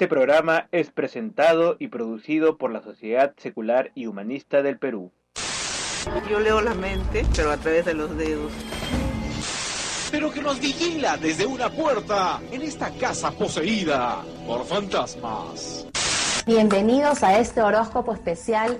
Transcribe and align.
Este 0.00 0.08
programa 0.08 0.66
es 0.72 0.90
presentado 0.90 1.76
y 1.78 1.88
producido 1.88 2.56
por 2.56 2.72
la 2.72 2.80
Sociedad 2.80 3.34
Secular 3.36 3.92
y 3.94 4.06
Humanista 4.06 4.62
del 4.62 4.78
Perú. 4.78 5.12
Yo 6.30 6.40
leo 6.40 6.62
la 6.62 6.72
mente, 6.72 7.26
pero 7.36 7.50
a 7.50 7.58
través 7.58 7.84
de 7.84 7.92
los 7.92 8.16
dedos. 8.16 8.50
Pero 10.10 10.32
que 10.32 10.40
nos 10.40 10.58
vigila 10.58 11.18
desde 11.18 11.44
una 11.44 11.68
puerta 11.68 12.40
en 12.50 12.62
esta 12.62 12.90
casa 12.92 13.30
poseída 13.32 14.24
por 14.46 14.64
fantasmas. 14.64 15.86
Bienvenidos 16.46 17.22
a 17.22 17.38
este 17.38 17.60
horóscopo 17.60 18.14
especial. 18.14 18.78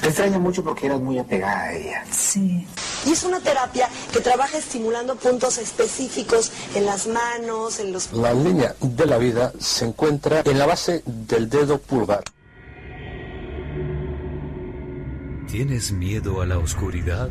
Te 0.00 0.08
extraño 0.08 0.40
mucho 0.40 0.64
porque 0.64 0.86
eras 0.86 1.02
muy 1.02 1.18
apegada 1.18 1.64
a 1.64 1.74
ella. 1.74 2.04
Sí. 2.10 2.66
Y 3.04 3.12
es 3.12 3.24
una 3.24 3.40
terapia 3.40 3.88
que 4.12 4.20
trabaja 4.20 4.58
estimulando 4.58 5.16
puntos 5.16 5.58
específicos 5.58 6.52
en 6.74 6.86
las 6.86 7.06
manos, 7.06 7.80
en 7.80 7.92
los... 7.92 8.12
La 8.12 8.32
línea 8.32 8.74
de 8.80 9.06
la 9.06 9.18
vida 9.18 9.52
se 9.58 9.86
encuentra 9.86 10.42
en 10.44 10.58
la 10.58 10.66
base 10.66 11.02
del 11.04 11.48
dedo 11.48 11.78
pulgar. 11.78 12.24
¿Tienes 15.50 15.92
miedo 15.92 16.40
a 16.40 16.46
la 16.46 16.58
oscuridad? 16.58 17.30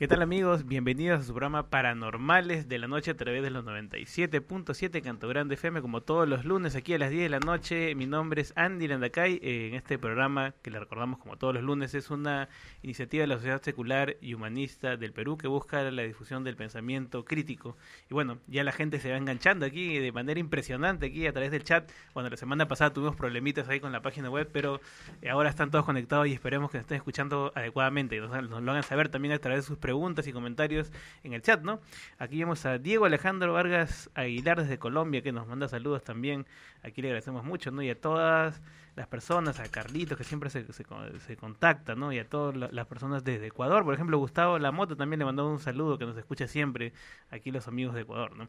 ¿Qué 0.00 0.08
tal 0.08 0.22
amigos? 0.22 0.64
Bienvenidos 0.64 1.20
a 1.20 1.22
su 1.24 1.34
programa 1.34 1.68
Paranormales 1.68 2.70
de 2.70 2.78
la 2.78 2.88
Noche 2.88 3.10
a 3.10 3.18
través 3.18 3.42
de 3.42 3.50
los 3.50 3.66
97.7 3.66 5.02
Canto 5.02 5.28
Grande 5.28 5.56
FM, 5.56 5.82
como 5.82 6.00
todos 6.00 6.26
los 6.26 6.46
lunes 6.46 6.74
aquí 6.74 6.94
a 6.94 6.98
las 6.98 7.10
10 7.10 7.24
de 7.24 7.28
la 7.28 7.38
noche. 7.38 7.94
Mi 7.94 8.06
nombre 8.06 8.40
es 8.40 8.54
Andy 8.56 8.88
Landacay. 8.88 9.40
Eh, 9.42 9.68
en 9.68 9.74
este 9.74 9.98
programa, 9.98 10.54
que 10.62 10.70
le 10.70 10.80
recordamos 10.80 11.18
como 11.18 11.36
todos 11.36 11.52
los 11.52 11.62
lunes, 11.62 11.92
es 11.92 12.10
una 12.10 12.48
iniciativa 12.80 13.24
de 13.24 13.26
la 13.26 13.34
Sociedad 13.34 13.60
Secular 13.60 14.16
y 14.22 14.32
Humanista 14.32 14.96
del 14.96 15.12
Perú 15.12 15.36
que 15.36 15.48
busca 15.48 15.82
la 15.90 16.02
difusión 16.02 16.44
del 16.44 16.56
pensamiento 16.56 17.26
crítico. 17.26 17.76
Y 18.08 18.14
bueno, 18.14 18.38
ya 18.46 18.64
la 18.64 18.72
gente 18.72 19.00
se 19.00 19.10
va 19.10 19.18
enganchando 19.18 19.66
aquí 19.66 19.98
de 19.98 20.12
manera 20.12 20.40
impresionante 20.40 21.08
aquí 21.08 21.26
a 21.26 21.32
través 21.34 21.50
del 21.50 21.62
chat. 21.62 21.92
Bueno, 22.14 22.30
la 22.30 22.38
semana 22.38 22.66
pasada 22.68 22.94
tuvimos 22.94 23.16
problemitas 23.16 23.68
ahí 23.68 23.80
con 23.80 23.92
la 23.92 24.00
página 24.00 24.30
web, 24.30 24.48
pero 24.50 24.80
eh, 25.20 25.28
ahora 25.28 25.50
están 25.50 25.70
todos 25.70 25.84
conectados 25.84 26.26
y 26.26 26.32
esperemos 26.32 26.70
que 26.70 26.78
nos 26.78 26.84
estén 26.84 26.96
escuchando 26.96 27.52
adecuadamente. 27.54 28.18
Nos, 28.18 28.30
nos 28.48 28.62
lo 28.62 28.70
hagan 28.70 28.82
saber 28.82 29.10
también 29.10 29.34
a 29.34 29.38
través 29.38 29.64
de 29.64 29.66
sus 29.66 29.76
preguntas 29.76 29.89
preguntas 29.90 30.24
y 30.28 30.32
comentarios 30.32 30.92
en 31.24 31.32
el 31.32 31.42
chat, 31.42 31.62
¿no? 31.62 31.80
Aquí 32.18 32.38
vemos 32.38 32.64
a 32.64 32.78
Diego 32.78 33.06
Alejandro 33.06 33.52
Vargas 33.52 34.08
Aguilar 34.14 34.62
desde 34.62 34.78
Colombia 34.78 35.20
que 35.20 35.32
nos 35.32 35.48
manda 35.48 35.66
saludos 35.66 36.04
también. 36.04 36.46
Aquí 36.84 37.02
le 37.02 37.08
agradecemos 37.08 37.42
mucho, 37.42 37.72
¿no? 37.72 37.82
Y 37.82 37.90
a 37.90 38.00
todas 38.00 38.62
las 38.94 39.08
personas, 39.08 39.58
a 39.58 39.68
Carlitos 39.68 40.16
que 40.16 40.22
siempre 40.22 40.48
se, 40.48 40.64
se, 40.72 40.84
se 41.26 41.36
contacta, 41.36 41.96
¿no? 41.96 42.12
Y 42.12 42.20
a 42.20 42.28
todas 42.28 42.72
las 42.72 42.86
personas 42.86 43.24
desde 43.24 43.48
Ecuador. 43.48 43.82
Por 43.84 43.94
ejemplo, 43.94 44.16
Gustavo 44.18 44.60
Lamoto 44.60 44.96
también 44.96 45.18
le 45.18 45.24
mandó 45.24 45.50
un 45.50 45.58
saludo 45.58 45.98
que 45.98 46.06
nos 46.06 46.16
escucha 46.16 46.46
siempre 46.46 46.92
aquí 47.30 47.50
los 47.50 47.66
amigos 47.66 47.92
de 47.96 48.02
Ecuador, 48.02 48.36
¿no? 48.36 48.48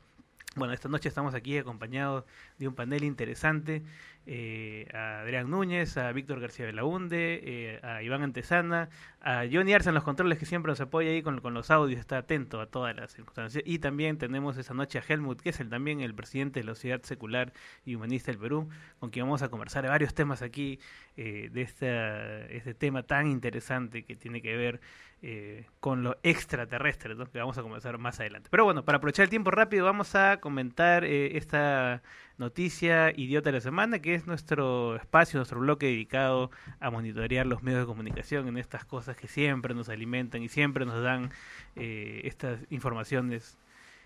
Bueno, 0.54 0.74
esta 0.74 0.90
noche 0.90 1.08
estamos 1.08 1.34
aquí 1.34 1.58
acompañados 1.58 2.26
de 2.58 2.68
un 2.68 2.76
panel 2.76 3.06
interesante, 3.06 3.84
eh, 4.26 4.86
a 4.94 5.22
Adrián 5.22 5.50
Núñez, 5.50 5.96
a 5.96 6.12
Víctor 6.12 6.42
García 6.42 6.66
Belaunde, 6.66 7.40
eh, 7.42 7.80
a 7.84 8.04
Iván 8.04 8.22
Antesana, 8.22 8.90
a 9.22 9.46
Johnny 9.50 9.74
Arce 9.74 9.88
en 9.88 9.96
los 9.96 10.04
controles 10.04 10.38
que 10.38 10.46
siempre 10.46 10.70
nos 10.70 10.82
apoya 10.82 11.10
ahí 11.10 11.22
con, 11.22 11.42
los 11.54 11.72
audios, 11.72 12.02
está 12.02 12.18
atento 12.18 12.60
a 12.60 12.66
todas 12.66 12.94
las 12.98 13.14
circunstancias. 13.14 13.64
Y 13.66 13.80
también 13.80 14.18
tenemos 14.18 14.58
esta 14.58 14.74
noche 14.74 15.00
a 15.00 15.04
Helmut 15.08 15.40
Kessel, 15.40 15.70
también 15.70 16.02
el 16.02 16.14
presidente 16.14 16.60
de 16.60 16.66
la 16.66 16.76
Sociedad 16.76 17.02
Secular 17.02 17.54
y 17.86 17.96
Humanista 17.96 18.30
del 18.30 18.42
Perú, 18.42 18.68
con 19.00 19.10
quien 19.10 19.28
vamos 19.28 19.44
a 19.44 19.48
conversar 19.48 19.88
varios 19.88 20.14
temas 20.14 20.42
aquí, 20.42 20.82
eh, 21.16 21.50
de 21.50 21.62
esta, 21.62 22.46
este 22.48 22.74
tema 22.74 23.04
tan 23.04 23.28
interesante 23.28 24.04
que 24.04 24.18
tiene 24.18 24.42
que 24.42 24.58
ver 24.58 24.82
eh, 25.24 25.66
con 25.80 26.04
lo 26.04 26.18
extraterrestre, 26.24 27.16
que 27.32 27.40
vamos 27.40 27.58
a 27.58 27.62
comenzar 27.62 27.98
más 28.00 28.20
adelante. 28.20 28.50
Pero 28.50 28.64
bueno, 28.66 28.84
para 28.84 28.98
aprovechar 28.98 29.24
el 29.24 29.30
tiempo 29.30 29.52
rápido, 29.52 29.86
vamos 29.86 30.16
a 30.16 30.38
comentar 30.38 31.04
eh, 31.04 31.38
esta 31.38 32.02
noticia 32.38 33.12
idiota 33.16 33.50
de 33.50 33.58
la 33.58 33.62
semana, 33.62 34.00
que 34.00 34.16
es 34.16 34.26
nuestro 34.26 34.96
espacio, 34.96 35.38
nuestro 35.38 35.60
bloque 35.60 35.86
dedicado 35.86 36.50
a 36.80 36.90
monitorear 36.90 37.46
los 37.46 37.62
medios 37.62 37.82
de 37.82 37.86
comunicación 37.86 38.48
en 38.48 38.58
estas 38.58 38.84
cosas 38.84 39.16
que 39.16 39.28
siempre 39.28 39.76
nos 39.76 39.90
alimentan 39.90 40.42
y 40.42 40.50
siempre 40.50 40.86
nos 40.86 41.04
dan 41.04 41.30
eh, 41.76 42.22
estas 42.24 42.60
informaciones 42.72 43.60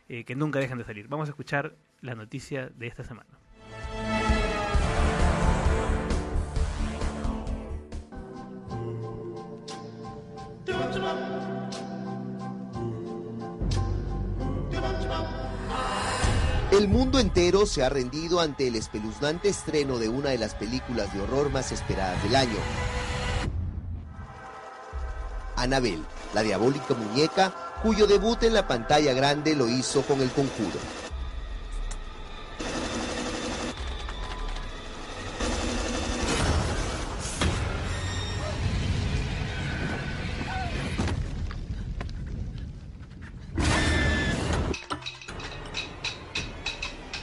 eh, 0.09 0.25
que 0.25 0.35
nunca 0.35 0.59
dejan 0.59 0.77
de 0.77 0.83
salir. 0.83 1.07
Vamos 1.07 1.29
a 1.29 1.31
escuchar 1.31 1.75
la 2.01 2.13
noticia 2.13 2.69
de 2.69 2.87
esta 2.87 3.05
semana. 3.05 3.29
El 16.77 16.89
mundo 16.89 17.19
entero 17.19 17.65
se 17.65 17.85
ha 17.85 17.89
rendido 17.89 18.41
ante 18.41 18.67
el 18.67 18.75
espeluznante 18.75 19.47
estreno 19.47 19.97
de 19.97 20.09
una 20.09 20.31
de 20.31 20.37
las 20.37 20.55
películas 20.55 21.13
de 21.13 21.21
horror 21.21 21.49
más 21.49 21.71
esperadas 21.71 22.21
del 22.21 22.35
año. 22.35 22.57
Annabelle, 25.55 26.03
la 26.33 26.43
diabólica 26.43 26.93
muñeca, 26.93 27.53
cuyo 27.81 28.07
debut 28.07 28.43
en 28.43 28.53
la 28.53 28.67
pantalla 28.67 29.13
grande 29.13 29.55
lo 29.55 29.69
hizo 29.69 30.01
con 30.01 30.19
El 30.19 30.29
Conjuro. 30.31 31.04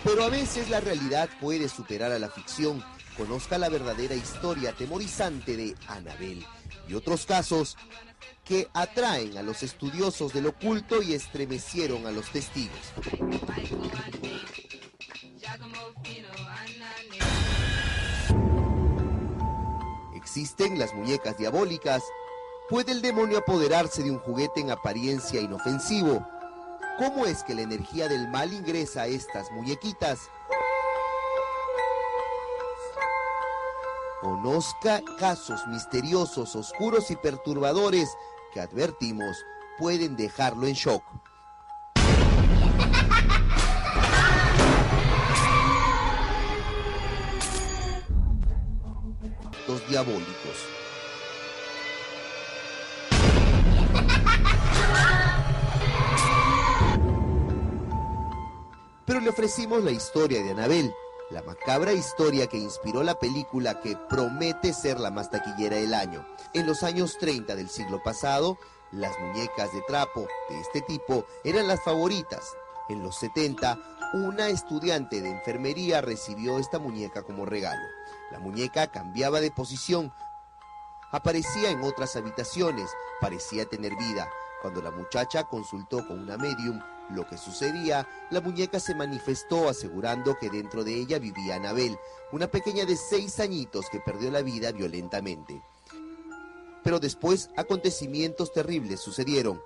Pero 0.05 0.25
a 0.25 0.29
veces 0.29 0.69
la 0.69 0.81
realidad 0.81 1.29
puede 1.41 1.69
superar 1.69 2.11
a 2.13 2.19
la 2.19 2.29
ficción. 2.29 2.83
Conozca 3.17 3.59
la 3.59 3.69
verdadera 3.69 4.15
historia 4.15 4.71
atemorizante 4.71 5.57
de 5.57 5.77
Annabelle 5.87 6.47
y 6.89 6.95
otros 6.95 7.27
casos 7.27 7.77
que 8.45 8.69
atraen 8.75 9.37
a 9.39 9.43
los 9.43 9.63
estudiosos 9.63 10.33
del 10.33 10.47
oculto 10.47 11.03
y 11.03 11.15
estremecieron 11.15 12.07
a 12.07 12.11
los 12.11 12.31
testigos. 12.31 12.79
¿Existen 20.17 20.79
las 20.79 20.95
muñecas 20.95 21.39
diabólicas? 21.39 22.03
¿Puede 22.69 22.93
el 22.93 23.03
demonio 23.03 23.39
apoderarse 23.39 24.03
de 24.03 24.11
un 24.11 24.19
juguete 24.19 24.61
en 24.61 24.71
apariencia 24.71 25.41
inofensivo? 25.41 26.27
¿Cómo 26.99 27.25
es 27.25 27.43
que 27.43 27.55
la 27.55 27.63
energía 27.63 28.09
del 28.09 28.29
mal 28.29 28.53
ingresa 28.53 29.03
a 29.03 29.07
estas 29.07 29.51
muñequitas? 29.53 30.19
Conozca 34.21 35.01
casos 35.19 35.67
misteriosos, 35.69 36.55
oscuros 36.55 37.11
y 37.11 37.17
perturbadores 37.17 38.09
que 38.53 38.61
advertimos 38.61 39.37
pueden 39.79 40.17
dejarlo 40.17 40.67
en 40.67 40.75
shock. 40.75 41.03
Los 49.67 49.89
diabólicos. 49.89 50.82
Pero 59.13 59.25
le 59.25 59.29
ofrecimos 59.29 59.85
la 59.85 59.91
historia 59.91 60.43
de 60.43 60.53
Anabel, 60.53 60.91
la 61.29 61.43
macabra 61.43 61.93
historia 61.93 62.47
que 62.47 62.57
inspiró 62.57 63.03
la 63.03 63.19
película 63.19 63.79
que 63.79 63.95
promete 64.09 64.73
ser 64.73 64.99
la 64.99 65.11
más 65.11 65.31
taquillera 65.31 65.77
del 65.77 65.93
año. 65.93 66.27
En 66.55 66.67
los 66.67 66.83
años 66.83 67.19
30 67.19 67.55
del 67.55 67.69
siglo 67.69 68.03
pasado, 68.03 68.57
las 68.91 69.13
muñecas 69.21 69.71
de 69.75 69.83
trapo 69.83 70.27
de 70.49 70.61
este 70.61 70.81
tipo 70.81 71.27
eran 71.45 71.69
las 71.69 71.85
favoritas. 71.85 72.55
En 72.89 73.03
los 73.03 73.17
70, 73.17 73.79
una 74.15 74.49
estudiante 74.49 75.21
de 75.21 75.29
enfermería 75.29 76.01
recibió 76.01 76.59
esta 76.59 76.79
muñeca 76.79 77.23
como 77.23 77.45
regalo. 77.45 77.85
La 78.31 78.39
muñeca 78.39 78.87
cambiaba 78.87 79.43
de 79.43 79.51
posición, 79.51 80.11
aparecía 81.11 81.69
en 81.69 81.83
otras 81.83 82.17
habitaciones, 82.17 82.89
parecía 83.21 83.67
tener 83.67 83.95
vida. 83.95 84.27
Cuando 84.63 84.81
la 84.81 84.93
muchacha 84.93 85.43
consultó 85.43 86.07
con 86.07 86.21
una 86.21 86.39
medium 86.39 86.81
lo 87.11 87.27
que 87.27 87.37
sucedía, 87.37 88.09
la 88.31 88.41
muñeca 88.41 88.79
se 88.79 88.95
manifestó 88.95 89.69
asegurando 89.69 90.39
que 90.39 90.51
dentro 90.51 90.85
de 90.85 90.95
ella 90.95 91.19
vivía 91.19 91.57
Anabel, 91.57 91.99
una 92.31 92.47
pequeña 92.47 92.85
de 92.85 92.97
seis 92.97 93.41
añitos 93.41 93.91
que 93.91 93.99
perdió 93.99 94.31
la 94.31 94.41
vida 94.41 94.71
violentamente. 94.71 95.61
Pero 96.85 97.01
después 97.01 97.51
acontecimientos 97.57 98.53
terribles 98.53 99.01
sucedieron. 99.01 99.61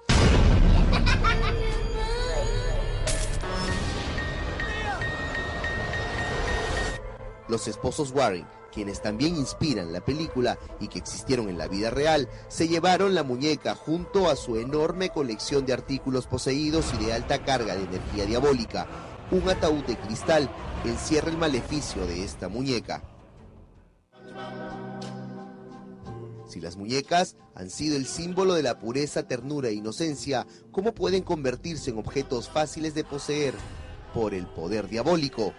Los 7.49 7.69
esposos 7.69 8.13
Warren, 8.13 8.47
quienes 8.77 9.01
también 9.01 9.37
inspiran 9.37 9.91
la 9.91 10.05
película 10.05 10.59
y 10.81 10.89
que 10.89 10.99
existieron 10.99 11.49
en 11.49 11.57
la 11.57 11.67
vida 11.67 11.89
real, 11.89 12.29
se 12.49 12.69
llevaron 12.69 13.15
la 13.15 13.23
muñeca 13.23 13.75
junto 13.75 14.29
a 14.29 14.37
su 14.37 14.57
enorme 14.57 15.09
colección 15.09 15.65
de 15.65 15.73
artículos 15.73 16.27
poseídos 16.27 16.93
y 16.93 17.07
de 17.07 17.15
alta 17.15 17.43
carga 17.43 17.75
de 17.75 17.85
energía 17.85 18.27
diabólica. 18.27 18.87
Un 19.31 19.49
ataúd 19.49 19.83
de 19.85 19.97
cristal 19.97 20.51
encierra 20.85 21.31
el 21.31 21.39
maleficio 21.39 22.07
de 22.07 22.23
esta 22.23 22.51
muñeca. 22.51 23.03
Si 26.47 26.61
las 26.61 26.77
muñecas 26.77 27.37
han 27.55 27.71
sido 27.71 27.97
el 27.97 28.05
símbolo 28.05 28.53
de 28.53 28.63
la 28.63 28.79
pureza, 28.79 29.23
ternura 29.23 29.71
e 29.71 29.73
inocencia, 29.73 30.47
¿cómo 30.71 30.93
pueden 30.93 31.23
convertirse 31.23 31.93
en 31.93 31.99
objetos 31.99 32.51
fáciles 32.51 32.95
de 32.95 33.05
poseer 33.05 33.55
por 34.13 34.35
el 34.35 34.47
poder 34.47 34.87
diabólico? 34.87 35.55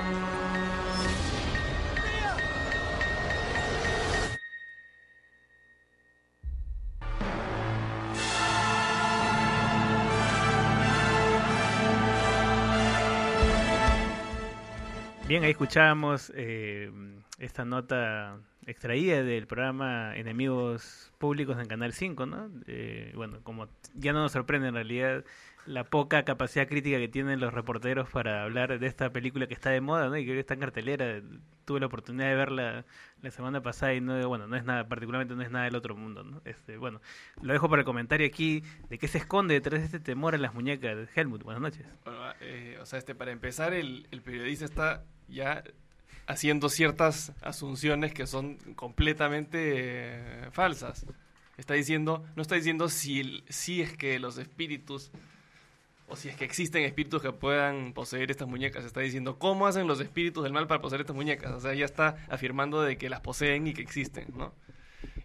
Bien, 15.27 15.44
ahí 15.44 15.51
escuchábamos 15.51 16.31
eh, 16.35 16.89
esta 17.38 17.65
nota 17.65 18.39
extraída 18.65 19.24
del 19.24 19.45
programa 19.45 20.15
Enemigos 20.15 21.12
Públicos 21.18 21.57
en 21.59 21.65
Canal 21.65 21.91
5, 21.91 22.25
¿no? 22.25 22.50
Eh, 22.65 23.12
bueno, 23.13 23.39
como 23.44 23.68
ya 23.94 24.13
no 24.13 24.21
nos 24.21 24.31
sorprende 24.31 24.69
en 24.69 24.75
realidad 24.75 25.25
la 25.65 25.83
poca 25.83 26.24
capacidad 26.24 26.65
crítica 26.65 26.97
que 26.97 27.09
tienen 27.09 27.41
los 27.41 27.53
reporteros 27.53 28.09
para 28.09 28.44
hablar 28.44 28.79
de 28.79 28.88
esta 28.88 29.12
película 29.12 29.47
que 29.47 29.53
está 29.53 29.69
de 29.69 29.81
moda, 29.81 30.07
¿no? 30.07 30.15
Y 30.15 30.25
que 30.25 30.39
está 30.39 30.53
en 30.53 30.62
cartelera. 30.62 31.21
Tuve 31.65 31.81
la 31.81 31.88
oportunidad 31.88 32.30
de 32.30 32.35
verla 32.35 32.85
la 33.21 33.31
semana 33.31 33.62
pasada 33.62 33.94
y 33.94 34.00
no, 34.00 34.25
bueno, 34.30 34.47
no 34.47 34.56
es 34.56 34.63
nada, 34.63 34.88
particularmente 34.88 35.35
no 35.35 35.41
es 35.41 35.51
nada 35.51 35.65
del 35.65 35.75
otro 35.75 35.94
mundo, 35.97 36.23
¿no? 36.23 36.41
Este, 36.45 36.77
bueno, 36.77 37.01
lo 37.41 37.51
dejo 37.51 37.68
para 37.68 37.81
el 37.81 37.85
comentario 37.85 38.25
aquí 38.25 38.63
de 38.88 38.97
qué 38.97 39.09
se 39.09 39.18
esconde 39.18 39.56
detrás 39.56 39.81
de 39.81 39.88
este 39.88 40.00
temor 40.00 40.35
a 40.35 40.38
las 40.38 40.53
muñecas. 40.53 41.09
Helmut, 41.13 41.44
buenas 41.44 41.62
noches. 41.62 41.85
Bueno, 42.06 42.19
eh, 42.39 42.77
o 42.81 42.85
sea, 42.85 42.97
este, 42.97 43.13
para 43.13 43.31
empezar, 43.31 43.73
el, 43.73 44.07
el 44.12 44.21
periodista 44.21 44.63
está 44.63 45.03
ya 45.27 45.63
haciendo 46.27 46.69
ciertas 46.69 47.31
asunciones 47.41 48.13
que 48.13 48.27
son 48.27 48.57
completamente 48.75 49.57
eh, 49.62 50.47
falsas. 50.51 51.06
Está 51.57 51.74
diciendo, 51.74 52.24
no 52.35 52.41
está 52.41 52.56
diciendo 52.56 52.89
si, 52.89 53.44
si 53.50 53.81
es 53.81 53.95
que 53.97 54.19
los 54.19 54.38
espíritus 54.38 55.12
o 56.07 56.15
si 56.15 56.29
es 56.29 56.35
que 56.35 56.45
existen 56.45 56.83
espíritus 56.83 57.21
que 57.21 57.31
puedan 57.33 57.94
poseer 57.94 58.31
estas 58.31 58.47
muñecas. 58.47 58.85
Está 58.85 59.01
diciendo 59.01 59.38
cómo 59.39 59.68
hacen 59.68 59.88
los 59.88 60.00
espíritus 60.00 60.44
del 60.44 60.53
mal 60.53 60.68
para 60.68 60.81
poseer 60.81 61.01
estas 61.01 61.15
muñecas. 61.15 61.51
O 61.51 61.59
sea, 61.59 61.73
ya 61.73 61.85
está 61.85 62.18
afirmando 62.30 62.81
de 62.81 62.97
que 62.97 63.09
las 63.09 63.21
poseen 63.21 63.68
y 63.68 63.73
que 63.73 63.81
existen, 63.81 64.27
¿no? 64.35 64.53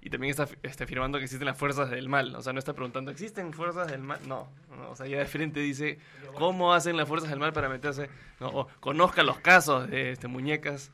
Y 0.05 0.11
también 0.11 0.33
está, 0.33 0.49
está 0.65 0.83
afirmando 0.83 1.19
que 1.19 1.25
existen 1.25 1.47
las 1.47 1.57
fuerzas 1.57 1.89
del 1.89 2.09
mal. 2.09 2.35
O 2.35 2.43
sea, 2.43 2.53
no 2.53 2.59
está 2.59 2.75
preguntando, 2.75 3.13
¿existen 3.13 3.53
fuerzas 3.53 3.89
del 3.89 4.03
mal? 4.03 4.19
No. 4.27 4.49
o 4.91 4.97
sea, 4.97 5.07
ya 5.07 5.19
de 5.19 5.27
frente 5.27 5.61
dice, 5.61 5.99
¿cómo 6.35 6.75
hacen 6.75 6.97
las 6.97 7.07
fuerzas 7.07 7.31
del 7.31 7.39
mal 7.39 7.53
para 7.53 7.69
meterse? 7.69 8.11
No, 8.41 8.49
o 8.49 8.69
conozca 8.81 9.23
los 9.23 9.39
casos 9.39 9.89
de 9.89 10.11
este, 10.11 10.27
muñecas 10.27 10.91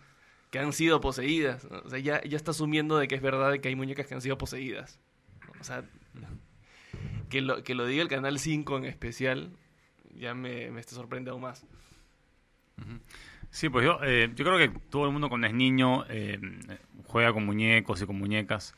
que 0.51 0.59
han 0.59 0.75
sido 0.75 1.01
poseídas. 1.01 1.65
O 1.65 1.89
sea, 1.89 1.99
ya, 1.99 2.23
ya 2.23 2.37
está 2.37 2.51
asumiendo 2.51 2.99
de 2.99 3.09
que 3.09 3.15
es 3.15 3.23
verdad 3.23 3.59
que 3.59 3.69
hay 3.69 3.75
muñecas 3.75 4.07
que 4.07 4.15
han 4.15 4.21
sido 4.21 4.37
poseídas. 4.37 5.01
O 5.59 5.65
sea, 5.65 5.85
que 7.31 7.41
lo, 7.41 7.65
que 7.65 7.75
lo 7.75 7.87
diga 7.87 8.03
el 8.03 8.09
Canal 8.09 8.39
5 8.39 8.77
en 8.77 8.85
especial, 8.85 9.53
ya 10.15 10.35
me, 10.35 10.71
me 10.71 10.83
sorprende 10.83 11.31
aún 11.31 11.41
más. 11.41 11.65
Sí, 13.51 13.71
pues 13.71 13.87
yo, 13.87 14.01
eh, 14.03 14.31
yo 14.35 14.45
creo 14.45 14.59
que 14.59 14.69
todo 14.91 15.07
el 15.07 15.13
mundo 15.13 15.31
cuando 15.31 15.47
es 15.47 15.55
niño 15.55 16.05
eh, 16.11 16.39
juega 17.07 17.33
con 17.33 17.47
muñecos 17.47 18.03
y 18.03 18.07
con 18.07 18.19
muñecas 18.19 18.75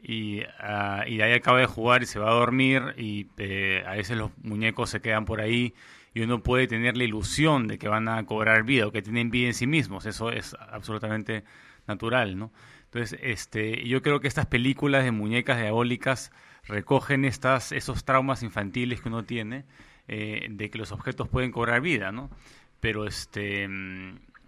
y, 0.00 0.40
uh, 0.40 1.06
y 1.06 1.16
de 1.16 1.22
ahí 1.24 1.32
acaba 1.32 1.58
de 1.58 1.66
jugar 1.66 2.02
y 2.02 2.06
se 2.06 2.18
va 2.18 2.30
a 2.30 2.34
dormir 2.34 2.94
y 2.96 3.26
eh, 3.38 3.82
a 3.86 3.92
veces 3.92 4.16
los 4.16 4.30
muñecos 4.42 4.90
se 4.90 5.00
quedan 5.00 5.24
por 5.24 5.40
ahí 5.40 5.74
y 6.14 6.20
uno 6.20 6.42
puede 6.42 6.66
tener 6.66 6.96
la 6.96 7.04
ilusión 7.04 7.68
de 7.68 7.78
que 7.78 7.88
van 7.88 8.08
a 8.08 8.24
cobrar 8.24 8.62
vida 8.62 8.86
o 8.86 8.92
que 8.92 9.02
tienen 9.02 9.30
vida 9.30 9.48
en 9.48 9.54
sí 9.54 9.66
mismos, 9.66 10.06
eso 10.06 10.30
es 10.30 10.54
absolutamente 10.54 11.44
natural, 11.86 12.38
¿no? 12.38 12.52
Entonces, 12.84 13.18
este, 13.22 13.86
yo 13.86 14.00
creo 14.02 14.20
que 14.20 14.28
estas 14.28 14.46
películas 14.46 15.04
de 15.04 15.12
muñecas 15.12 15.58
diabólicas 15.58 16.32
recogen 16.64 17.24
estas, 17.24 17.72
esos 17.72 18.04
traumas 18.04 18.42
infantiles 18.42 19.00
que 19.00 19.08
uno 19.08 19.24
tiene 19.24 19.64
eh, 20.06 20.46
de 20.50 20.70
que 20.70 20.78
los 20.78 20.92
objetos 20.92 21.28
pueden 21.28 21.50
cobrar 21.50 21.80
vida, 21.80 22.12
¿no? 22.12 22.30
Pero 22.80 23.06
este, 23.06 23.68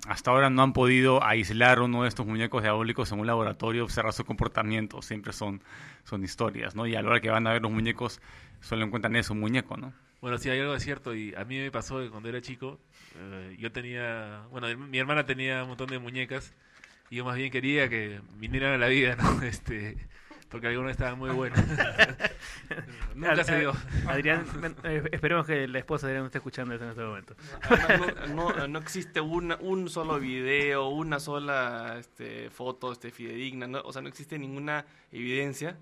hasta 0.07 0.31
ahora 0.31 0.51
no 0.51 0.63
han 0.63 0.73
podido 0.73 1.23
aislar 1.25 1.81
uno 1.81 2.03
de 2.03 2.09
estos 2.09 2.27
muñecos 2.27 2.63
diabólicos 2.63 3.13
en 3.13 3.21
un 3.21 3.27
laboratorio, 3.27 3.85
observar 3.85 4.13
su 4.13 4.25
comportamiento, 4.25 5.03
siempre 5.03 5.33
son, 5.33 5.63
son 6.05 6.25
historias, 6.25 6.75
¿no? 6.75 6.87
Y 6.87 6.95
a 6.95 7.03
la 7.03 7.11
hora 7.11 7.21
que 7.21 7.31
van 7.31 7.47
a 7.47 7.53
ver 7.53 7.63
los 7.63 7.71
muñecos, 7.71 8.21
solo 8.61 8.85
encuentran 8.85 9.17
eso, 9.17 9.33
un 9.33 9.41
muñeco, 9.41 9.77
¿no? 9.77 9.93
Bueno, 10.21 10.37
sí, 10.39 10.51
hay 10.51 10.61
algo 10.61 10.75
de 10.75 10.81
cierto, 10.81 11.15
y 11.15 11.35
a 11.35 11.45
mí 11.45 11.59
me 11.59 11.71
pasó 11.71 12.01
que 12.01 12.11
cuando 12.11 12.29
era 12.29 12.41
chico, 12.41 12.79
eh, 13.17 13.57
yo 13.59 13.73
tenía, 13.73 14.43
bueno, 14.51 14.67
mi 14.77 14.99
hermana 14.99 15.25
tenía 15.25 15.63
un 15.63 15.71
montón 15.71 15.89
de 15.89 15.99
muñecas, 15.99 16.55
y 17.09 17.17
yo 17.17 17.25
más 17.25 17.37
bien 17.37 17.51
quería 17.51 17.89
que 17.89 18.21
vinieran 18.37 18.75
a 18.75 18.79
la 18.79 18.89
vida, 18.89 19.17
¿no? 19.17 19.43
Este, 19.43 19.97
porque 20.51 20.67
algunos 20.67 20.91
estaban 20.91 21.19
muy 21.19 21.31
buenos. 21.31 21.59
Nunca 23.15 23.45
se 23.45 23.61
dio. 23.61 23.73
Adrián, 24.07 24.45
eh, 24.85 25.03
esperemos 25.13 25.47
que 25.47 25.69
la 25.69 25.79
esposa 25.79 26.07
de 26.07 26.13
Adrián 26.13 26.27
esté 26.27 26.39
escuchando 26.39 26.75
esto 26.75 26.85
en 26.85 26.91
este 26.91 27.03
momento. 27.05 27.37
No, 28.35 28.67
no, 28.67 28.79
existe 28.81 29.21
una, 29.21 29.57
un 29.61 29.89
solo 29.89 30.19
video, 30.19 30.89
una 30.89 31.21
sola 31.21 31.97
este, 31.99 32.51
foto 32.51 32.93
este, 32.93 33.11
fidedigna, 33.13 33.69
¿no? 33.69 33.81
o 33.83 33.93
sea, 33.93 34.03
no 34.03 34.09
existe 34.09 34.39
ninguna 34.39 34.85
evidencia 35.13 35.79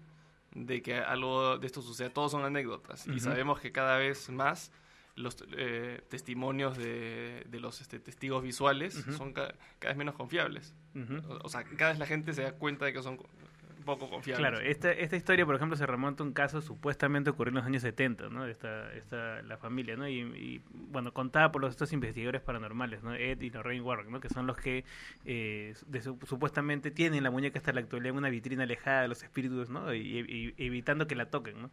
de 0.55 0.83
que 0.83 0.99
algo 0.99 1.59
de 1.59 1.67
esto 1.67 1.81
suceda. 1.81 2.11
Todos 2.11 2.33
son 2.33 2.45
anécdotas 2.45 3.07
y 3.07 3.21
sabemos 3.21 3.61
que 3.61 3.73
cada 3.73 3.97
vez 3.97 4.29
más 4.29 4.71
los 5.17 5.37
eh, 5.57 6.03
testimonios 6.09 6.77
de, 6.77 7.45
de 7.49 7.61
los 7.61 7.81
este, 7.81 7.99
testigos 7.99 8.43
visuales 8.43 8.95
son 9.17 9.33
cada, 9.33 9.55
vez 9.81 9.97
menos 9.97 10.15
confiables. 10.15 10.75
o, 10.95 11.39
o, 11.45 11.49
sea, 11.49 11.65
cada 11.65 11.93
vez 11.93 11.99
la 11.99 12.07
gente 12.07 12.35
se 12.35 12.43
da 12.43 12.53
cuenta 12.53 12.85
de 12.85 12.93
que 12.93 13.03
son 13.03 13.19
poco. 13.97 14.21
Claro, 14.21 14.59
esta, 14.61 14.91
esta 14.93 15.17
historia, 15.17 15.47
por 15.47 15.55
ejemplo, 15.55 15.77
se 15.77 15.87
remonta 15.87 16.23
a 16.23 16.27
un 16.27 16.33
caso 16.33 16.61
supuestamente 16.61 17.31
ocurrido 17.31 17.51
en 17.51 17.55
los 17.57 17.67
años 17.67 17.83
70, 17.83 18.29
¿no? 18.29 18.47
Esta, 18.47 18.93
esta, 18.93 19.43
la 19.43 19.57
familia, 19.57 19.97
¿no? 19.97 20.09
Y, 20.09 20.61
bueno, 20.73 21.13
contada 21.13 21.53
por 21.53 21.63
los, 21.63 21.71
estos 21.71 21.93
investigadores 21.93 22.43
paranormales, 22.43 23.03
¿no? 23.03 23.15
Ed 23.15 23.41
y 23.41 23.51
Lorraine 23.51 23.83
Warren, 23.83 24.11
¿no? 24.11 24.21
Que 24.21 24.29
son 24.29 24.47
los 24.47 24.57
que 24.57 24.85
eh, 25.25 25.75
supuestamente 26.27 26.91
tienen 26.91 27.23
la 27.23 27.31
muñeca 27.31 27.59
hasta 27.59 27.73
la 27.73 27.81
actualidad 27.81 28.11
en 28.11 28.19
una 28.19 28.31
vitrina 28.31 28.65
alejada 28.65 29.03
de 29.03 29.09
los 29.09 29.23
espíritus, 29.23 29.71
¿no? 29.71 29.95
Y, 29.95 30.55
evitando 30.59 31.07
que 31.07 31.15
la 31.15 31.31
toquen, 31.31 31.63
¿no? 31.63 31.71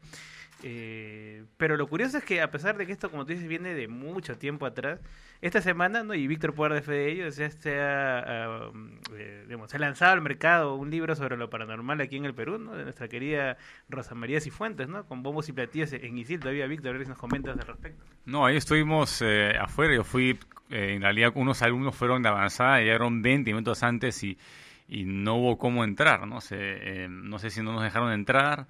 Eh, 0.63 1.43
pero 1.57 1.75
lo 1.75 1.87
curioso 1.87 2.17
es 2.17 2.23
que 2.23 2.41
a 2.41 2.49
pesar 2.51 2.77
de 2.77 2.85
que 2.85 2.93
esto, 2.93 3.11
como 3.11 3.25
tú 3.25 3.33
dices, 3.33 3.47
viene 3.47 3.73
de 3.73 3.87
mucho 3.87 4.37
tiempo 4.37 4.65
atrás, 4.65 4.99
esta 5.45 5.61
semana, 5.61 6.03
¿no? 6.03 6.15
y 6.15 6.25
Víctor 6.25 6.55
puede 6.55 6.73
dar 6.73 6.83
fe 6.83 6.91
de 6.93 7.11
ello, 7.11 7.29
ya 7.29 7.49
se 7.51 7.79
ha, 7.79 8.71
eh, 9.15 9.57
se 9.67 9.77
ha 9.77 9.79
lanzado 9.79 10.13
al 10.13 10.21
mercado 10.21 10.73
un 10.73 10.89
libro 10.89 11.15
sobre 11.15 11.37
lo 11.37 11.51
paranormal 11.51 12.01
aquí 12.01 12.17
en 12.17 12.25
el 12.25 12.33
Perú, 12.33 12.57
¿no? 12.57 12.75
de 12.75 12.83
nuestra 12.83 13.07
querida 13.07 13.55
Rosa 13.87 14.15
María 14.15 14.41
Cifuentes, 14.41 14.89
¿no? 14.89 15.05
con 15.05 15.21
bombos 15.21 15.47
y 15.47 15.53
platillos 15.53 15.93
en 15.93 16.17
Isil. 16.17 16.39
Todavía, 16.39 16.65
Víctor, 16.65 16.95
a 16.95 16.99
nos 16.99 17.17
comentas 17.19 17.59
al 17.59 17.67
respecto. 17.67 18.03
No, 18.25 18.43
ahí 18.43 18.57
estuvimos 18.57 19.21
eh, 19.21 19.55
afuera, 19.59 19.93
yo 19.93 20.03
fui, 20.03 20.39
eh, 20.71 20.93
en 20.95 21.03
realidad 21.03 21.31
unos 21.35 21.61
alumnos 21.61 21.95
fueron 21.95 22.23
de 22.23 22.29
avanzada, 22.29 22.79
llegaron 22.79 23.21
20 23.21 23.51
minutos 23.51 23.83
antes 23.83 24.23
y, 24.23 24.39
no 24.87 25.35
hubo 25.35 25.59
cómo 25.59 25.83
entrar, 25.83 26.27
no 26.27 26.41
sé, 26.41 27.07
no 27.07 27.37
sé 27.37 27.51
si 27.51 27.61
no 27.61 27.71
nos 27.71 27.83
dejaron 27.83 28.11
entrar. 28.11 28.67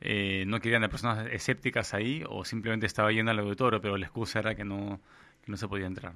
no 0.00 0.60
querían 0.60 0.84
a 0.84 0.88
personas 0.88 1.26
escépticas 1.30 1.92
ahí 1.92 2.22
o 2.28 2.44
simplemente 2.44 2.86
estaba 2.86 3.10
lleno 3.12 3.30
el 3.30 3.38
auditorio, 3.38 3.80
pero 3.80 3.96
la 3.96 4.04
excusa 4.04 4.40
era 4.40 4.54
que 4.54 4.64
no, 4.64 5.00
no 5.46 5.56
se 5.56 5.68
podía 5.68 5.86
entrar. 5.86 6.14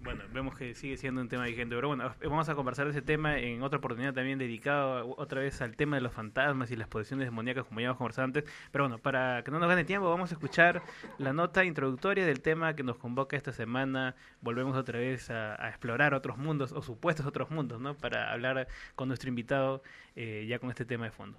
bueno, 0.00 0.24
vemos 0.32 0.56
que 0.56 0.74
sigue 0.74 0.96
siendo 0.96 1.20
un 1.20 1.28
tema 1.28 1.44
vigente. 1.44 1.74
Pero 1.74 1.88
bueno, 1.88 2.14
vamos 2.22 2.48
a 2.48 2.54
conversar 2.54 2.86
de 2.86 2.92
ese 2.92 3.02
tema 3.02 3.38
en 3.38 3.62
otra 3.62 3.78
oportunidad 3.78 4.14
también 4.14 4.38
dedicado 4.38 5.14
otra 5.18 5.40
vez 5.40 5.60
al 5.60 5.76
tema 5.76 5.96
de 5.96 6.02
los 6.02 6.12
fantasmas 6.12 6.70
y 6.70 6.76
las 6.76 6.88
posesiones 6.88 7.26
demoníacas, 7.26 7.66
como 7.66 7.80
ya 7.80 7.86
hemos 7.86 7.98
conversado 7.98 8.24
antes. 8.26 8.44
Pero 8.72 8.84
bueno, 8.84 8.98
para 8.98 9.42
que 9.44 9.50
no 9.50 9.58
nos 9.58 9.68
gane 9.68 9.84
tiempo, 9.84 10.08
vamos 10.08 10.30
a 10.30 10.34
escuchar 10.34 10.82
la 11.18 11.32
nota 11.32 11.64
introductoria 11.64 12.24
del 12.26 12.40
tema 12.40 12.74
que 12.74 12.82
nos 12.82 12.96
convoca 12.96 13.36
esta 13.36 13.52
semana. 13.52 14.14
Volvemos 14.40 14.76
otra 14.76 14.98
vez 14.98 15.30
a, 15.30 15.68
explorar 15.68 16.14
otros 16.14 16.38
mundos 16.38 16.72
o 16.72 16.82
supuestos 16.82 17.26
otros 17.26 17.50
mundos, 17.50 17.80
¿no? 17.80 17.94
Para 17.94 18.32
hablar 18.32 18.68
con 18.96 19.08
nuestro 19.08 19.28
invitado 19.28 19.82
eh, 20.16 20.46
ya 20.48 20.58
con 20.58 20.70
este 20.70 20.84
tema 20.84 21.04
de 21.04 21.10
fondo. 21.10 21.38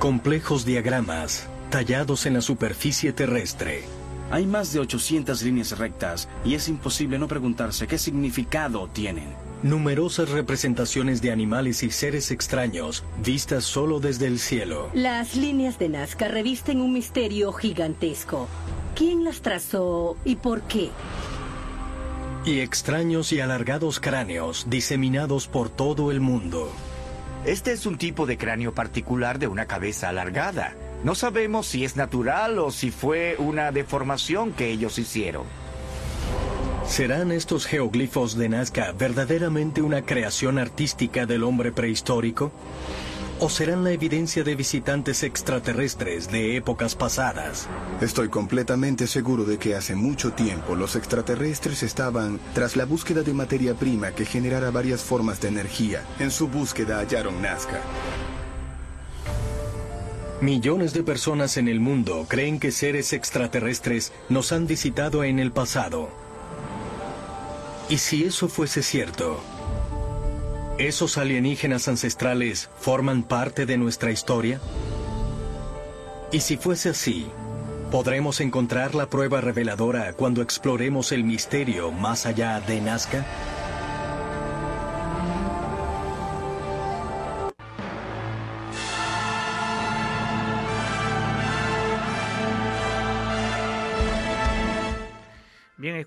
Complejos 0.00 0.64
diagramas 0.64 1.46
tallados 1.68 2.24
en 2.24 2.32
la 2.32 2.40
superficie 2.40 3.12
terrestre. 3.12 3.82
Hay 4.30 4.46
más 4.46 4.72
de 4.72 4.80
800 4.80 5.42
líneas 5.42 5.76
rectas 5.76 6.26
y 6.42 6.54
es 6.54 6.70
imposible 6.70 7.18
no 7.18 7.28
preguntarse 7.28 7.86
qué 7.86 7.98
significado 7.98 8.88
tienen. 8.88 9.28
Numerosas 9.62 10.30
representaciones 10.30 11.20
de 11.20 11.32
animales 11.32 11.82
y 11.82 11.90
seres 11.90 12.30
extraños 12.30 13.04
vistas 13.22 13.64
solo 13.64 14.00
desde 14.00 14.26
el 14.26 14.38
cielo. 14.38 14.88
Las 14.94 15.36
líneas 15.36 15.78
de 15.78 15.90
Nazca 15.90 16.28
revisten 16.28 16.80
un 16.80 16.94
misterio 16.94 17.52
gigantesco. 17.52 18.48
¿Quién 18.96 19.22
las 19.22 19.42
trazó 19.42 20.16
y 20.24 20.36
por 20.36 20.62
qué? 20.62 20.88
Y 22.46 22.60
extraños 22.60 23.34
y 23.34 23.40
alargados 23.40 24.00
cráneos 24.00 24.64
diseminados 24.70 25.46
por 25.46 25.68
todo 25.68 26.10
el 26.10 26.20
mundo. 26.20 26.72
Este 27.46 27.72
es 27.72 27.86
un 27.86 27.96
tipo 27.96 28.26
de 28.26 28.36
cráneo 28.36 28.74
particular 28.74 29.38
de 29.38 29.46
una 29.46 29.64
cabeza 29.64 30.10
alargada. 30.10 30.74
No 31.04 31.14
sabemos 31.14 31.66
si 31.66 31.84
es 31.84 31.96
natural 31.96 32.58
o 32.58 32.70
si 32.70 32.90
fue 32.90 33.36
una 33.38 33.72
deformación 33.72 34.52
que 34.52 34.68
ellos 34.68 34.98
hicieron. 34.98 35.44
¿Serán 36.86 37.32
estos 37.32 37.66
geoglifos 37.66 38.36
de 38.36 38.50
Nazca 38.50 38.92
verdaderamente 38.92 39.80
una 39.80 40.02
creación 40.02 40.58
artística 40.58 41.24
del 41.24 41.44
hombre 41.44 41.72
prehistórico? 41.72 42.52
¿O 43.42 43.48
serán 43.48 43.84
la 43.84 43.90
evidencia 43.90 44.44
de 44.44 44.54
visitantes 44.54 45.22
extraterrestres 45.22 46.30
de 46.30 46.56
épocas 46.56 46.94
pasadas? 46.94 47.68
Estoy 48.02 48.28
completamente 48.28 49.06
seguro 49.06 49.44
de 49.44 49.56
que 49.56 49.74
hace 49.74 49.94
mucho 49.94 50.32
tiempo 50.32 50.74
los 50.74 50.94
extraterrestres 50.94 51.82
estaban 51.82 52.38
tras 52.52 52.76
la 52.76 52.84
búsqueda 52.84 53.22
de 53.22 53.32
materia 53.32 53.72
prima 53.72 54.10
que 54.10 54.26
generara 54.26 54.70
varias 54.70 55.02
formas 55.02 55.40
de 55.40 55.48
energía. 55.48 56.04
En 56.18 56.30
su 56.30 56.48
búsqueda 56.48 56.98
hallaron 56.98 57.40
Nazca. 57.40 57.80
Millones 60.42 60.92
de 60.92 61.02
personas 61.02 61.56
en 61.56 61.68
el 61.68 61.80
mundo 61.80 62.26
creen 62.28 62.60
que 62.60 62.70
seres 62.70 63.14
extraterrestres 63.14 64.12
nos 64.28 64.52
han 64.52 64.66
visitado 64.66 65.24
en 65.24 65.38
el 65.38 65.50
pasado. 65.50 66.10
¿Y 67.88 67.96
si 67.96 68.24
eso 68.24 68.48
fuese 68.48 68.82
cierto? 68.82 69.40
¿Esos 70.80 71.18
alienígenas 71.18 71.88
ancestrales 71.88 72.70
forman 72.78 73.22
parte 73.22 73.66
de 73.66 73.76
nuestra 73.76 74.12
historia? 74.12 74.62
Y 76.32 76.40
si 76.40 76.56
fuese 76.56 76.88
así, 76.88 77.26
¿podremos 77.90 78.40
encontrar 78.40 78.94
la 78.94 79.04
prueba 79.04 79.42
reveladora 79.42 80.14
cuando 80.14 80.40
exploremos 80.40 81.12
el 81.12 81.22
misterio 81.22 81.92
más 81.92 82.24
allá 82.24 82.58
de 82.60 82.80
Nazca? 82.80 83.26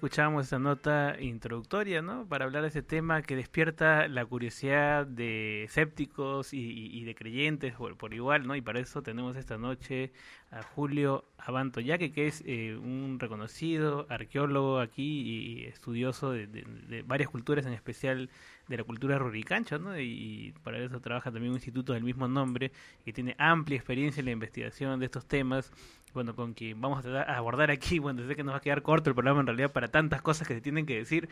Escuchamos 0.04 0.44
esta 0.44 0.60
nota 0.60 1.16
introductoria, 1.22 2.02
¿no? 2.02 2.28
Para 2.28 2.44
hablar 2.44 2.64
de 2.64 2.68
ese 2.68 2.82
tema 2.82 3.22
que 3.22 3.38
despierta 3.38 4.10
la 4.10 4.26
curiosidad 4.26 5.08
de 5.08 5.64
escépticos 5.64 6.54
y, 6.54 7.06
de 7.06 7.16
creyentes 7.16 7.74
por, 7.76 8.14
igual, 8.14 8.46
¿no? 8.46 8.54
Y 8.58 8.62
para 8.62 8.82
eso 8.82 9.02
tenemos 9.02 9.38
esta 9.38 9.58
noche 9.58 10.12
a 10.52 10.62
Julio 10.62 11.24
Abanto 11.38 11.80
Yaque, 11.80 12.12
que 12.12 12.28
es 12.28 12.44
eh, 12.46 12.76
un 12.76 13.18
reconocido 13.18 14.06
arqueólogo 14.10 14.82
aquí 14.82 15.22
y 15.22 15.64
estudioso 15.68 16.32
de, 16.32 17.04
varias 17.08 17.30
culturas, 17.30 17.66
en 17.66 17.72
especial 17.72 18.30
de 18.68 18.78
la 18.78 18.84
cultura 18.84 19.18
ruricancha, 19.18 19.78
¿no? 19.78 19.98
Y, 19.98 20.54
para 20.66 20.80
eso 20.80 21.00
trabaja 21.00 21.32
también 21.32 21.52
un 21.52 21.58
instituto 21.58 21.94
del 21.94 22.04
mismo 22.04 22.28
nombre, 22.28 22.74
que 23.06 23.14
tiene 23.14 23.36
amplia 23.38 23.78
experiencia 23.78 24.20
en 24.20 24.26
la 24.26 24.32
investigación 24.32 25.00
de 25.00 25.06
estos 25.06 25.26
temas 25.26 25.72
bueno, 26.14 26.36
con 26.36 26.54
quien 26.54 26.80
vamos 26.80 27.06
a, 27.06 27.22
abordar 27.24 27.72
aquí, 27.72 28.00
bueno, 28.00 28.26
sé 28.28 28.36
que 28.36 28.44
nos 28.44 28.54
va 28.54 28.58
a 28.58 28.62
quedar 28.62 28.82
corto 28.82 29.10
el 29.10 29.16
programa 29.16 29.42
en 29.42 29.48
realidad 29.48 29.72
para 29.72 29.90
tantas 29.90 30.22
cosas 30.22 30.48
que 30.48 30.54
se 30.54 30.62
tienen 30.62 30.86
que 30.86 30.98
decir, 30.98 31.30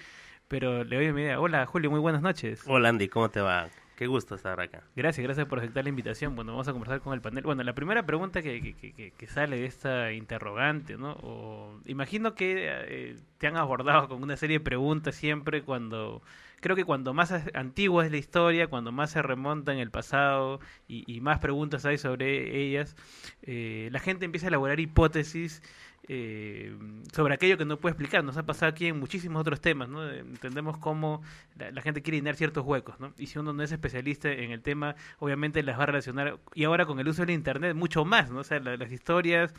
pero 0.47 0.83
le 0.83 0.95
doy 0.95 1.13
mi 1.13 1.21
idea. 1.21 1.39
Hola 1.39 1.65
Julio, 1.65 1.89
muy 1.91 1.99
buenas 1.99 2.21
noches. 2.21 2.63
Hola 2.67 2.89
Andy, 2.89 3.07
¿cómo 3.07 3.29
te 3.29 3.41
va? 3.41 3.69
Qué 4.01 4.07
gusto 4.07 4.33
estar 4.33 4.59
acá. 4.59 4.81
Gracias, 4.95 5.23
gracias 5.23 5.45
por 5.45 5.59
aceptar 5.59 5.83
la 5.83 5.89
invitación. 5.89 6.35
Bueno, 6.35 6.53
vamos 6.53 6.67
a 6.67 6.71
conversar 6.71 7.01
con 7.01 7.13
el 7.13 7.21
panel. 7.21 7.43
Bueno, 7.43 7.61
la 7.61 7.75
primera 7.75 8.03
pregunta 8.03 8.41
que, 8.41 8.73
que, 8.73 9.11
que, 9.11 9.27
sale 9.27 9.57
de 9.57 9.65
esta 9.67 10.11
interrogante, 10.11 10.97
¿no? 10.97 11.11
O, 11.21 11.79
imagino 11.85 12.33
que 12.33 12.65
eh, 12.67 13.15
te 13.37 13.45
han 13.45 13.57
abordado 13.57 14.07
con 14.07 14.23
una 14.23 14.37
serie 14.37 14.57
de 14.57 14.63
preguntas 14.65 15.13
siempre 15.13 15.61
cuando 15.61 16.23
creo 16.61 16.75
que 16.75 16.85
cuando 16.85 17.13
más 17.13 17.33
antigua 17.53 18.05
es 18.05 18.11
la 18.11 18.17
historia, 18.17 18.67
cuando 18.67 18.91
más 18.91 19.11
se 19.11 19.21
remonta 19.21 19.73
en 19.73 19.79
el 19.79 19.91
pasado 19.91 20.59
y, 20.87 21.19
más 21.19 21.39
preguntas 21.39 21.85
hay 21.85 21.97
sobre 21.97 22.61
ellas, 22.61 22.95
eh, 23.41 23.89
la 23.91 23.99
gente 23.99 24.25
empieza 24.25 24.47
a 24.47 24.49
elaborar 24.49 24.79
hipótesis 24.79 25.61
eh, 26.07 26.75
sobre 27.13 27.33
aquello 27.33 27.57
que 27.57 27.65
no 27.65 27.77
puede 27.77 27.93
explicar. 27.93 28.23
Nos 28.23 28.37
ha 28.37 28.45
pasado 28.45 28.69
aquí 28.69 28.87
en 28.87 28.99
muchísimos 28.99 29.41
otros 29.41 29.59
temas, 29.59 29.89
¿no? 29.89 30.07
Entendemos 30.09 30.77
cómo 30.77 31.21
la, 31.57 31.81
gente 31.81 32.01
quiere 32.01 32.17
llenar 32.17 32.35
ciertos 32.35 32.65
huecos, 32.65 32.99
¿no? 32.99 33.13
Y 33.17 33.27
si 33.27 33.39
uno 33.39 33.53
no 33.53 33.63
es 33.63 33.71
especialista 33.71 34.31
en 34.31 34.51
el 34.51 34.61
tema, 34.61 34.95
obviamente 35.19 35.63
las 35.63 35.77
va 35.79 35.83
a 35.83 35.87
relacionar, 35.87 36.39
y 36.53 36.63
ahora 36.63 36.85
con 36.85 36.99
el 36.99 37.07
uso 37.07 37.23
del 37.23 37.31
Internet, 37.31 37.75
mucho 37.75 38.05
más, 38.05 38.29
¿no? 38.29 38.39
O 38.39 38.43
sea, 38.43 38.59
las 38.59 38.91
historias 38.91 39.53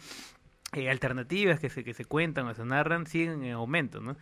eh, 0.73 0.89
alternativas 0.89 1.59
que 1.59 1.69
se, 1.69 1.85
que 1.85 1.95
se 1.95 2.05
cuentan 2.05 2.47
o 2.47 2.55
se 2.55 2.65
narran 2.65 3.07
siguen 3.07 3.45
en 3.45 3.53
aumento, 3.53 4.01
¿no? 4.01 4.17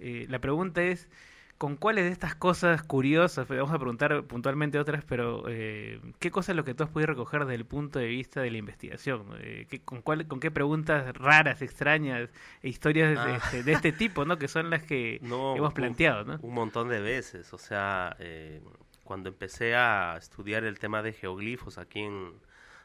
la 0.00 0.38
pregunta 0.40 0.82
es 0.82 1.08
¿Con 1.58 1.76
cuáles 1.76 2.04
de 2.04 2.10
estas 2.10 2.34
cosas 2.34 2.82
curiosas, 2.82 3.46
vamos 3.46 3.70
a 3.70 3.78
preguntar 3.78 4.24
puntualmente 4.24 4.78
otras, 4.78 5.04
pero 5.04 5.44
eh, 5.48 6.00
qué 6.18 6.30
cosas 6.30 6.50
es 6.50 6.56
lo 6.56 6.64
que 6.64 6.74
tú 6.74 6.82
has 6.82 6.90
podido 6.90 7.06
recoger 7.06 7.40
desde 7.40 7.54
el 7.54 7.64
punto 7.64 7.98
de 8.00 8.06
vista 8.06 8.40
de 8.40 8.50
la 8.50 8.58
investigación? 8.58 9.26
Eh, 9.38 9.80
con, 9.84 10.02
cuál, 10.02 10.26
¿Con 10.26 10.40
qué 10.40 10.50
preguntas 10.50 11.16
raras, 11.16 11.62
extrañas, 11.62 12.28
e 12.60 12.68
historias 12.68 13.10
de, 13.10 13.18
ah. 13.18 13.36
este, 13.36 13.72
este, 13.72 13.92
tipo, 13.92 14.24
¿no? 14.24 14.36
que 14.36 14.48
son 14.48 14.68
las 14.68 14.82
que 14.82 15.16
hemos 15.22 15.72
planteado? 15.72 16.24
¿no? 16.24 16.38
Un 16.42 16.54
montón 16.54 16.88
de 16.88 17.00
veces, 17.00 17.52
o 17.54 17.58
sea, 17.58 18.16
eh, 18.18 18.60
cuando 19.04 19.28
empecé 19.28 19.76
a 19.76 20.16
estudiar 20.18 20.64
el 20.64 20.78
tema 20.80 21.02
de 21.02 21.12
geoglifos 21.12 21.78
aquí 21.78 22.00
en 22.00 22.32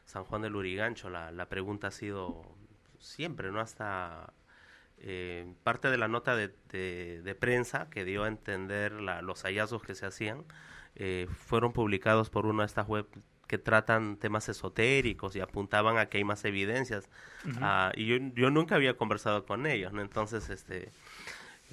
San 0.04 0.24
Juan 0.24 0.42
del 0.42 0.54
Urigancho, 0.54 1.10
la, 1.10 1.32
la 1.32 1.48
pregunta 1.48 1.88
ha 1.88 1.90
sido 1.90 2.44
siempre, 3.00 3.50
¿no? 3.50 3.60
Hasta 3.60 4.32
eh, 5.02 5.54
parte 5.62 5.90
de 5.90 5.96
la 5.96 6.08
nota 6.08 6.36
de, 6.36 6.52
de, 6.70 7.34
prensa 7.34 7.88
que 7.88 8.04
dio 8.04 8.24
a 8.24 8.28
entender 8.28 8.92
los 8.92 9.44
hallazgos 9.44 9.82
que 9.82 9.94
se 9.94 10.04
hacían 10.04 10.44
eh, 10.94 11.26
fueron 11.46 11.72
publicados 11.72 12.28
por 12.28 12.44
una 12.44 12.64
de 12.64 12.66
estas 12.66 12.86
web 12.86 13.06
que 13.46 13.56
tratan 13.56 14.18
temas 14.18 14.48
esotéricos 14.50 15.34
y 15.36 15.40
apuntaban 15.40 15.96
a 15.96 16.06
que 16.06 16.18
hay 16.18 16.24
más 16.24 16.44
evidencias. 16.44 17.08
Ah, 17.60 17.92
y 17.96 18.06
yo, 18.06 18.16
yo, 18.34 18.50
nunca 18.50 18.74
había 18.74 18.96
conversado 18.96 19.46
con 19.46 19.66
ellos, 19.66 19.92
¿no? 19.92 20.02
Entonces, 20.02 20.50
este, 20.50 20.92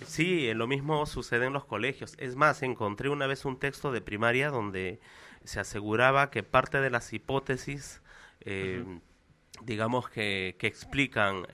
sí, 0.05 0.51
lo 0.53 0.65
mismo 0.65 1.05
sucede 1.05 1.45
en 1.45 1.53
los 1.53 1.65
colegios. 1.65 2.15
Es 2.17 2.35
más, 2.35 2.63
encontré 2.63 3.09
una 3.09 3.27
vez 3.27 3.43
un 3.45 3.59
texto 3.59 3.91
de 3.91 4.01
primaria 4.01 4.49
donde 4.49 4.99
se 5.43 5.59
aseguraba 5.59 6.31
que 6.31 6.41
parte 6.41 6.79
de 6.79 6.89
las 6.89 7.11
hipótesis, 7.13 8.01
eh, 8.39 8.83
digamos 9.61 10.09
que, 10.09 10.55
que 10.57 10.67
explican 10.67 11.45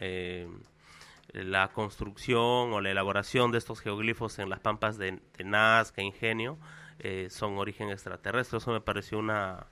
la 1.31 1.69
construcción 1.69 2.73
o 2.73 2.81
la 2.81 2.91
elaboración 2.91 3.51
de 3.51 3.57
estos 3.57 3.79
geoglifos 3.79 4.39
en 4.39 4.49
las 4.49 4.59
pampas 4.59 4.97
de, 4.97 5.19
Nazca, 5.43 6.01
Ingenio, 6.01 6.57
eh, 6.99 7.27
son 7.29 7.57
origen 7.57 7.89
extraterrestre. 7.89 8.57
Eso 8.57 8.71
me 8.71 8.81
pareció 8.81 9.19
una, 9.19 9.67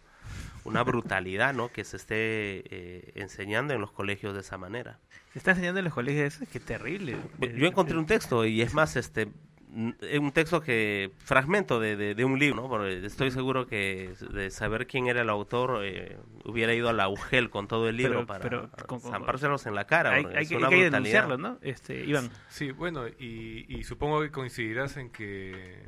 una 0.64 0.84
brutalidad, 0.84 1.54
¿no? 1.54 1.70
Que 1.70 1.84
se 1.84 1.98
esté 1.98 2.16
eh, 2.16 3.12
enseñando 3.16 3.74
en 3.74 3.82
los 3.82 3.92
colegios 3.92 4.34
de 4.34 4.42
esa 4.42 4.58
manera. 4.58 5.00
Se 5.34 5.40
está 5.40 5.52
enseñando 5.52 5.80
en 5.80 5.86
los 5.86 5.94
colegios, 5.94 6.40
qué 6.52 6.60
terrible. 6.60 7.18
Yo 7.40 7.68
encontré 7.68 7.98
un 7.98 8.06
texto 8.06 8.46
y 8.46 8.62
es 8.62 8.74
más, 8.74 8.96
este, 8.96 9.30
un 9.74 10.32
texto 10.34 10.62
que 10.62 11.12
fragmento 11.20 11.80
de, 11.80 11.96
de, 11.96 12.26
un 12.26 12.38
libro, 12.38 12.62
¿no? 12.62 12.70
Porque 12.70 13.06
estoy 13.06 13.32
seguro 13.32 13.68
que 13.68 14.14
de 14.32 14.52
saber 14.52 14.88
quién 14.88 15.08
era 15.08 15.22
el 15.22 15.30
autor 15.30 15.82
eh, 15.84 16.18
hubiera 16.46 16.74
ido 16.74 16.90
a 16.90 16.94
la 16.94 17.08
UGEL 17.08 17.50
con 17.50 17.68
todo 17.68 17.88
el 17.88 17.98
libro 17.98 18.26
para 18.26 18.70
zampárselos 19.00 19.66
en 19.66 19.76
la 19.76 19.86
cara. 19.86 20.14
Hay, 20.14 20.26
hay, 20.36 20.48
que, 20.48 20.58
denunciarlo, 20.58 21.38
¿no? 21.38 21.58
Este, 21.62 22.04
Iván. 22.04 22.30
Sí, 22.50 22.72
bueno, 22.72 23.08
y, 23.08 23.66
y 23.70 23.84
supongo 23.84 24.22
que 24.22 24.32
coincidirás 24.32 24.98
en 24.98 25.10
que 25.10 25.84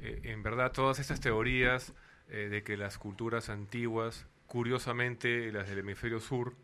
eh, 0.00 0.20
en 0.24 0.42
verdad 0.42 0.72
todas 0.72 0.98
estas 0.98 1.20
teorías 1.20 1.94
eh, 2.28 2.48
de 2.50 2.64
que 2.64 2.76
las 2.76 2.98
culturas 2.98 3.48
antiguas, 3.48 4.26
curiosamente 4.46 5.52
las 5.52 5.68
del 5.68 5.78
hemisferio 5.78 6.18
sur, 6.18 6.54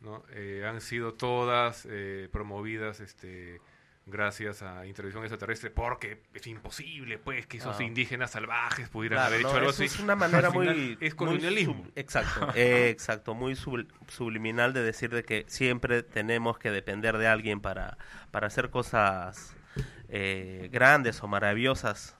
¿no? 0.00 0.24
Eh, 0.30 0.64
han 0.66 0.80
sido 0.80 1.14
todas 1.14 1.86
eh, 1.88 2.28
promovidas 2.32 2.98
este, 2.98 3.60
gracias 4.06 4.62
a 4.62 4.86
intervención 4.86 5.24
extraterrestre, 5.24 5.70
porque 5.70 6.22
es 6.34 6.46
imposible, 6.46 7.18
pues, 7.18 7.46
que 7.46 7.56
esos 7.56 7.78
Ah. 7.78 7.82
indígenas 7.82 8.32
salvajes 8.32 8.88
pudieran 8.90 9.16
Claro, 9.18 9.28
haber 9.34 9.42
no, 9.42 9.48
hecho 9.48 9.58
algo 9.58 9.70
así. 9.70 9.84
Es 9.84 9.98
una 10.00 10.14
manera 10.16 10.50
muy. 10.50 10.98
Es 11.00 11.14
colonialismo. 11.14 11.86
exacto, 11.94 12.48
eh, 12.54 12.88
exacto, 12.90 13.34
muy 13.34 13.56
sub- 13.56 13.86
subliminal 14.08 14.72
de 14.72 14.82
decir 14.82 15.10
de 15.10 15.22
que 15.24 15.44
siempre 15.48 16.02
tenemos 16.02 16.58
que 16.58 16.70
depender 16.70 17.16
de 17.18 17.26
alguien 17.28 17.60
para, 17.60 17.96
para 18.30 18.46
hacer 18.48 18.70
cosas 18.70 19.56
eh, 20.08 20.68
grandes 20.72 21.22
o 21.22 21.26
maravillosas 21.28 22.16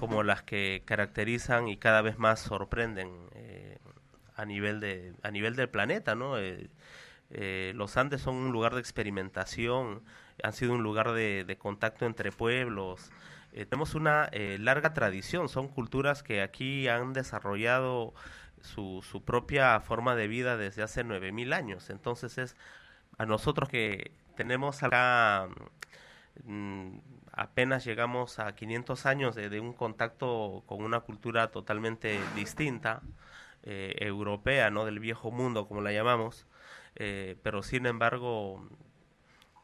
como 0.00 0.22
las 0.24 0.42
que 0.42 0.82
caracterizan 0.84 1.68
y 1.68 1.76
cada 1.76 2.02
vez 2.02 2.18
más 2.18 2.40
sorprenden 2.40 3.28
eh, 3.34 3.78
a 4.34 4.44
nivel 4.44 4.80
de 4.80 5.12
a 5.22 5.30
nivel 5.30 5.54
del 5.54 5.68
planeta, 5.68 6.14
¿no? 6.16 6.38
Eh, 6.38 6.68
eh, 7.30 7.72
los 7.76 7.96
Andes 7.96 8.20
son 8.22 8.34
un 8.36 8.52
lugar 8.52 8.74
de 8.74 8.80
experimentación, 8.80 10.02
han 10.42 10.52
sido 10.52 10.74
un 10.74 10.82
lugar 10.82 11.12
de, 11.12 11.44
de 11.44 11.58
contacto 11.58 12.06
entre 12.06 12.32
pueblos. 12.32 13.10
Eh, 13.52 13.66
tenemos 13.66 13.94
una 13.94 14.28
eh, 14.32 14.58
larga 14.60 14.92
tradición, 14.94 15.48
son 15.48 15.68
culturas 15.68 16.22
que 16.22 16.42
aquí 16.42 16.88
han 16.88 17.12
desarrollado 17.12 18.14
su, 18.60 19.04
su 19.08 19.24
propia 19.24 19.80
forma 19.80 20.14
de 20.16 20.28
vida 20.28 20.56
desde 20.56 20.82
hace 20.82 21.04
9.000 21.04 21.54
años. 21.54 21.90
Entonces 21.90 22.38
es 22.38 22.56
a 23.18 23.26
nosotros 23.26 23.68
que 23.68 24.12
tenemos 24.36 24.82
acá 24.82 25.48
mm, 26.44 26.98
apenas 27.32 27.84
llegamos 27.84 28.38
a 28.38 28.54
500 28.54 29.06
años 29.06 29.34
de, 29.34 29.48
de 29.48 29.60
un 29.60 29.72
contacto 29.72 30.62
con 30.66 30.82
una 30.82 31.00
cultura 31.00 31.50
totalmente 31.50 32.18
distinta, 32.34 33.02
eh, 33.68 33.96
europea, 33.98 34.70
¿no? 34.70 34.84
Del 34.84 35.00
viejo 35.00 35.32
mundo, 35.32 35.66
como 35.66 35.80
la 35.80 35.90
llamamos. 35.92 36.46
Eh, 36.94 37.36
pero 37.42 37.64
sin 37.64 37.86
embargo, 37.86 38.68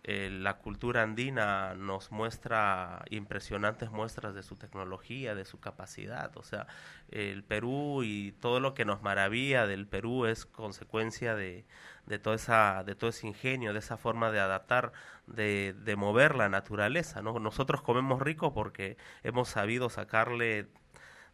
eh, 0.04 0.30
la 0.30 0.58
cultura 0.58 1.02
andina 1.02 1.74
nos 1.74 2.10
muestra 2.10 3.04
impresionantes 3.10 3.90
muestras 3.92 4.34
de 4.34 4.42
su 4.42 4.56
tecnología, 4.56 5.34
de 5.36 5.44
su 5.44 5.60
capacidad. 5.60 6.36
O 6.36 6.42
sea, 6.42 6.66
el 7.10 7.44
Perú 7.44 8.02
y 8.02 8.32
todo 8.32 8.58
lo 8.58 8.74
que 8.74 8.84
nos 8.84 9.02
maravilla 9.02 9.66
del 9.66 9.86
Perú 9.86 10.26
es 10.26 10.44
consecuencia 10.44 11.36
de, 11.36 11.64
de, 12.06 12.18
toda 12.18 12.36
esa, 12.36 12.82
de 12.84 12.96
todo 12.96 13.10
ese 13.10 13.28
ingenio, 13.28 13.72
de 13.72 13.78
esa 13.78 13.96
forma 13.96 14.32
de 14.32 14.40
adaptar, 14.40 14.92
de, 15.28 15.74
de 15.84 15.96
mover 15.96 16.34
la 16.34 16.48
naturaleza. 16.48 17.22
¿no? 17.22 17.38
Nosotros 17.38 17.82
comemos 17.82 18.20
rico 18.20 18.52
porque 18.54 18.96
hemos 19.22 19.48
sabido 19.48 19.88
sacarle 19.88 20.66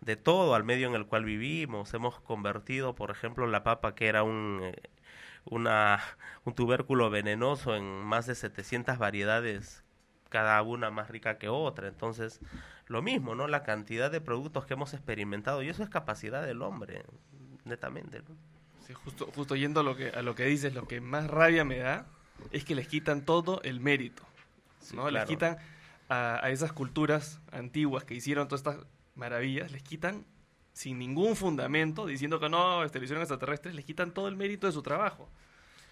de 0.01 0.17
todo 0.17 0.55
al 0.55 0.65
medio 0.65 0.89
en 0.89 0.95
el 0.95 1.07
cual 1.07 1.25
vivimos. 1.25 1.95
Hemos 1.95 2.21
convertido, 2.21 2.95
por 2.95 3.11
ejemplo, 3.11 3.47
la 3.47 3.65
papa 3.65 3.95
que 3.95 4.09
era 4.09 4.23
un, 4.23 4.61
eh, 4.63 4.77
una, 5.51 6.01
un 6.45 6.55
tubérculo 6.55 7.11
venenoso 7.11 7.75
en 7.77 7.85
más 7.85 8.27
de 8.27 8.35
700 8.35 8.99
variedades, 8.99 9.85
cada 10.29 10.61
una 10.63 10.91
más 10.91 11.09
rica 11.09 11.39
que 11.39 11.49
otra. 11.49 11.89
Entonces, 11.89 12.41
lo 12.87 13.03
mismo, 13.03 13.35
¿no? 13.35 13.49
La 13.49 13.63
cantidad 13.63 14.11
de 14.11 14.21
productos 14.21 14.67
que 14.67 14.75
hemos 14.75 14.95
experimentado, 14.95 15.63
y 15.63 15.69
eso 15.69 15.83
es 15.83 15.89
capacidad 15.89 16.45
del 16.45 16.63
hombre, 16.63 17.05
netamente, 17.65 18.21
¿no? 18.21 18.37
Sí, 18.87 18.95
justo, 18.95 19.31
justo 19.35 19.55
yendo 19.55 19.81
a 19.81 19.83
lo, 19.83 19.97
que, 19.97 20.11
a 20.11 20.23
lo 20.23 20.35
que 20.35 20.45
dices, 20.45 20.75
lo 20.75 20.89
que 20.89 21.01
más 21.01 21.27
rabia 21.27 21.65
me 21.65 21.79
da 21.79 22.07
es 22.53 22.65
que 22.65 22.75
les 22.75 22.89
quitan 22.89 23.23
todo 23.23 23.61
el 23.63 23.81
mérito. 23.81 24.23
¿no? 24.95 25.11
Les 25.11 25.27
quitan 25.27 25.59
a, 26.09 26.43
a 26.43 26.51
esas 26.51 26.73
culturas 26.73 27.41
antiguas 27.53 28.05
que 28.05 28.15
hicieron 28.15 28.49
todas 28.49 28.61
estas 28.61 28.87
maravillas, 29.15 29.71
les 29.73 29.83
quitan 29.83 30.25
sin 30.79 30.97
ningún 30.97 31.35
fundamento, 31.35 32.07
diciendo 32.07 32.39
que 32.39 32.49
no, 32.49 32.85
lo 32.85 32.87
hicieron 32.87 33.19
extraterrestres, 33.19 33.75
les 33.75 33.85
quitan 33.85 34.13
todo 34.13 34.29
el 34.29 34.37
mérito 34.37 34.69
de 34.69 34.73
su 34.73 34.81
trabajo. 34.81 35.29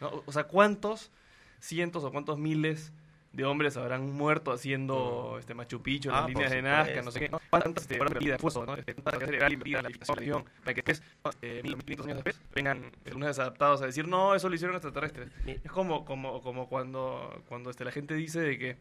¿no? 0.00 0.23
O- 0.25 0.31
sea, 0.31 0.45
¿cuántos 0.45 1.11
cientos 1.59 2.05
o 2.05 2.12
cuántos 2.12 2.38
miles 2.38 2.93
de 3.33 3.45
hombres 3.45 3.76
habrán 3.76 4.12
muerto 4.12 4.52
haciendo 4.52 5.38
este 5.40 5.55
Machu 5.55 5.83
Picchu, 5.83 6.11
Ah, 6.12 6.21
las 6.21 6.28
líneas 6.28 6.52
de 6.52 6.62
Nazca, 6.62 7.02
no 7.02 7.11
sé 7.11 7.19
qué? 7.19 7.31
¿Cuántas 7.50 7.83
este, 7.83 7.97
esfuerzo. 7.97 8.76
Este, 8.76 8.95
cuántas 8.95 9.28
invertida 9.52 9.83
la 9.83 9.90
para 10.62 10.75
que 10.75 10.83
después, 10.83 11.02
eh, 11.43 11.62
mil, 11.64 11.76
mil 11.85 12.02
años 12.02 12.14
después, 12.14 12.40
vengan 12.55 12.93
unos 13.12 13.26
desadaptados 13.26 13.83
a 13.83 13.87
decir, 13.87 14.07
no, 14.07 14.37
eso 14.37 14.49
lo 14.49 14.55
hicieron 14.55 14.76
extraterrestres. 14.76 15.32
Es 15.47 15.73
como, 15.73 16.04
como, 16.04 16.41
como 16.43 16.69
cuando, 16.69 17.43
cuando 17.49 17.71
este, 17.71 17.84
la 17.84 17.91
gente 17.91 18.15
dice 18.15 18.39
de 18.39 18.56
que 18.56 18.76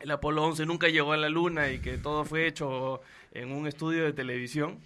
el 0.00 0.10
Apolo 0.10 0.44
11 0.44 0.66
nunca 0.66 0.88
llegó 0.88 1.14
a 1.14 1.16
la 1.16 1.30
Luna 1.30 1.70
y 1.70 1.78
que 1.78 1.96
todo 1.96 2.26
fue 2.26 2.46
hecho 2.46 3.00
en 3.32 3.52
un 3.52 3.66
estudio 3.66 4.04
de 4.04 4.12
televisión. 4.12 4.78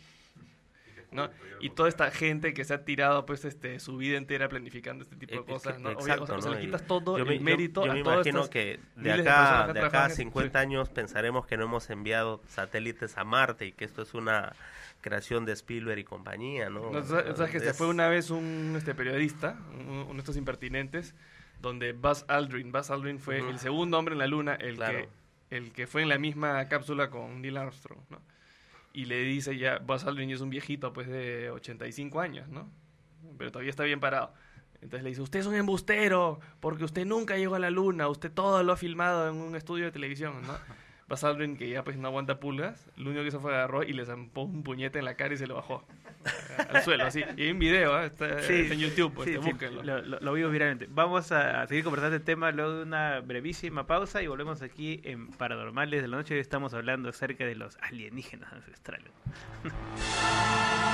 ¿No? 1.15 1.31
Y 1.61 1.71
toda 1.71 1.89
esta 1.89 2.11
gente 2.11 2.53
que 2.53 2.65
se 2.65 2.75
ha 2.75 2.85
tirado 2.85 3.25
pues 3.25 3.45
este 3.47 3.79
su 3.81 3.97
vida 3.97 4.19
entera 4.19 4.49
planificando 4.49 5.03
este 5.05 5.17
tipo 5.17 5.33
de 5.37 5.45
que- 5.45 5.53
cosas, 5.53 5.79
¿no? 5.81 5.91
Exacto, 5.93 6.25
o 6.25 6.27
sea, 6.27 6.37
o 6.37 6.43
sea, 6.43 6.51
¿no? 6.51 6.57
le 6.59 6.65
quitas 6.67 6.87
todo 6.87 7.17
yo 7.17 7.25
el 7.25 7.39
yo- 7.39 7.45
mérito 7.45 7.85
yo 7.87 7.91
a 7.93 7.95
me 7.95 8.01
imagino 8.01 8.51
que 8.51 8.81
de 8.97 9.13
acá, 9.13 9.23
que 9.23 9.23
de 9.23 9.31
acá 9.31 9.65
a 9.65 9.73
trabajan 9.91 10.11
en- 10.11 10.17
50 10.17 10.59
años 10.59 10.91
pensaremos 10.91 11.47
que 11.47 11.57
no 11.57 11.65
hemos 11.65 11.89
enviado 11.89 12.43
satélites 12.49 13.17
a 13.17 13.25
Marte 13.25 13.67
y 13.67 13.73
que 13.73 13.85
esto 13.85 14.03
es 14.03 14.13
una 14.15 14.53
creación 15.01 15.45
de 15.45 15.53
Spielberg 15.53 15.99
y 16.01 16.05
compañía, 16.05 16.69
¿no? 16.71 16.91
No, 16.91 17.03
¿sabes, 17.03 17.37
sabes 17.37 17.53
que 17.53 17.61
se 17.61 17.71
Es- 17.71 17.77
fue 17.79 17.87
una 17.89 18.09
vez 18.09 18.31
un 18.31 18.75
este 18.77 18.95
periodista, 18.95 19.57
un- 19.79 19.89
uno 19.89 20.13
de 20.15 20.19
estos 20.19 20.37
impertinentes, 20.37 21.15
donde 21.61 21.93
Buzz 21.93 22.25
Aldrin, 22.29 22.73
Buzz 22.73 22.91
Aldrin 22.91 23.19
fue 23.19 23.41
Ujú. 23.41 23.51
el 23.51 23.59
segundo 23.59 23.99
hombre 23.99 24.15
en 24.15 24.19
la 24.19 24.27
luna, 24.27 24.55
el 24.55 24.77
Claro. 24.77 24.99
que 24.99 25.09
el 25.57 25.73
que 25.73 25.87
fue 25.87 26.03
en 26.03 26.09
la 26.09 26.19
misma 26.19 26.67
cápsula 26.69 27.11
con 27.11 27.41
Neil 27.41 27.57
Armstrong, 27.59 28.01
¿no? 28.11 28.19
Y 28.95 29.05
le 29.05 29.21
dice 29.23 29.59
ya, 29.59 29.85
ya 29.87 30.33
es 30.35 30.41
un 30.41 30.49
viejito 30.49 30.95
pues 30.95 31.09
de 31.09 31.51
85 31.51 32.21
años, 32.21 32.49
¿no? 32.49 32.71
Pero 33.37 33.53
todavía 33.53 33.71
está 33.71 33.85
bien 33.85 34.01
parado. 34.01 34.33
Entonces 34.81 35.03
le 35.03 35.11
dice, 35.11 35.21
usted 35.21 35.41
es 35.41 35.47
un 35.47 35.55
embustero, 35.55 36.41
porque 36.61 36.85
usted 36.85 37.05
nunca 37.05 37.37
llegó 37.37 37.57
a 37.57 37.59
la 37.59 37.71
luna, 37.71 38.09
usted 38.09 38.31
todo 38.31 38.63
lo 38.63 38.73
ha 38.73 38.77
filmado 38.77 39.29
en 39.29 39.37
un 39.37 39.57
estudio 39.57 39.85
de 39.85 39.93
televisión, 39.93 40.41
¿no? 40.47 40.55
Buzz 41.09 41.25
Aldrin, 41.25 41.57
que 41.57 41.69
ya 41.69 41.85
pues 41.85 41.99
no 41.99 42.09
aguanta 42.09 42.41
pulgas, 42.41 42.89
lo 42.97 43.11
único 43.11 43.23
que 43.23 43.29
hizo 43.29 43.41
fue 43.41 43.55
agarró 43.55 43.83
y 43.83 43.93
le 43.93 44.07
zampó 44.07 44.43
un 44.43 44.63
puñete 44.63 44.99
en 44.99 45.05
la 45.05 45.17
cara 45.17 45.35
y 45.35 45.37
se 45.37 45.47
lo 45.47 45.57
bajó 45.57 45.85
al 46.71 46.83
suelo, 46.83 47.05
así. 47.05 47.23
Y 47.37 47.43
hay 47.43 47.51
un 47.51 47.59
video, 47.59 48.01
¿eh? 48.03 48.07
está, 48.07 48.39
está 48.39 48.53
en 48.53 48.79
YouTube, 48.81 49.13
pues, 49.15 49.29
sí, 49.29 49.35
este, 49.37 49.69
sí, 49.69 49.75
lo, 49.83 50.01
lo- 50.03 50.21
lo 50.21 50.33
vimos 50.33 50.53
viralmente. 50.53 50.87
Vamos 50.91 51.31
a 51.33 51.67
seguir 51.67 51.85
conversando 51.85 52.17
el 52.17 52.23
tema 52.23 52.51
luego 52.53 52.77
de 52.77 52.83
una 52.83 53.21
brevísima 53.21 53.87
pausa 53.87 54.23
y 54.23 54.27
volvemos 54.27 54.63
aquí 54.63 55.01
en 55.05 55.29
Paranormales 55.29 56.03
de 56.03 56.09
la 56.09 56.17
Noche. 56.17 56.35
Hoy 56.35 56.41
estamos 56.41 56.75
hablando 56.75 57.09
acerca 57.09 57.45
de 57.45 57.55
los 57.55 57.77
alienígenas 57.83 58.53
ancestrales. 58.53 59.11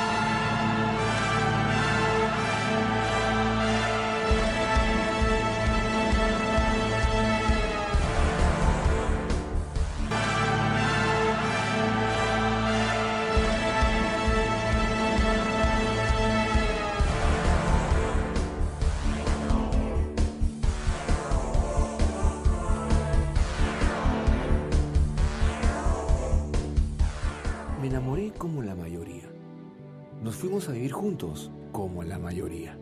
fuimos 30.41 30.71
a 30.71 30.73
vivir 30.73 30.91
juntos 30.91 31.51
como 31.71 32.03
la 32.03 32.19
mayoría. 32.19 32.77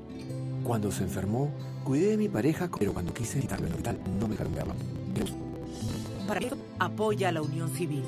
Cuando 0.63 0.93
se 0.93 1.03
enfermó, 1.03 1.51
cuidé 1.83 2.11
de 2.11 2.17
mi 2.17 2.29
pareja, 2.29 2.71
pero 2.79 2.93
cuando 2.93 3.13
quise 3.13 3.41
quitarlo 3.41 3.67
en 3.67 3.73
el 3.73 3.79
hospital, 3.79 3.99
no 4.21 4.29
me 4.29 4.37
verlo. 4.37 4.75
Para 6.29 6.41
eso, 6.41 6.57
apoya 6.79 7.33
la 7.33 7.43
unión 7.43 7.69
civil. 7.71 8.05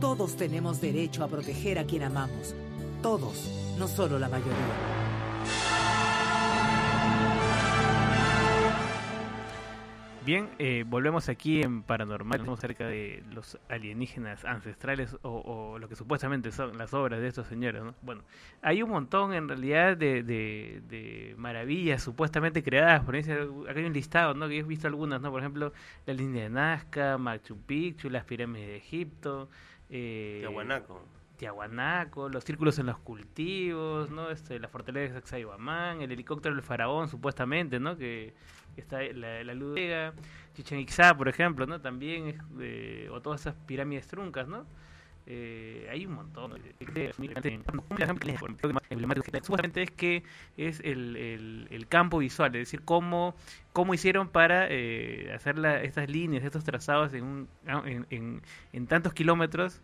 Todos 0.00 0.36
tenemos 0.36 0.80
derecho 0.80 1.22
a 1.22 1.28
proteger 1.28 1.78
a 1.78 1.84
quien 1.84 2.02
amamos. 2.02 2.54
Todos, 3.00 3.50
no 3.78 3.86
solo 3.86 4.18
la 4.18 4.28
mayoría. 4.28 4.97
Bien, 10.28 10.50
eh, 10.58 10.84
volvemos 10.86 11.30
aquí 11.30 11.62
en 11.62 11.82
Paranormal, 11.82 12.40
hablamos 12.40 12.58
acerca 12.58 12.86
de 12.86 13.24
los 13.32 13.58
alienígenas 13.70 14.44
ancestrales 14.44 15.16
o, 15.22 15.30
o 15.40 15.78
lo 15.78 15.88
que 15.88 15.96
supuestamente 15.96 16.52
son 16.52 16.76
las 16.76 16.92
obras 16.92 17.18
de 17.22 17.28
estos 17.28 17.46
señores. 17.46 17.82
¿no? 17.82 17.94
Bueno, 18.02 18.20
hay 18.60 18.82
un 18.82 18.90
montón 18.90 19.32
en 19.32 19.48
realidad 19.48 19.96
de, 19.96 20.22
de, 20.22 20.82
de 20.86 21.34
maravillas 21.38 22.02
supuestamente 22.02 22.62
creadas. 22.62 23.02
Por 23.04 23.16
ejemplo, 23.16 23.70
acá 23.70 23.80
hay 23.80 23.86
un 23.86 23.94
listado, 23.94 24.34
¿no? 24.34 24.48
que 24.48 24.58
he 24.58 24.62
visto 24.64 24.86
algunas, 24.86 25.22
¿no? 25.22 25.30
por 25.30 25.40
ejemplo, 25.40 25.72
la 26.04 26.12
línea 26.12 26.42
de 26.42 26.50
Nazca, 26.50 27.16
Machu 27.16 27.56
Picchu, 27.62 28.10
las 28.10 28.26
pirámides 28.26 28.68
de 28.68 28.76
Egipto. 28.76 29.48
Eh, 29.88 30.40
Tiahuanaco. 30.40 31.06
Tiahuanaco, 31.38 32.28
los 32.28 32.44
círculos 32.44 32.78
en 32.78 32.84
los 32.84 32.98
cultivos, 32.98 34.10
¿no? 34.10 34.28
Este, 34.28 34.58
la 34.58 34.68
fortaleza 34.68 35.14
de 35.14 35.20
Sacsayhuamán, 35.20 36.02
el 36.02 36.12
helicóptero 36.12 36.54
del 36.54 36.64
faraón, 36.64 37.08
supuestamente, 37.08 37.80
¿no? 37.80 37.96
Que 37.96 38.34
está 38.80 39.02
la, 39.02 39.44
la 39.44 39.54
luz 39.54 39.78
Chichen 40.54 40.78
Itzá, 40.80 41.16
por 41.16 41.28
ejemplo, 41.28 41.66
¿no? 41.66 41.80
También, 41.80 42.34
eh, 42.60 43.08
o 43.12 43.20
todas 43.20 43.42
esas 43.42 43.54
pirámides 43.66 44.06
truncas, 44.06 44.48
¿no? 44.48 44.66
eh, 45.30 45.86
hay 45.90 46.06
un 46.06 46.14
montón. 46.14 46.52
de- 46.52 47.12
supuestamente 49.42 49.82
es 49.82 49.90
que 49.90 50.22
es 50.56 50.80
el, 50.80 51.66
el, 51.70 51.86
campo 51.86 52.18
visual, 52.18 52.54
es 52.56 52.62
decir, 52.62 52.80
cómo, 52.82 53.36
cómo 53.74 53.92
hicieron 53.92 54.28
para 54.28 54.66
eh, 54.70 55.30
hacer 55.34 55.62
estas 55.82 56.08
líneas, 56.08 56.44
estos 56.44 56.64
trazados 56.64 57.12
en, 57.12 57.24
un, 57.24 57.48
en, 57.66 58.06
en, 58.08 58.42
en 58.72 58.86
tantos 58.86 59.12
kilómetros, 59.12 59.82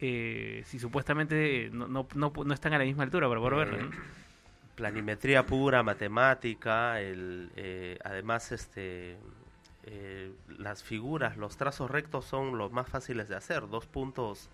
eh, 0.00 0.62
si 0.64 0.78
supuestamente 0.78 1.68
no, 1.72 1.86
no, 1.86 2.08
no, 2.14 2.32
no 2.42 2.54
están 2.54 2.72
a 2.72 2.78
la 2.78 2.84
misma 2.84 3.02
altura 3.02 3.28
para 3.28 3.40
poder 3.40 3.68
verlo. 3.68 3.90
Planimetría 4.80 5.44
pura, 5.44 5.82
matemática, 5.82 7.02
el, 7.02 7.52
eh, 7.54 7.98
además 8.02 8.50
este, 8.50 9.18
eh, 9.84 10.32
las 10.48 10.82
figuras, 10.82 11.36
los 11.36 11.58
trazos 11.58 11.90
rectos 11.90 12.24
son 12.24 12.56
los 12.56 12.72
más 12.72 12.88
fáciles 12.88 13.28
de 13.28 13.36
hacer, 13.36 13.68
dos 13.68 13.86
puntos 13.86 14.48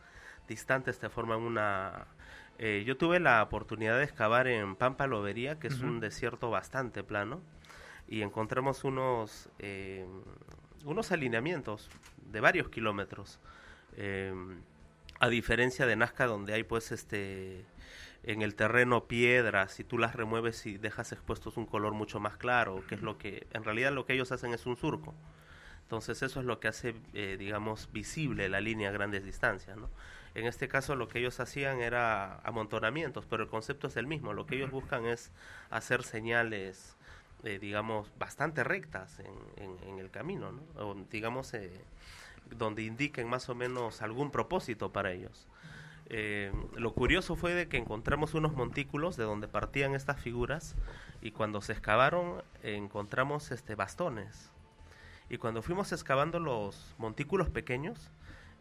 distantes 0.49 0.99
te 0.99 1.09
forman 1.11 1.43
una... 1.43 2.07
eh, 2.59 2.83
yo 2.85 2.97
tuve 2.97 3.21
la 3.21 3.41
oportunidad 3.41 3.99
de 3.99 4.05
excavar 4.05 4.49
en 4.49 4.75
Pampa 4.75 5.07
Lobería, 5.07 5.61
que 5.61 5.69
es 5.69 5.81
un 5.81 6.01
desierto 6.01 6.51
bastante 6.51 7.05
plano, 7.05 7.41
y 8.09 8.23
encontramos 8.23 8.83
unos, 8.83 9.49
unos 10.85 11.13
alineamientos 11.13 11.89
de 12.33 12.41
varios 12.41 12.69
kilómetros. 12.69 13.39
a 15.21 15.29
diferencia 15.29 15.87
de 15.87 15.95
Nazca, 15.95 16.27
donde 16.27 16.53
hay 16.53 16.65
pues 16.65 16.91
este 16.91 17.65
en 18.27 18.43
el 18.43 18.55
terreno 18.55 19.05
piedras, 19.05 19.73
si 19.73 19.85
tú 19.85 19.99
las 19.99 20.15
remueves 20.17 20.67
y 20.67 20.79
dejas 20.79 21.13
expuestos 21.13 21.57
un 21.57 21.67
color 21.67 21.95
mucho 21.95 22.21
más 22.21 22.37
claro, 22.37 22.85
que 22.89 22.97
es 22.97 23.03
lo 23.03 23.19
que 23.19 23.47
en 23.53 23.65
realidad 23.65 23.93
lo 23.93 24.05
que 24.05 24.15
ellos 24.15 24.33
hacen 24.33 24.53
es 24.53 24.67
un 24.67 24.77
surco. 24.77 25.15
Entonces 25.83 26.23
eso 26.23 26.41
es 26.41 26.47
lo 26.47 26.59
que 26.59 26.69
hace, 26.69 26.95
eh, 27.15 27.37
digamos, 27.39 27.89
visible 27.93 28.49
la 28.49 28.61
línea 28.61 28.89
a 28.89 28.93
grandes 28.93 29.25
distancias. 29.25 29.77
¿no? 29.77 29.89
En 30.35 30.47
este 30.47 30.67
caso 30.69 30.97
lo 30.97 31.07
que 31.09 31.21
ellos 31.21 31.39
hacían 31.39 31.81
era 31.81 32.41
amontonamientos, 32.41 33.25
pero 33.27 33.45
el 33.45 33.49
concepto 33.49 33.87
es 33.87 33.97
el 33.97 34.07
mismo. 34.09 34.33
Lo 34.33 34.47
que 34.47 34.57
ellos 34.57 34.73
buscan 34.73 35.07
es 35.07 35.31
hacer 35.71 36.03
señales, 36.03 36.97
eh, 37.45 37.59
digamos, 37.61 38.11
bastante 38.19 38.65
rectas 38.65 39.21
en, 39.21 39.35
en- 39.65 39.89
en 39.89 39.99
el 40.01 40.11
camino, 40.11 40.51
¿no? 40.53 40.63
O, 40.85 40.95
digamos, 41.11 41.55
eh, 41.55 41.71
donde 42.51 42.83
indiquen 42.83 43.29
más 43.29 43.49
o 43.49 43.55
menos 43.55 44.03
algún 44.03 44.31
propósito 44.33 44.93
para 44.93 45.13
ellos. 45.13 45.47
Eh, 46.09 46.53
lo 46.77 46.95
curioso 46.95 47.35
fue 47.35 47.55
de 47.55 47.69
que 47.69 47.79
encontramos 47.79 48.35
unos 48.35 48.53
montículos 48.55 49.17
de 49.17 49.25
donde 49.25 49.49
partían 49.49 49.95
estas 49.95 50.21
figuras 50.21 50.77
y 51.21 51.33
cuando 51.33 51.61
se 51.61 51.73
excavaron 51.73 52.43
encontramos 52.63 53.51
este 53.51 53.75
bastones. 53.75 54.53
Y 55.29 55.39
cuando 55.39 55.63
fuimos 55.63 55.91
excavando 55.91 56.39
los 56.39 56.95
montículos 56.99 57.51
pequeños, 57.51 58.13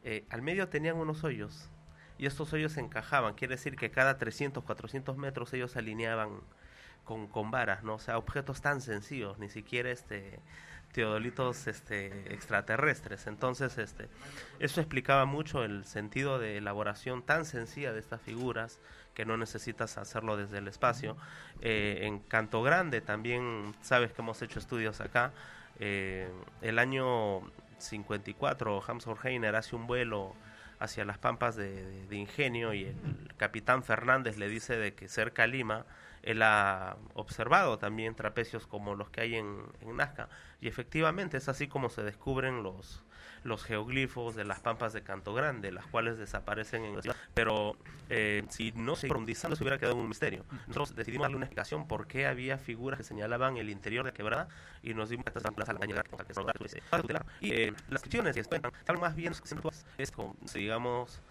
eh, 0.03 0.25
al 0.29 0.41
medio 0.41 0.69
tenían 0.69 0.97
unos 0.97 1.23
hoyos 1.23 1.69
y 2.17 2.25
estos 2.25 2.51
hoyos 2.53 2.71
se 2.71 2.79
encajaban. 2.79 3.35
Quiere 3.35 3.55
decir 3.55 3.75
que 3.75 3.91
cada 3.91 4.17
300, 4.17 4.63
400 4.63 5.17
metros 5.17 5.53
ellos 5.53 5.71
se 5.71 5.79
alineaban 5.79 6.41
con, 7.03 7.27
con 7.27 7.51
varas, 7.51 7.83
¿no? 7.83 7.95
O 7.95 7.99
sea, 7.99 8.17
objetos 8.17 8.61
tan 8.61 8.81
sencillos, 8.81 9.37
ni 9.37 9.49
siquiera 9.49 9.91
este 9.91 10.39
teodolitos 10.95 11.67
este 11.67 12.33
extraterrestres. 12.33 13.27
Entonces, 13.27 13.77
este 13.77 14.07
eso 14.59 14.79
explicaba 14.79 15.25
mucho 15.25 15.63
el 15.65 15.83
sentido 15.85 16.39
de 16.39 16.57
elaboración 16.57 17.21
tan 17.21 17.43
sencilla 17.45 17.91
de 17.93 17.99
estas 17.99 18.21
figuras 18.21 18.79
que 19.13 19.25
no 19.25 19.35
necesitas 19.37 19.97
hacerlo 19.97 20.37
desde 20.37 20.57
el 20.59 20.67
espacio. 20.69 21.17
Eh, 21.61 21.99
en 22.03 22.19
Canto 22.19 22.63
Grande 22.63 23.01
también 23.01 23.75
sabes 23.81 24.13
que 24.13 24.21
hemos 24.21 24.41
hecho 24.41 24.59
estudios 24.59 25.01
acá. 25.01 25.31
Eh, 25.79 26.29
el 26.61 26.79
año 26.79 27.41
54 27.77 28.81
Hans 28.87 29.05
Horheiner 29.07 29.55
hace 29.55 29.75
un 29.75 29.87
vuelo 29.87 30.33
hacia 30.79 31.05
las 31.05 31.17
pampas 31.17 31.55
de, 31.55 31.83
de- 31.85 32.07
de 32.07 32.15
Ingenio 32.15 32.73
y 32.73 32.85
el 32.85 32.95
capitán 33.37 33.83
Fernández 33.83 34.37
le 34.37 34.47
dice 34.49 34.77
de 34.77 34.93
que 34.93 35.07
cerca 35.07 35.43
a 35.43 35.47
Lima 35.47 35.85
él 36.25 36.41
ha 36.41 36.97
observado 37.13 37.77
también 37.77 38.15
trapecios 38.15 38.67
como 38.67 38.95
los 38.95 39.09
que 39.09 39.21
hay 39.21 39.35
en, 39.35 39.63
Nazca 39.95 40.27
y 40.59 40.67
efectivamente 40.67 41.37
es 41.37 41.47
así 41.47 41.67
como 41.67 41.89
se 41.89 42.03
descubren 42.03 42.63
los 42.63 43.03
los 43.43 43.63
geoglifos 43.63 44.35
de 44.35 44.43
las 44.43 44.59
pampas 44.59 44.91
de 44.91 45.03
Canto 45.03 45.35
Grande, 45.35 45.71
las 45.71 45.85
cuales 45.85 46.17
desaparecen 46.17 46.83
en 46.83 46.95
la 46.95 47.03
ciudad. 47.03 47.15
Pero 47.35 47.77
eh, 48.09 48.43
si 48.49 48.71
no 48.71 48.95
se 48.95 49.07
profundizando, 49.07 49.55
se 49.55 49.63
hubiera 49.63 49.77
quedado 49.77 49.95
un 49.97 50.09
misterio. 50.09 50.45
Nosotros 50.65 50.95
decidimos 50.95 51.25
darle 51.25 51.37
una 51.37 51.45
explicación 51.45 51.87
por 51.87 52.07
qué 52.07 52.25
había 52.25 52.57
figuras 52.57 52.97
que 52.97 53.03
señalaban 53.03 53.57
el 53.57 53.69
interior 53.69 54.03
de 54.03 54.13
quebrada 54.13 54.47
y 54.81 54.95
nos 54.95 55.09
dimos 55.09 55.25
que 55.25 55.39
la 55.39 55.85
llegar 55.85 56.09
con 56.09 56.25
y 57.39 57.51
eh, 57.51 57.71
las 57.71 58.01
descripciones 58.01 58.33
que 58.33 58.41
están 58.41 58.99
más 58.99 59.15
bien. 59.15 59.33
Es 59.99 60.11
como, 60.11 60.35
digamos, 60.51 61.21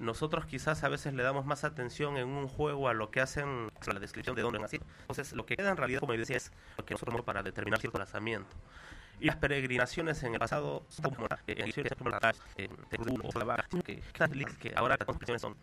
nosotros 0.00 0.46
quizás 0.46 0.82
a 0.82 0.88
veces 0.88 1.14
le 1.14 1.22
damos 1.22 1.44
más 1.46 1.62
atención 1.62 2.16
en 2.16 2.26
un 2.28 2.48
juego 2.48 2.88
a 2.88 2.94
lo 2.94 3.10
que 3.10 3.20
hacen 3.20 3.70
a 3.86 3.92
la 3.92 4.00
descripción 4.00 4.34
de 4.34 4.42
dónde 4.42 4.56
han 4.56 4.62
nacido. 4.62 4.84
Entonces, 5.02 5.32
lo 5.34 5.44
que 5.46 5.56
queda 5.56 5.70
en 5.70 5.76
realidad 5.76 6.00
como 6.00 6.12
evidencia 6.12 6.36
es 6.36 6.50
lo 6.78 6.84
que 6.84 6.94
nosotros 6.94 7.22
para 7.22 7.42
determinar 7.42 7.80
cierto 7.80 7.98
lanzamiento. 7.98 8.48
Y 9.20 9.26
las 9.26 9.36
peregrinaciones 9.36 10.22
en 10.22 10.32
el 10.32 10.38
pasado 10.40 10.86
son 10.88 11.14
como 11.14 11.26
en 11.26 11.30
la 11.30 11.36
la 14.18 14.28
que, 14.28 14.44
que 14.58 14.72
ahora 14.74 14.96
las 14.98 15.06
construcciones 15.06 15.42
son 15.42 15.54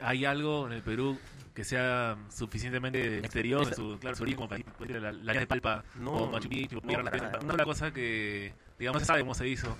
¿Hay 0.00 0.24
algo 0.24 0.66
en 0.66 0.72
el 0.72 0.82
Perú 0.82 1.18
que 1.54 1.64
sea 1.64 2.16
suficientemente 2.28 3.20
misterioso 3.22 3.68
en 3.70 3.74
su, 3.74 3.98
claro, 3.98 4.16
su 4.16 4.24
origen 4.24 4.46
como 4.46 4.54
la, 4.54 4.98
la 4.98 5.12
línea 5.12 5.40
de 5.40 5.46
Palpa 5.46 5.84
No, 5.94 6.10
o 6.12 6.30
Machu 6.30 6.48
Picchu? 6.48 6.80
no, 6.82 7.02
nada. 7.02 7.38
Una 7.42 7.64
cosa 7.64 7.92
que, 7.92 8.52
digamos, 8.78 9.02
se 9.02 9.06
sabe 9.06 9.20
cómo 9.20 9.34
se 9.34 9.48
hizo. 9.48 9.74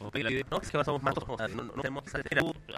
No, 0.00 0.60
es 0.60 0.70
que 0.70 0.76
ahora 0.76 0.98
más 0.98 1.14
no, 1.54 1.62
no 1.64 1.72
tenemos 1.72 2.14
a 2.14 2.18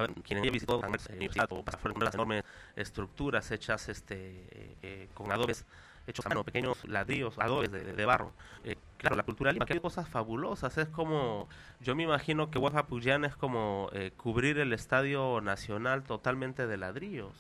ver, 0.03 0.15
quien 0.23 0.41
haya 0.41 0.51
visitado 0.51 0.81
universidad 0.81 1.49
o 1.51 1.65
por 1.65 2.03
las 2.03 2.15
enormes 2.15 2.45
estructuras 2.77 3.51
hechas 3.51 3.89
este 3.89 4.77
eh, 4.83 5.09
con 5.15 5.33
adobes 5.33 5.65
hechos 6.07 6.25
a 6.27 6.29
mano, 6.29 6.45
pequeños 6.45 6.85
ladrillos, 6.85 7.39
adobes 7.39 7.71
de, 7.71 7.83
de 7.93 8.05
barro. 8.05 8.33
Eh, 8.65 8.77
claro, 8.97 9.17
la 9.17 9.23
cultura 9.25 9.53
lima, 9.53 9.67
que 9.67 9.73
hay 9.73 9.81
cosas 9.81 10.09
fabulosas, 10.09 10.79
es 10.79 10.89
como, 10.89 11.49
yo 11.81 11.97
me 11.97 12.05
imagino 12.05 12.51
que 12.51 12.59
Huaca 12.59 12.87
Puyán 12.87 13.25
es 13.25 13.37
como 13.37 13.91
eh, 13.93 14.13
cubrir 14.17 14.59
el 14.59 14.73
estadio 14.73 15.41
nacional 15.41 16.05
totalmente 16.05 16.67
de 16.67 16.77
ladrillos. 16.77 17.35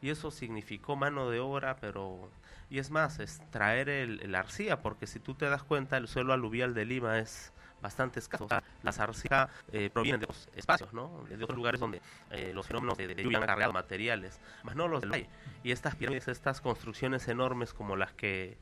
Y 0.00 0.10
eso 0.10 0.30
significó 0.30 0.96
mano 0.96 1.30
de 1.30 1.40
obra, 1.40 1.76
pero... 1.80 2.30
Y 2.70 2.78
es 2.78 2.90
más, 2.90 3.18
es 3.18 3.40
traer 3.50 3.88
el, 3.88 4.20
el 4.20 4.34
arcilla, 4.34 4.80
porque 4.82 5.06
si 5.06 5.20
tú 5.20 5.34
te 5.34 5.48
das 5.48 5.62
cuenta, 5.62 5.96
el 5.96 6.08
suelo 6.08 6.32
aluvial 6.32 6.74
de 6.74 6.86
Lima 6.86 7.18
es 7.18 7.52
bastante 7.82 8.20
escaso. 8.20 8.44
O 8.44 8.48
sea, 8.48 8.62
las 8.82 8.98
arcillas 9.00 9.50
eh, 9.72 9.90
provienen 9.92 10.20
de 10.20 10.24
otros 10.24 10.48
espacios, 10.54 10.92
¿no? 10.94 11.24
De 11.28 11.42
otros 11.42 11.56
lugares 11.56 11.80
donde 11.80 12.00
eh, 12.30 12.52
los 12.54 12.66
fenómenos 12.66 12.96
de, 12.96 13.08
de 13.08 13.22
lluvia 13.22 13.38
han 13.38 13.44
acarreado 13.44 13.72
materiales, 13.72 14.40
más 14.62 14.76
no 14.76 14.88
los 14.88 15.00
del 15.00 15.10
valle. 15.10 15.28
Y 15.62 15.72
estas 15.72 15.96
pirámides, 15.96 16.28
estas 16.28 16.60
construcciones 16.60 17.28
enormes 17.28 17.74
como 17.74 17.96
las 17.96 18.12
que 18.12 18.56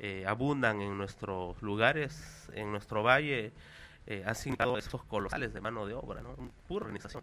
eh, 0.00 0.24
abundan 0.26 0.82
en 0.82 0.98
nuestros 0.98 1.62
lugares, 1.62 2.50
en 2.52 2.72
nuestro 2.72 3.02
valle, 3.02 3.52
eh, 4.06 4.24
han 4.26 4.34
signado 4.34 4.76
esos 4.76 5.04
colosales 5.04 5.54
de 5.54 5.60
mano 5.60 5.86
de 5.86 5.94
obra, 5.94 6.20
¿no? 6.20 6.36
Pura 6.66 6.84
organización. 6.86 7.22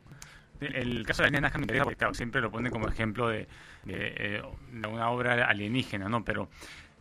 El 0.61 1.05
caso 1.07 1.23
de 1.23 1.25
la 1.25 1.29
línea 1.29 1.41
Nazca 1.41 1.57
me 1.57 1.65
porque 1.83 1.95
claro, 1.95 2.13
siempre 2.13 2.39
lo 2.39 2.51
pone 2.51 2.69
como 2.69 2.87
ejemplo 2.87 3.27
de, 3.27 3.47
de, 3.83 4.43
de 4.71 4.87
una 4.87 5.09
obra 5.09 5.47
alienígena, 5.47 6.07
¿no? 6.07 6.23
Pero 6.23 6.49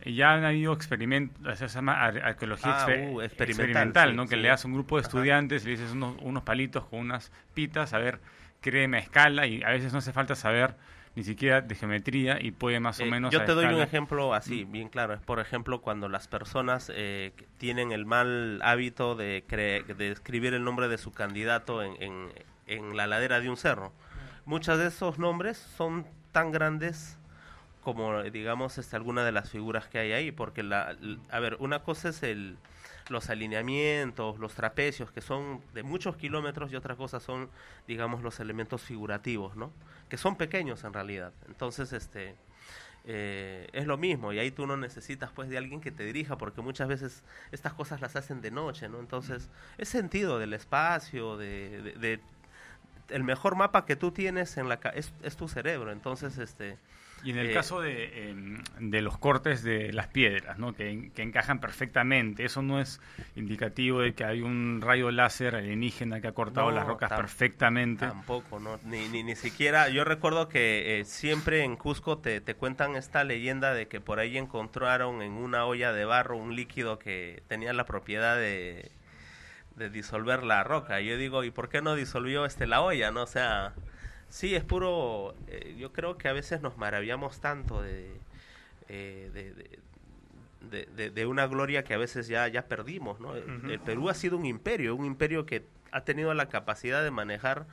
ya 0.05 0.33
han 0.33 0.43
habido 0.45 0.73
experimentos, 0.73 1.57
se 1.59 1.67
llama 1.67 2.01
ar- 2.01 2.23
arqueología 2.23 2.71
Ah, 2.83 2.87
exper- 2.87 3.13
uh, 3.13 3.21
experimental, 3.21 4.15
¿no? 4.15 4.23
Que 4.27 4.35
sí. 4.35 4.41
le 4.41 4.47
das 4.47 4.63
a 4.63 4.67
un 4.67 4.73
grupo 4.73 4.95
de 4.97 5.01
Ajá. 5.01 5.07
estudiantes, 5.09 5.63
le 5.65 5.71
dices 5.71 5.91
unos, 5.91 6.15
unos 6.21 6.43
palitos 6.43 6.85
con 6.85 6.99
unas 6.99 7.31
pitas, 7.53 7.93
a 7.93 7.97
ver, 7.97 8.19
créeme 8.61 8.97
a 8.97 8.99
escala 9.01 9.47
y 9.47 9.63
a 9.63 9.69
veces 9.69 9.91
no 9.93 9.99
hace 9.99 10.13
falta 10.13 10.35
saber 10.35 10.75
ni 11.13 11.23
siquiera 11.23 11.59
de 11.59 11.75
geometría 11.75 12.41
y 12.41 12.51
puede 12.51 12.79
más 12.79 12.99
o 13.01 13.03
Eh, 13.03 13.09
menos 13.11 13.33
yo 13.33 13.43
te 13.43 13.51
doy 13.51 13.65
un 13.65 13.81
ejemplo 13.81 14.33
así, 14.33 14.63
bien 14.63 14.87
claro. 14.87 15.13
Es 15.13 15.19
por 15.19 15.39
ejemplo 15.41 15.81
cuando 15.81 16.07
las 16.07 16.27
personas 16.29 16.89
eh, 16.95 17.33
tienen 17.57 17.91
el 17.91 18.05
mal 18.05 18.61
hábito 18.63 19.15
de, 19.15 19.43
cre- 19.45 19.83
de 19.85 20.11
escribir 20.11 20.53
el 20.53 20.63
nombre 20.63 20.87
de 20.87 20.97
su 20.97 21.11
candidato 21.11 21.83
en, 21.83 22.01
en, 22.01 22.29
en 22.67 22.95
la 22.95 23.07
ladera 23.07 23.41
de 23.41 23.49
un 23.49 23.57
cerro. 23.57 23.91
Muchos 24.45 24.77
de 24.79 24.87
esos 24.87 25.19
nombres 25.19 25.57
son 25.57 26.05
tan 26.31 26.51
grandes 26.51 27.17
como, 27.81 28.23
digamos, 28.23 28.77
este, 28.77 28.95
alguna 28.95 29.23
de 29.25 29.31
las 29.31 29.49
figuras 29.49 29.87
que 29.87 29.99
hay 29.99 30.11
ahí. 30.13 30.31
Porque, 30.31 30.63
la, 30.63 30.95
a 31.29 31.39
ver, 31.39 31.57
una 31.59 31.79
cosa 31.83 32.09
es 32.09 32.23
el 32.23 32.57
los 33.09 33.29
alineamientos, 33.29 34.39
los 34.39 34.53
trapecios, 34.53 35.11
que 35.11 35.19
son 35.19 35.59
de 35.73 35.83
muchos 35.83 36.15
kilómetros, 36.15 36.71
y 36.71 36.77
otra 36.77 36.95
cosa 36.95 37.19
son, 37.19 37.49
digamos, 37.85 38.21
los 38.21 38.39
elementos 38.39 38.83
figurativos, 38.83 39.57
¿no? 39.57 39.71
Que 40.07 40.15
son 40.17 40.37
pequeños 40.37 40.83
en 40.85 40.93
realidad. 40.93 41.33
Entonces, 41.47 41.91
este, 41.91 42.35
eh, 43.03 43.67
es 43.73 43.85
lo 43.85 43.97
mismo, 43.97 44.31
y 44.31 44.39
ahí 44.39 44.51
tú 44.51 44.65
no 44.65 44.77
necesitas, 44.77 45.29
pues, 45.31 45.49
de 45.49 45.57
alguien 45.57 45.81
que 45.81 45.91
te 45.91 46.05
dirija, 46.05 46.37
porque 46.37 46.61
muchas 46.61 46.87
veces 46.87 47.23
estas 47.51 47.73
cosas 47.73 47.99
las 47.99 48.15
hacen 48.15 48.39
de 48.39 48.51
noche, 48.51 48.87
¿no? 48.87 48.99
Entonces, 48.99 49.49
es 49.77 49.89
sentido 49.89 50.39
del 50.39 50.53
espacio, 50.53 51.35
de, 51.35 51.81
de- 51.81 51.93
de 51.95 52.19
el 53.09 53.23
mejor 53.25 53.55
mapa 53.55 53.85
que 53.85 53.97
tú 53.97 54.11
tienes 54.11 54.55
en 54.55 54.69
la 54.69 54.79
ca- 54.79 54.91
es, 54.91 55.11
es 55.21 55.35
tu 55.35 55.49
cerebro. 55.49 55.91
Entonces, 55.91 56.37
este... 56.37 56.77
Y 57.23 57.31
en 57.31 57.37
el 57.37 57.51
eh, 57.51 57.53
caso 57.53 57.81
de, 57.81 58.31
eh, 58.31 58.35
de 58.79 59.01
los 59.01 59.17
cortes 59.17 59.63
de 59.63 59.93
las 59.93 60.07
piedras, 60.07 60.57
¿no? 60.57 60.73
que, 60.73 61.11
que 61.13 61.21
encajan 61.21 61.59
perfectamente, 61.59 62.45
eso 62.45 62.61
no 62.61 62.81
es 62.81 62.99
indicativo 63.35 64.01
de 64.01 64.13
que 64.13 64.23
hay 64.23 64.41
un 64.41 64.81
rayo 64.81 65.11
láser 65.11 65.55
alienígena 65.55 66.19
que 66.19 66.27
ha 66.27 66.31
cortado 66.31 66.69
No, 66.71 66.75
las 66.75 66.87
rocas 66.87 67.11
tam- 67.11 67.17
perfectamente. 67.17 68.07
Tampoco, 68.07 68.59
no, 68.59 68.79
ni, 68.85 69.07
ni, 69.09 69.23
ni 69.23 69.35
siquiera. 69.35 69.89
Yo 69.89 70.03
recuerdo 70.03 70.49
que 70.49 70.99
eh, 70.99 71.05
siempre 71.05 71.63
en 71.63 71.75
Cusco 71.75 72.17
te, 72.17 72.41
te 72.41 72.55
cuentan 72.55 72.95
esta 72.95 73.23
leyenda 73.23 73.73
de 73.73 73.87
que 73.87 74.01
por 74.01 74.19
ahí 74.19 74.37
encontraron 74.37 75.21
en 75.21 75.33
una 75.33 75.65
olla 75.65 75.93
de 75.93 76.05
barro 76.05 76.37
un 76.37 76.55
líquido 76.55 76.97
que 76.97 77.43
tenía 77.47 77.73
la 77.73 77.85
propiedad 77.85 78.35
de, 78.37 78.91
de 79.75 79.89
disolver 79.89 80.43
la 80.43 80.63
roca. 80.63 80.99
Yo 81.01 81.17
digo, 81.17 81.43
¿y 81.43 81.51
por 81.51 81.69
qué 81.69 81.81
no 81.81 81.95
disolvió 81.95 82.45
este 82.45 82.65
la 82.67 82.81
olla? 82.81 83.11
no 83.11 83.23
O 83.23 83.27
sea, 83.27 83.73
sí, 84.31 84.55
es 84.55 84.63
puro. 84.63 85.35
eh, 85.47 85.75
yo 85.77 85.93
creo 85.93 86.17
que 86.17 86.27
a 86.27 86.33
veces 86.33 86.61
nos 86.61 86.77
maravillamos 86.77 87.39
tanto 87.39 87.81
de. 87.83 88.11
eh, 88.89 89.29
de- 89.33 89.53
de- 89.53 89.79
de, 90.61 90.85
de- 90.95 91.09
de 91.09 91.25
una 91.25 91.47
gloria 91.47 91.83
que 91.83 91.93
a 91.93 91.97
veces 91.97 92.27
ya, 92.27 92.47
ya 92.47 92.67
perdimos, 92.67 93.19
¿no? 93.19 93.35
El- 93.35 93.79
Perú 93.79 94.09
ha 94.09 94.13
sido 94.13 94.37
un 94.37 94.45
imperio, 94.45 94.95
un 94.95 95.05
imperio 95.05 95.45
que 95.45 95.65
ha 95.91 96.01
tenido 96.03 96.33
la 96.33 96.49
capacidad 96.49 97.03
de 97.03 97.09
manejar 97.11 97.65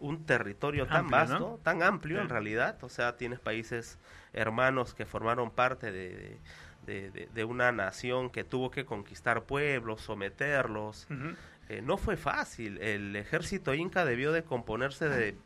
un 0.00 0.24
territorio 0.24 0.86
tan 0.86 1.08
vasto, 1.10 1.38
¿no? 1.40 1.56
tan 1.62 1.82
amplio 1.82 2.20
en 2.20 2.28
realidad, 2.28 2.78
o 2.82 2.88
sea, 2.88 3.16
tienes 3.16 3.40
países 3.40 3.98
hermanos 4.32 4.94
que 4.94 5.04
formaron 5.04 5.50
parte 5.50 5.90
de, 5.90 6.38
de- 7.34 7.44
una 7.44 7.72
nación 7.72 8.30
que 8.30 8.44
tuvo 8.44 8.70
que 8.70 8.84
conquistar 8.86 9.42
pueblos, 9.42 10.00
someterlos. 10.02 11.06
Eh, 11.68 11.82
no 11.82 11.98
fue 11.98 12.16
fácil, 12.16 12.78
el 12.80 13.14
ejército 13.16 13.74
inca 13.74 14.04
debió 14.04 14.32
de 14.32 14.42
componerse 14.44 15.08
de 15.08 15.36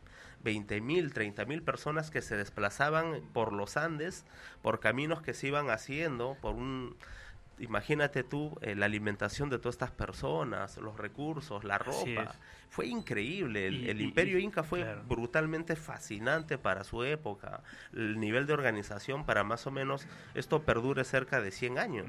20 0.44 0.80
mil, 0.80 1.12
30 1.12 1.44
mil 1.44 1.62
personas 1.62 2.10
que 2.10 2.22
se 2.22 2.36
desplazaban 2.36 3.20
por 3.32 3.52
los 3.52 3.76
Andes, 3.76 4.24
por 4.62 4.80
caminos 4.80 5.22
que 5.22 5.34
se 5.34 5.48
iban 5.48 5.70
haciendo, 5.70 6.36
por 6.40 6.54
un... 6.54 6.96
Imagínate 7.58 8.24
tú 8.24 8.58
eh, 8.62 8.74
la 8.74 8.86
alimentación 8.86 9.48
de 9.48 9.58
todas 9.58 9.74
estas 9.74 9.90
personas, 9.92 10.78
los 10.78 10.96
recursos, 10.96 11.62
la 11.62 11.78
ropa. 11.78 12.34
Fue 12.70 12.86
increíble. 12.86 13.66
El, 13.68 13.74
Y- 13.84 13.90
el 13.90 14.00
y- 14.00 14.04
imperio 14.04 14.38
y- 14.38 14.42
inca 14.42 14.64
fue 14.64 14.80
claro. 14.80 15.02
brutalmente 15.06 15.76
fascinante 15.76 16.58
para 16.58 16.82
su 16.82 17.04
época. 17.04 17.60
El 17.92 18.18
nivel 18.18 18.46
de 18.46 18.54
organización 18.54 19.24
para 19.26 19.44
más 19.44 19.66
o 19.66 19.70
menos 19.70 20.08
esto 20.34 20.62
perdure 20.62 21.04
cerca 21.04 21.40
de 21.40 21.52
100 21.52 21.78
años. 21.78 22.06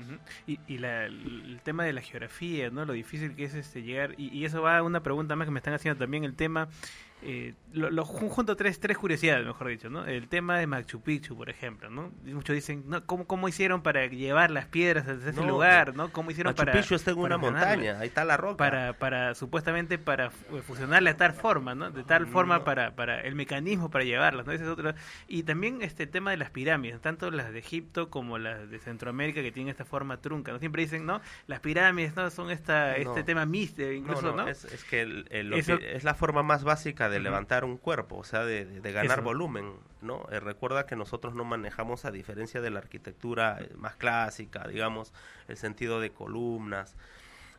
Y, 0.47 0.59
y 0.65 0.79
la- 0.79 1.05
el 1.05 1.59
tema 1.63 1.83
de 1.83 1.93
la 1.93 2.01
geografía, 2.01 2.71
¿no? 2.71 2.85
Lo 2.85 2.93
difícil 2.93 3.35
que 3.35 3.43
es 3.43 3.53
este 3.53 3.83
llegar. 3.83 4.15
Y, 4.17 4.29
y 4.35 4.45
eso 4.45 4.61
va 4.63 4.77
a 4.77 4.81
una 4.83 5.03
pregunta 5.03 5.35
más 5.35 5.45
que 5.45 5.51
me 5.51 5.59
están 5.59 5.73
haciendo 5.75 5.99
también, 5.99 6.23
el 6.23 6.35
tema... 6.35 6.69
Eh, 7.25 7.53
lo, 7.71 7.89
lo 7.89 8.05
jun- 8.05 8.29
junto 8.29 8.55
tres, 8.55 8.79
tres 8.79 8.97
curiosidades, 8.97 9.45
mejor 9.45 9.67
dicho, 9.69 9.89
¿no? 9.89 10.05
El 10.05 10.27
tema 10.27 10.59
de 10.59 10.67
Machu 10.67 11.01
Picchu, 11.01 11.35
por 11.35 11.49
ejemplo, 11.49 11.89
¿no? 11.89 12.11
Muchos 12.25 12.53
dicen, 12.53 12.83
¿no? 12.87 13.03
¿Cómo, 13.05 13.25
¿cómo 13.25 13.47
hicieron 13.47 13.81
para 13.81 14.05
llevar 14.07 14.51
las 14.51 14.65
piedras 14.67 15.07
a 15.07 15.13
ese 15.13 15.33
No, 15.33 15.47
lugar, 15.47 15.95
¿no? 15.95 16.11
¿Cómo 16.11 16.29
hicieron 16.31 16.51
Machu 16.51 16.57
para... 16.65 16.73
Picchu 16.73 16.95
está 16.95 17.11
en 17.11 17.17
una 17.17 17.37
montaña, 17.37 17.97
ahí 17.99 18.07
está 18.07 18.25
la 18.25 18.37
roca. 18.37 18.57
Para, 18.57 18.93
para, 18.93 19.33
supuestamente, 19.35 19.97
para 19.97 20.29
fu- 20.29 20.57
fusionarla 20.61 21.11
de 21.13 21.17
tal 21.17 21.33
forma, 21.33 21.73
¿no? 21.73 21.89
De 21.89 22.03
tal 22.03 22.27
forma 22.27 22.59
No. 22.59 22.63
para, 22.63 22.95
para 22.95 23.21
el 23.21 23.33
mecanismo 23.35 23.89
para 23.89 24.03
llevarlas, 24.05 24.45
¿no? 24.45 24.51
Ese 24.51 24.65
es 24.65 24.69
otro. 24.69 24.93
Y 25.27 25.43
también 25.43 25.81
este 25.81 26.05
tema 26.05 26.31
de 26.31 26.37
las 26.37 26.49
pirámides, 26.51 27.01
tanto 27.01 27.31
las 27.31 27.51
de 27.53 27.59
Egipto 27.59 28.09
como 28.09 28.37
las 28.37 28.69
de 28.69 28.77
Centroamérica 28.79 29.41
que 29.41 29.51
tienen 29.51 29.71
esta 29.71 29.85
forma 29.85 30.17
trunca, 30.17 30.51
¿no? 30.51 30.59
Siempre 30.59 30.83
dicen, 30.83 31.05
¿no? 31.05 31.21
Las 31.47 31.59
pirámides, 31.61 32.15
¿no? 32.15 32.29
Son 32.29 32.51
esta, 32.51 32.97
este 32.97 33.23
tema 33.23 33.45
místico, 33.45 33.89
incluso, 33.91 34.35
¿no? 34.35 34.47
Es, 34.47 34.65
es 34.65 34.83
que, 34.83 35.01
el- 35.01 35.25
el- 35.31 35.49
lo 35.49 35.55
Eso- 35.55 35.79
que 35.79 35.95
es 35.95 36.03
la 36.03 36.13
forma 36.13 36.43
más 36.43 36.63
básica 36.63 37.09
de 37.09 37.12
Ujú. 37.19 37.23
levantar 37.23 37.65
un 37.65 37.77
cuerpo, 37.77 38.17
o 38.17 38.23
sea, 38.23 38.45
de, 38.45 38.65
de- 38.65 38.81
de 38.81 38.91
ganar 38.91 39.19
Eso. 39.19 39.23
volumen, 39.23 39.73
¿no? 40.01 40.25
Eh, 40.31 40.39
recuerda 40.39 40.85
que 40.85 40.95
nosotros 40.95 41.33
no 41.35 41.43
manejamos, 41.45 42.05
a 42.05 42.11
diferencia 42.11 42.61
de 42.61 42.69
la 42.71 42.79
arquitectura 42.79 43.57
eh, 43.61 43.71
más 43.77 43.95
clásica, 43.95 44.67
digamos, 44.67 45.13
el 45.47 45.57
sentido 45.57 45.99
de 45.99 46.11
columnas. 46.11 46.95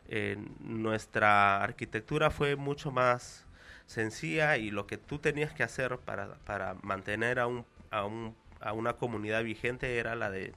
Eh, 0.07 0.37
nuestra 0.59 1.63
arquitectura 1.63 2.29
fue 2.31 2.55
mucho 2.55 2.91
más 2.91 3.45
sencilla 3.87 4.57
y 4.57 4.71
lo 4.71 4.87
que 4.87 4.97
tú 4.97 5.19
tenías 5.19 5.53
que 5.53 5.63
hacer 5.63 5.97
para, 5.99 6.35
para 6.45 6.75
mantener 6.83 7.39
a, 7.39 7.47
un, 7.47 7.65
a, 7.91 8.05
un, 8.05 8.35
a 8.61 8.73
una 8.73 8.93
comunidad 8.93 9.43
vigente 9.43 9.97
era 9.97 10.15
la 10.15 10.29
de 10.31 10.53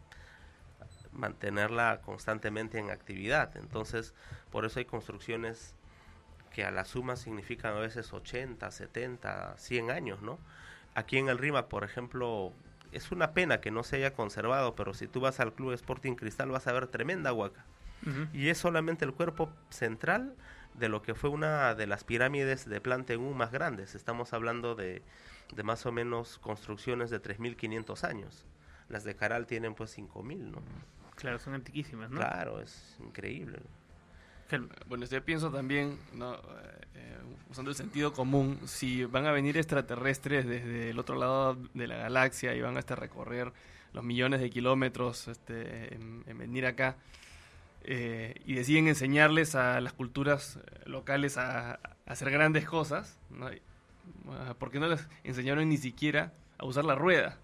mantenerla 1.12 2.00
constantemente 2.02 2.78
en 2.78 2.90
actividad. 2.90 3.56
Entonces, 3.56 4.14
por 4.50 4.64
eso 4.64 4.78
hay 4.78 4.84
construcciones 4.84 5.74
que 6.58 6.64
a 6.64 6.72
la 6.72 6.84
suma 6.84 7.14
significan 7.14 7.76
a 7.76 7.78
veces 7.78 8.12
80, 8.12 8.68
70, 8.68 9.56
100 9.56 9.92
años, 9.92 10.22
¿no? 10.22 10.40
Aquí 10.96 11.16
en 11.16 11.28
el 11.28 11.38
RIMAC, 11.38 11.68
por 11.68 11.84
ejemplo, 11.84 12.52
es 12.90 13.12
una 13.12 13.30
pena 13.30 13.60
que 13.60 13.70
no 13.70 13.84
se 13.84 13.94
haya 13.94 14.12
conservado, 14.12 14.74
pero 14.74 14.92
si 14.92 15.06
tú 15.06 15.20
vas 15.20 15.38
al 15.38 15.52
Club 15.52 15.72
Sporting 15.74 16.16
Cristal 16.16 16.50
vas 16.50 16.66
a 16.66 16.72
ver 16.72 16.88
tremenda 16.88 17.32
huaca. 17.32 17.64
Y 18.32 18.48
es 18.48 18.58
solamente 18.58 19.04
el 19.04 19.12
cuerpo 19.12 19.52
central 19.70 20.34
de 20.74 20.88
lo 20.88 21.00
que 21.00 21.14
fue 21.14 21.30
una 21.30 21.76
de 21.76 21.86
las 21.86 22.02
pirámides 22.02 22.68
de 22.68 22.80
Planteún 22.80 23.36
más 23.36 23.52
grandes. 23.52 23.94
Estamos 23.94 24.32
hablando 24.32 24.74
de, 24.74 25.02
de 25.54 25.62
más 25.62 25.86
o 25.86 25.92
menos 25.92 26.40
construcciones 26.40 27.08
de 27.08 27.22
3.500 27.22 28.02
años. 28.02 28.46
Las 28.88 29.04
de 29.04 29.14
Caral 29.14 29.46
tienen 29.46 29.76
pues 29.76 29.96
5.000, 29.96 30.38
¿no? 30.50 30.62
Claro, 31.14 31.38
son 31.38 31.54
antiquísimas, 31.54 32.10
¿no? 32.10 32.18
Claro, 32.18 32.60
es 32.60 32.96
increíble. 32.98 33.60
Bueno, 34.86 35.04
yo 35.06 35.24
pienso 35.24 35.50
también, 35.50 35.98
¿no? 36.14 36.34
Eh, 36.34 36.38
eh, 36.94 37.16
usando 37.50 37.70
el 37.70 37.76
sentido 37.76 38.12
común, 38.12 38.58
si 38.66 39.04
van 39.04 39.26
a 39.26 39.32
venir 39.32 39.56
extraterrestres 39.56 40.46
desde 40.46 40.90
el 40.90 40.98
otro 40.98 41.16
lado 41.16 41.56
de 41.74 41.86
la 41.86 41.96
galaxia 41.96 42.54
y 42.54 42.60
van 42.60 42.76
a 42.76 42.80
este, 42.80 42.96
recorrer 42.96 43.52
los 43.92 44.04
millones 44.04 44.40
de 44.40 44.50
kilómetros 44.50 45.28
este, 45.28 45.94
en, 45.94 46.24
en 46.26 46.38
venir 46.38 46.66
acá 46.66 46.96
eh, 47.82 48.34
y 48.44 48.54
deciden 48.54 48.88
enseñarles 48.88 49.54
a 49.54 49.80
las 49.80 49.92
culturas 49.92 50.56
eh, 50.56 50.82
locales 50.86 51.38
a, 51.38 51.74
a 51.74 51.80
hacer 52.06 52.30
grandes 52.30 52.66
cosas, 52.66 53.18
¿no? 53.30 53.48
Ah, 54.30 54.54
¿por 54.58 54.70
qué 54.70 54.80
no 54.80 54.88
les 54.88 55.06
enseñaron 55.24 55.68
ni 55.68 55.76
siquiera 55.76 56.32
a 56.58 56.66
usar 56.66 56.84
la 56.84 56.94
rueda? 56.94 57.38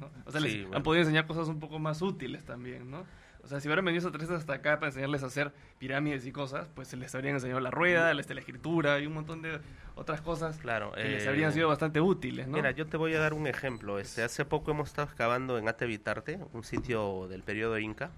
¿no? 0.00 0.10
O 0.24 0.32
sea, 0.32 0.40
les 0.40 0.66
han 0.72 0.82
podido 0.82 1.02
enseñar 1.02 1.26
cosas 1.26 1.48
un 1.48 1.60
poco 1.60 1.78
más 1.78 2.00
útiles 2.00 2.44
también, 2.44 2.90
¿no? 2.90 3.04
O 3.42 3.48
sea, 3.48 3.60
si 3.60 3.68
hubieran 3.68 3.84
venido 3.84 4.00
extraterrestres 4.00 4.40
hasta 4.40 4.54
acá 4.54 4.78
para 4.78 4.88
enseñarles 4.88 5.22
a 5.22 5.26
hacer 5.26 5.52
pirámides 5.78 6.26
y 6.26 6.32
cosas, 6.32 6.68
pues 6.74 6.88
se 6.88 6.96
les 6.96 7.14
habrían 7.14 7.34
enseñado 7.34 7.60
la 7.60 7.70
rueda, 7.70 8.12
la, 8.12 8.20
escritura 8.20 9.00
y 9.00 9.06
un 9.06 9.14
montón 9.14 9.42
de 9.42 9.60
otras 9.94 10.20
cosas 10.20 10.58
Claro, 10.58 10.92
que 10.92 11.04
les 11.04 11.24
eh, 11.24 11.28
habrían 11.28 11.52
sido 11.52 11.68
bastante 11.68 12.00
útiles, 12.00 12.46
¿no? 12.46 12.56
Mira, 12.56 12.70
yo 12.70 12.86
te 12.86 12.96
voy 12.96 13.14
a 13.14 13.20
dar 13.20 13.34
un 13.34 13.46
ejemplo. 13.46 13.98
Este, 13.98 14.22
hace 14.22 14.44
poco 14.44 14.70
hemos 14.70 14.88
estado 14.88 15.08
excavando 15.08 15.58
en 15.58 15.68
Atevitarte, 15.68 16.38
un 16.52 16.64
sitio 16.64 17.28
del 17.28 17.42
periodo 17.42 17.78
Inca, 17.78 18.10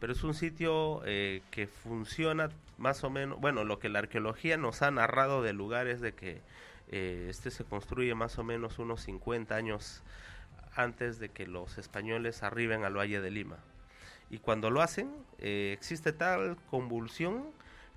pero 0.00 0.12
es 0.12 0.22
un 0.24 0.34
sitio 0.34 1.02
eh, 1.04 1.42
que 1.50 1.66
funciona 1.66 2.50
más 2.78 3.04
o 3.04 3.10
menos, 3.10 3.40
bueno, 3.40 3.64
lo 3.64 3.78
que 3.78 3.88
la 3.88 4.00
arqueología 4.00 4.56
nos 4.56 4.82
ha 4.82 4.90
narrado 4.90 5.42
del 5.42 5.56
lugar 5.56 5.86
es 5.86 6.00
de 6.00 6.12
que 6.12 6.42
eh, 6.90 7.28
este 7.30 7.50
se 7.50 7.64
construye 7.64 8.14
más 8.14 8.38
o 8.38 8.44
menos 8.44 8.78
unos 8.78 9.02
50 9.02 9.54
años 9.54 10.02
antes 10.74 11.18
de 11.18 11.28
que 11.28 11.46
los 11.46 11.78
españoles 11.78 12.42
arriben 12.42 12.84
al 12.84 12.96
Valle 12.96 13.20
de 13.20 13.30
Lima. 13.30 13.58
Y 14.30 14.38
cuando 14.38 14.70
lo 14.70 14.82
hacen, 14.82 15.10
eh, 15.38 15.72
existe 15.76 16.12
tal 16.12 16.56
convulsión 16.70 17.44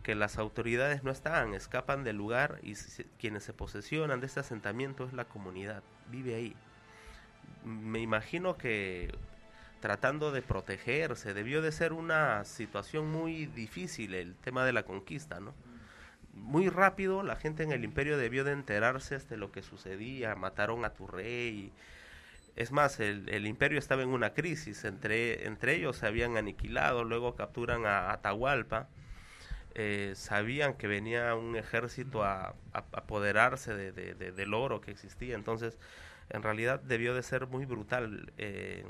que 0.03 0.15
las 0.15 0.37
autoridades 0.37 1.03
no 1.03 1.11
están, 1.11 1.53
escapan 1.53 2.03
del 2.03 2.15
lugar 2.15 2.59
y 2.63 2.75
quienes 3.19 3.43
se 3.43 3.53
posesionan 3.53 4.21
de 4.21 4.27
este 4.27 4.39
asentamiento 4.39 5.05
es 5.05 5.13
la 5.13 5.25
comunidad, 5.25 5.83
vive 6.09 6.35
ahí. 6.35 6.55
Me 7.65 7.99
imagino 7.99 8.57
que 8.57 9.11
tratando 9.79 10.31
de 10.31 10.41
protegerse, 10.41 11.33
debió 11.33 11.61
de 11.61 11.71
ser 11.71 11.93
una 11.93 12.43
situación 12.45 13.11
muy 13.11 13.45
difícil 13.47 14.13
el 14.13 14.35
tema 14.35 14.65
de 14.65 14.73
la 14.73 14.83
conquista, 14.83 15.39
¿no? 15.39 15.53
Muy 16.33 16.69
rápido 16.69 17.23
la 17.23 17.35
gente 17.35 17.63
en 17.63 17.71
el 17.71 17.83
imperio 17.83 18.17
debió 18.17 18.43
de 18.43 18.51
enterarse 18.51 19.17
de 19.17 19.37
lo 19.37 19.51
que 19.51 19.63
sucedía, 19.63 20.35
mataron 20.35 20.85
a 20.85 20.93
tu 20.93 21.07
rey. 21.07 21.71
Es 22.57 22.71
más, 22.73 22.99
el, 22.99 23.45
imperio 23.47 23.79
estaba 23.79 24.01
en 24.03 24.09
una 24.09 24.33
crisis, 24.33 24.83
entre, 24.83 25.45
entre 25.47 25.75
ellos 25.75 25.97
se 25.97 26.07
habían 26.07 26.37
aniquilado, 26.37 27.03
luego 27.05 27.35
capturan 27.35 27.85
a 27.85 28.11
Atahualpa, 28.11 28.89
eh, 29.75 30.13
sabían 30.15 30.73
que 30.75 30.87
venía 30.87 31.35
un 31.35 31.55
ejército 31.55 32.23
a, 32.23 32.55
apoderarse 32.73 33.75
de, 33.75 33.91
de- 33.91 34.15
de- 34.15 34.31
del 34.31 34.53
oro 34.55 34.81
que 34.81 34.91
existía, 34.91 35.35
entonces 35.35 35.77
en 36.29 36.43
realidad 36.43 36.79
debió 36.81 37.13
de 37.15 37.23
ser 37.23 37.47
muy 37.47 37.65
brutal 37.65 38.33
eh, 38.39 38.83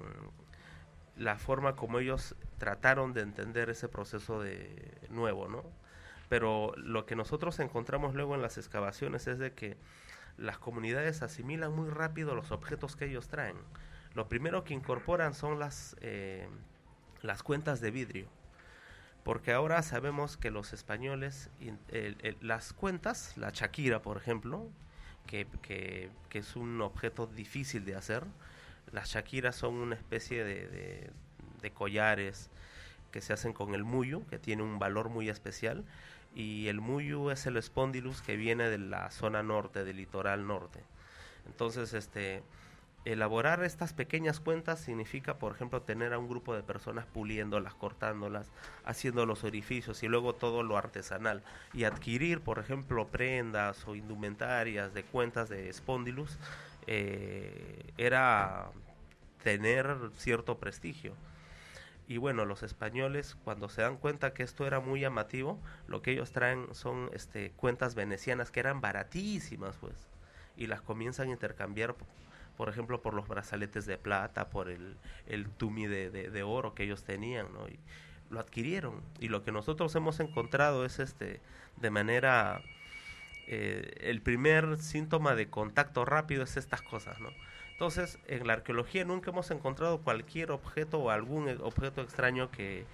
la 1.17 1.38
forma 1.38 1.75
como 1.75 1.99
ellos 1.99 2.36
trataron 2.60 3.13
de 3.13 3.21
entender 3.21 3.69
ese 3.69 3.88
proceso 3.89 4.41
de 4.41 4.97
nuevo, 5.10 5.47
¿no? 5.49 5.63
Pero 6.30 6.73
lo 6.77 7.06
que 7.06 7.15
nosotros 7.15 7.60
encontramos 7.60 8.13
luego 8.13 8.36
en 8.36 8.41
las 8.41 8.58
excavaciones 8.58 9.27
es 9.27 9.39
de 9.39 9.53
que 9.53 9.77
las 10.38 10.58
comunidades 10.60 11.21
asimilan 11.21 11.73
muy 11.73 11.89
rápido 11.89 12.36
los 12.36 12.52
objetos 12.52 12.95
que 12.95 13.06
ellos 13.06 13.28
traen. 13.28 13.58
Lo 14.13 14.28
primero 14.28 14.63
que 14.63 14.73
incorporan 14.73 15.34
son 15.34 15.60
las, 15.60 15.95
eh, 16.02 16.47
las 17.21 17.43
cuentas 17.43 17.82
de 17.82 17.91
vidrio. 17.91 18.28
Porque 19.23 19.52
ahora 19.52 19.82
sabemos 19.84 20.38
que 20.38 20.52
los 20.52 20.71
españoles, 20.73 21.50
las 22.41 22.71
cuentas, 22.73 23.36
la 23.38 23.52
chaquira 23.52 24.02
por 24.02 24.15
ejemplo, 24.17 24.69
que, 25.26 25.47
que- 25.62 26.10
es 26.32 26.56
un 26.56 26.80
objeto 26.82 27.26
difícil 27.28 27.84
de 27.84 27.95
hacer. 27.95 28.23
Las 28.91 29.10
shakiras 29.10 29.56
son 29.56 29.73
una 29.73 29.95
especie 29.95 30.43
de, 30.45 30.67
de- 30.67 31.12
de 31.62 31.71
collares 31.71 32.50
que 33.12 33.21
se 33.21 33.34
hacen 33.34 33.54
con 33.54 33.73
el 33.73 33.84
muyu, 33.84 34.26
que 34.28 34.38
tiene 34.38 34.62
un 34.63 34.78
valor 34.80 35.10
muy 35.10 35.30
especial. 35.30 35.84
Y 36.38 36.67
el 36.67 36.82
muyu 36.82 37.32
es 37.32 37.47
el 37.47 37.60
spondylus 37.63 38.21
que 38.21 38.38
viene 38.38 38.69
de 38.69 38.78
la 38.78 39.10
zona 39.10 39.41
norte, 39.41 39.84
del 39.84 39.97
litoral 39.97 40.45
norte. 40.45 40.84
Entonces, 41.47 41.95
este, 41.95 42.43
elaborar 43.06 43.63
estas 43.63 43.93
pequeñas 43.93 44.39
cuentas 44.39 44.80
significa, 44.80 45.39
por 45.39 45.56
ejemplo, 45.56 45.82
tener 45.82 46.13
a 46.13 46.19
un 46.19 46.30
grupo 46.30 46.54
de 46.54 46.62
personas 46.62 47.08
puliéndolas, 47.08 47.73
cortándolas, 47.73 48.52
haciendo 48.86 49.26
los 49.26 49.43
orificios 49.43 50.04
y 50.04 50.08
luego 50.08 50.36
todo 50.36 50.62
lo 50.62 50.78
artesanal. 50.78 51.41
Y 51.73 51.86
adquirir, 51.86 52.41
por 52.41 52.60
ejemplo, 52.60 53.08
prendas 53.08 53.88
o 53.88 53.95
indumentarias 53.95 54.93
de 54.93 55.02
cuentas 55.02 55.50
de 55.50 55.73
Spondylus 55.73 56.38
eh, 56.86 57.93
era 57.97 58.69
tener 59.41 59.97
cierto 60.17 60.60
prestigio. 60.60 61.15
Y 62.08 62.17
bueno, 62.17 62.46
los 62.46 62.63
españoles 62.63 63.36
cuando 63.43 63.67
se 63.70 63.82
dan 63.82 63.98
cuenta 63.98 64.34
que 64.34 64.43
esto 64.43 64.65
era 64.65 64.80
muy 64.80 65.02
llamativo, 65.02 65.60
lo 65.88 66.02
que 66.02 66.12
ellos 66.12 66.32
traen 66.32 66.74
son 66.74 67.10
este, 67.13 67.52
cuentas 67.52 67.96
venecianas 67.96 68.50
que 68.52 68.62
eran 68.62 68.80
baratísimas, 68.82 69.76
pues, 69.82 69.93
y 70.56 70.67
las 70.67 70.82
comienzan 70.82 71.28
a 71.30 71.32
intercambiar, 71.32 71.96
por 72.56 72.70
ejemplo, 72.70 73.02
por 73.02 73.13
los 73.13 73.28
brazaletes 73.28 73.86
de 73.86 73.98
plata, 73.98 74.50
por 74.50 74.70
el, 74.70 74.96
el 75.28 75.50
tumi 75.50 75.86
de, 75.88 76.10
de- 76.10 76.30
de 76.32 76.43
oro 76.43 76.74
que 76.74 76.84
ellos 76.84 77.04
tenían, 77.04 77.52
¿no? 77.54 77.67
Y 77.67 77.78
lo 78.30 78.39
adquirieron. 78.39 79.02
Y 79.20 79.28
lo 79.30 79.43
que 79.43 79.52
nosotros 79.52 79.93
hemos 79.96 80.20
encontrado 80.22 80.86
es 80.86 81.00
este, 81.00 81.41
de 81.78 81.89
manera, 81.89 82.62
eh, 83.48 83.93
el 84.02 84.22
primer 84.22 84.78
síntoma 84.78 85.36
de 85.36 85.50
contacto 85.50 86.06
rápido 86.06 86.43
es 86.43 86.58
estas 86.58 86.82
cosas, 86.82 87.20
¿no? 87.20 87.30
Entonces, 87.78 88.18
en 88.28 88.48
la 88.48 88.54
arqueología 88.54 89.06
nunca 89.06 89.30
hemos 89.30 89.52
encontrado 89.52 90.00
cualquier 90.00 90.50
objeto 90.50 90.98
o 90.98 91.12
algún 91.12 91.48
e- 91.48 91.58
objeto 91.62 92.02
extraño 92.02 92.50
que, 92.50 92.86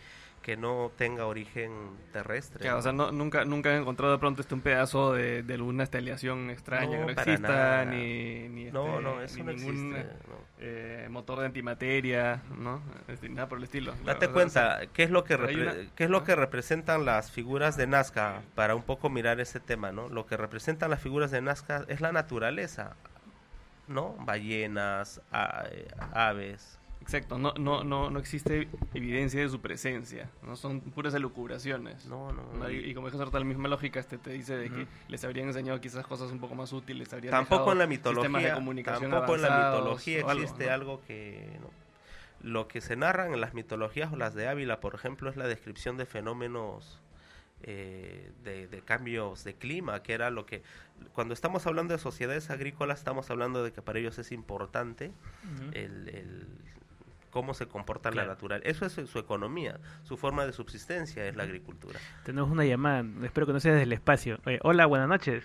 que 0.41 0.57
no 0.57 0.91
tenga 0.97 1.25
origen 1.25 1.71
terrestre. 2.11 2.59
Claro, 2.59 2.79
o 2.79 2.81
sea, 2.81 2.91
no, 2.91 3.13
nunca, 3.13 3.45
nunca 3.45 3.71
he 3.73 3.77
encontrado 3.77 4.11
de 4.11 4.19
pronto 4.19 4.41
este 4.41 4.53
un 4.53 4.59
pedazo 4.59 5.13
de, 5.13 5.41
de 5.41 5.53
alguna 5.53 5.83
estelación 5.83 6.49
extraña 6.49 6.99
No, 6.99 7.07
que 7.07 7.15
no 7.15 7.21
exista, 7.21 7.85
ni, 7.85 8.49
ni, 8.49 8.65
No, 8.71 9.21
este, 9.21 9.37
no, 9.41 9.45
ni 9.53 9.53
no 9.53 9.53
ningún 9.53 9.95
existe, 9.95 10.13
no. 10.27 10.35
eh, 10.59 11.07
motor 11.09 11.39
de 11.39 11.45
antimateria, 11.45 12.41
¿no? 12.59 12.81
Este, 13.07 13.29
nada 13.29 13.47
por 13.47 13.59
el 13.59 13.63
estilo. 13.63 13.93
Date 14.03 14.27
cuenta, 14.27 14.75
o 14.75 14.79
sea, 14.79 14.87
¿qué 14.91 15.03
es 15.03 15.11
lo 15.11 15.23
que 15.23 15.35
una- 15.35 15.75
qué 15.95 16.03
es 16.03 16.09
lo 16.09 16.25
que 16.25 16.35
representan 16.35 17.05
las 17.05 17.31
figuras 17.31 17.77
de 17.77 17.87
Nazca 17.87 18.41
para 18.53 18.75
un 18.75 18.83
poco 18.83 19.09
mirar 19.09 19.39
ese 19.39 19.61
tema, 19.61 19.93
¿no? 19.93 20.09
Lo 20.09 20.25
que 20.25 20.35
representan 20.35 20.89
las 20.89 20.99
figuras 20.99 21.31
de 21.31 21.39
Nazca 21.41 21.85
es 21.87 22.01
la 22.01 22.11
naturaleza, 22.11 22.97
¿no? 23.87 24.15
Ballenas, 24.25 25.21
a- 25.31 25.67
aves. 26.13 26.79
Exacto, 27.01 27.37
no, 27.37 27.53
no, 27.59 27.83
no, 27.83 28.09
no 28.09 28.17
existe 28.17 28.69
evidencia 28.93 29.41
de 29.41 29.49
su 29.49 29.59
presencia, 29.59 30.29
no 30.41 30.55
son 30.55 30.79
puras 30.79 31.13
elucubraciones. 31.13 32.05
No, 32.05 32.31
no. 32.31 32.69
Y, 32.71 32.77
y 32.77 32.93
como 32.93 33.07
dices 33.07 33.19
ahorita, 33.19 33.39
la 33.39 33.45
misma 33.45 33.67
lógica 33.67 33.99
este 33.99 34.17
te 34.17 34.29
dice 34.31 34.55
de 34.55 34.69
que 34.69 34.87
les 35.09 35.21
habrían 35.25 35.47
enseñado 35.47 35.81
quizás 35.81 36.07
cosas 36.07 36.31
un 36.31 36.39
poco 36.39 36.55
más 36.55 36.71
útiles, 36.71 37.11
habrían 37.11 37.31
Tampoco 37.31 37.73
en 37.73 37.79
la 37.79 37.83
de 37.83 37.89
mitología, 37.89 38.53
comunicación 38.53 39.11
tampoco 39.11 39.35
en 39.35 39.41
la 39.41 39.49
mitología 39.57 40.19
algo, 40.21 40.31
existe 40.43 40.65
¿no? 40.67 40.71
algo, 40.73 41.01
que 41.05 41.57
¿no? 41.59 41.69
lo 42.49 42.69
que 42.69 42.79
se 42.79 42.95
narran 42.95 43.33
en 43.33 43.41
las 43.41 43.53
mitologías 43.53 44.11
o 44.13 44.15
las 44.15 44.33
de 44.33 44.47
Ávila, 44.47 44.79
por 44.79 44.95
ejemplo, 44.95 45.29
es 45.29 45.35
la 45.35 45.45
descripción 45.47 45.97
de 45.97 46.05
fenómenos 46.05 47.01
eh, 47.63 48.31
de, 48.43 48.67
de 48.67 48.81
cambios 48.81 49.43
de 49.43 49.55
clima, 49.55 50.03
que 50.03 50.13
era 50.13 50.29
lo 50.29 50.45
que 50.45 50.61
cuando 51.13 51.33
estamos 51.33 51.65
hablando 51.67 51.93
de 51.93 51.99
sociedades 51.99 52.49
agrícolas 52.49 52.99
estamos 52.99 53.29
hablando 53.31 53.63
de 53.63 53.71
que 53.71 53.81
para 53.81 53.99
ellos 53.99 54.17
es 54.19 54.31
importante 54.31 55.11
el, 55.73 56.09
el- 56.09 56.47
cómo 57.31 57.55
se 57.55 57.65
comporta 57.67 58.11
la 58.11 58.25
naturaleza. 58.27 58.69
Eso 58.69 58.85
es 58.85 59.09
su 59.09 59.17
economía, 59.17 59.79
su 60.03 60.17
forma 60.17 60.45
de 60.45 60.53
subsistencia 60.53 61.25
es 61.27 61.35
la 61.35 61.43
agricultura. 61.43 61.99
Tenemos 62.23 62.51
una 62.51 62.63
llamada, 62.63 63.03
espero 63.25 63.47
que 63.47 63.53
no 63.53 63.59
sea 63.59 63.71
desde 63.71 63.83
el 63.85 63.93
espacio. 63.93 64.39
Eh, 64.45 64.59
hola, 64.61 64.85
buenas 64.85 65.07
noches. 65.09 65.43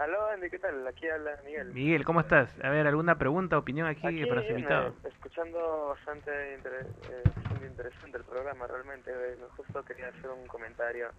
Aló, 0.00 0.28
Andy, 0.30 0.48
¿qué 0.48 0.58
tal? 0.58 0.86
Aquí 0.86 1.06
habla 1.08 1.38
Miguel. 1.44 1.72
Miguel, 1.74 2.04
¿cómo 2.06 2.20
estás? 2.20 2.58
A 2.64 2.70
ver, 2.70 2.86
¿alguna 2.86 3.18
pregunta, 3.18 3.58
opinión 3.58 3.86
aquí, 3.86 4.06
Aquí, 4.06 4.24
para 4.24 4.42
su 4.42 4.52
invitado? 4.52 4.94
escuchando 5.04 5.88
bastante, 5.88 6.54
inter- 6.54 6.86
eh, 7.10 7.22
bastante 7.36 7.66
interesante 7.66 8.16
el 8.16 8.24
programa, 8.24 8.66
realmente. 8.66 9.10
eh, 9.12 9.36
justo 9.56 9.84
quería 9.84 10.08
hacer 10.08 10.30
un 10.30 10.46
comentario. 10.46 11.12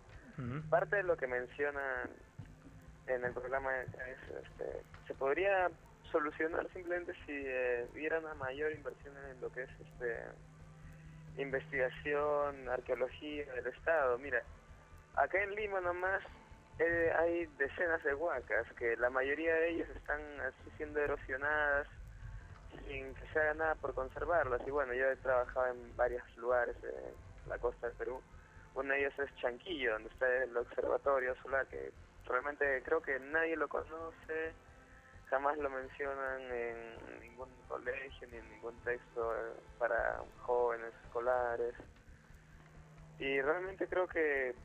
Parte 0.72 0.96
de 0.96 1.04
lo 1.04 1.16
que 1.16 1.28
mencionan 1.28 2.10
en 3.06 3.24
el 3.24 3.34
programa 3.34 3.70
es, 3.82 3.90
este, 4.44 4.82
se 5.06 5.14
podría 5.14 5.70
solucionar 6.12 6.68
simplemente 6.74 7.14
si 7.28 7.32
eh, 7.46 7.86
hubiera 7.94 8.18
una 8.18 8.34
mayor 8.34 8.72
inversión 8.72 9.14
en 9.30 9.40
lo 9.42 9.52
que 9.52 9.62
es 9.64 9.70
este 9.80 10.18
investigación, 11.38 12.68
arqueología 12.68 13.46
del 13.54 13.68
Estado. 13.68 14.18
Mira, 14.18 14.42
acá 15.16 15.42
en 15.44 15.54
Lima 15.54 15.80
nomás 15.82 16.24
eh, 16.80 17.14
hay 17.18 17.46
decenas 17.58 18.04
de 18.04 18.14
huacas 18.14 18.66
que 18.78 18.96
la 18.98 19.10
mayoría 19.10 19.54
de 19.56 19.70
ellas 19.70 19.90
están 19.90 20.22
así 20.42 20.72
siendo 20.78 21.00
erosionadas 21.00 21.88
sin 22.88 23.14
que 23.16 23.28
se 23.34 23.40
haga 23.40 23.54
nada 23.54 23.76
por 23.76 23.94
conservarlas. 23.94 24.62
Y 24.66 24.72
bueno, 24.72 24.94
yo 24.94 25.10
he 25.10 25.16
trabajado 25.18 25.68
en 25.68 25.96
varios 25.96 26.24
lugares 26.38 26.80
de 26.82 26.94
la 27.48 27.58
costa 27.58 27.88
del 27.88 27.96
Perú. 27.98 28.22
Uno 28.76 28.94
de 28.94 29.00
ellos 29.00 29.14
es 29.20 29.36
Chanquillo, 29.36 29.94
donde 29.94 30.10
está 30.10 30.44
el 30.44 30.56
observatorio 30.56 31.36
solar, 31.42 31.68
que 31.68 31.92
realmente 32.26 32.82
creo 32.84 33.02
que 33.02 33.20
nadie 33.20 33.58
lo 33.58 33.68
conoce, 33.68 34.54
jamás 35.30 35.58
lo 35.58 35.70
mencionan 35.70 36.42
en 36.42 37.20
ningún 37.22 37.50
colegio 37.68 38.28
ni 38.30 38.38
en 38.38 38.50
ningún 38.50 38.76
texto 38.84 39.36
eh, 39.36 39.54
para 39.78 40.22
jóvenes 40.42 40.94
escolares. 41.06 41.76
Y 43.20 43.42
realmente 43.42 43.88
creo 43.88 44.08
que, 44.08 44.56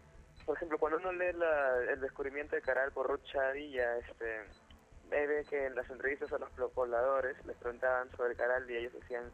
por 0.46 0.56
ejemplo, 0.56 0.78
cuando 0.78 0.98
uno 0.98 1.12
lee 1.12 1.32
la- 1.34 1.82
el 1.92 2.00
descubrimiento 2.00 2.54
de 2.54 2.62
Caral 2.62 2.92
por 2.92 3.08
Ruth 3.08 3.24
Chavilla, 3.24 3.98
este, 3.98 4.44
ve 5.10 5.44
que 5.50 5.66
en 5.66 5.74
las 5.74 5.90
entrevistas 5.90 6.32
a 6.32 6.38
los 6.38 6.70
pobladores 6.72 7.36
les 7.44 7.56
preguntaban 7.56 8.10
sobre 8.12 8.36
Caral 8.36 8.70
y 8.70 8.76
ellos 8.76 8.92
decían 8.94 9.30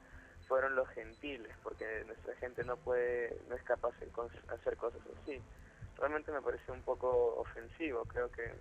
fueron 0.49 0.75
los 0.75 0.89
gentiles, 0.91 1.55
porque 1.63 2.03
nuestra 2.07 2.35
gente 2.37 2.65
no 2.65 2.77
puede, 2.77 3.39
no 3.49 3.55
es 3.55 3.63
capaz 3.63 3.95
de 4.01 4.11
hacer 4.49 4.77
cosas 4.77 5.01
así. 5.21 5.43
Realmente 5.97 6.33
me 6.33 6.43
pareció 6.43 6.75
un 6.75 6.83
poco 6.83 7.37
ofensivo, 7.37 8.05
creo 8.07 8.31
que 8.31 8.53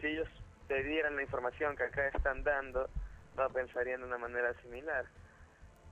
si 0.00 0.06
ellos 0.08 0.28
te 0.68 0.82
dieran 0.82 1.16
la 1.16 1.22
información 1.22 1.76
que 1.76 1.84
acá 1.84 2.08
están 2.08 2.42
dando, 2.42 2.88
no 3.36 3.50
pensarían 3.50 4.00
de 4.00 4.06
una 4.06 4.18
manera 4.18 4.52
similar. 4.62 5.06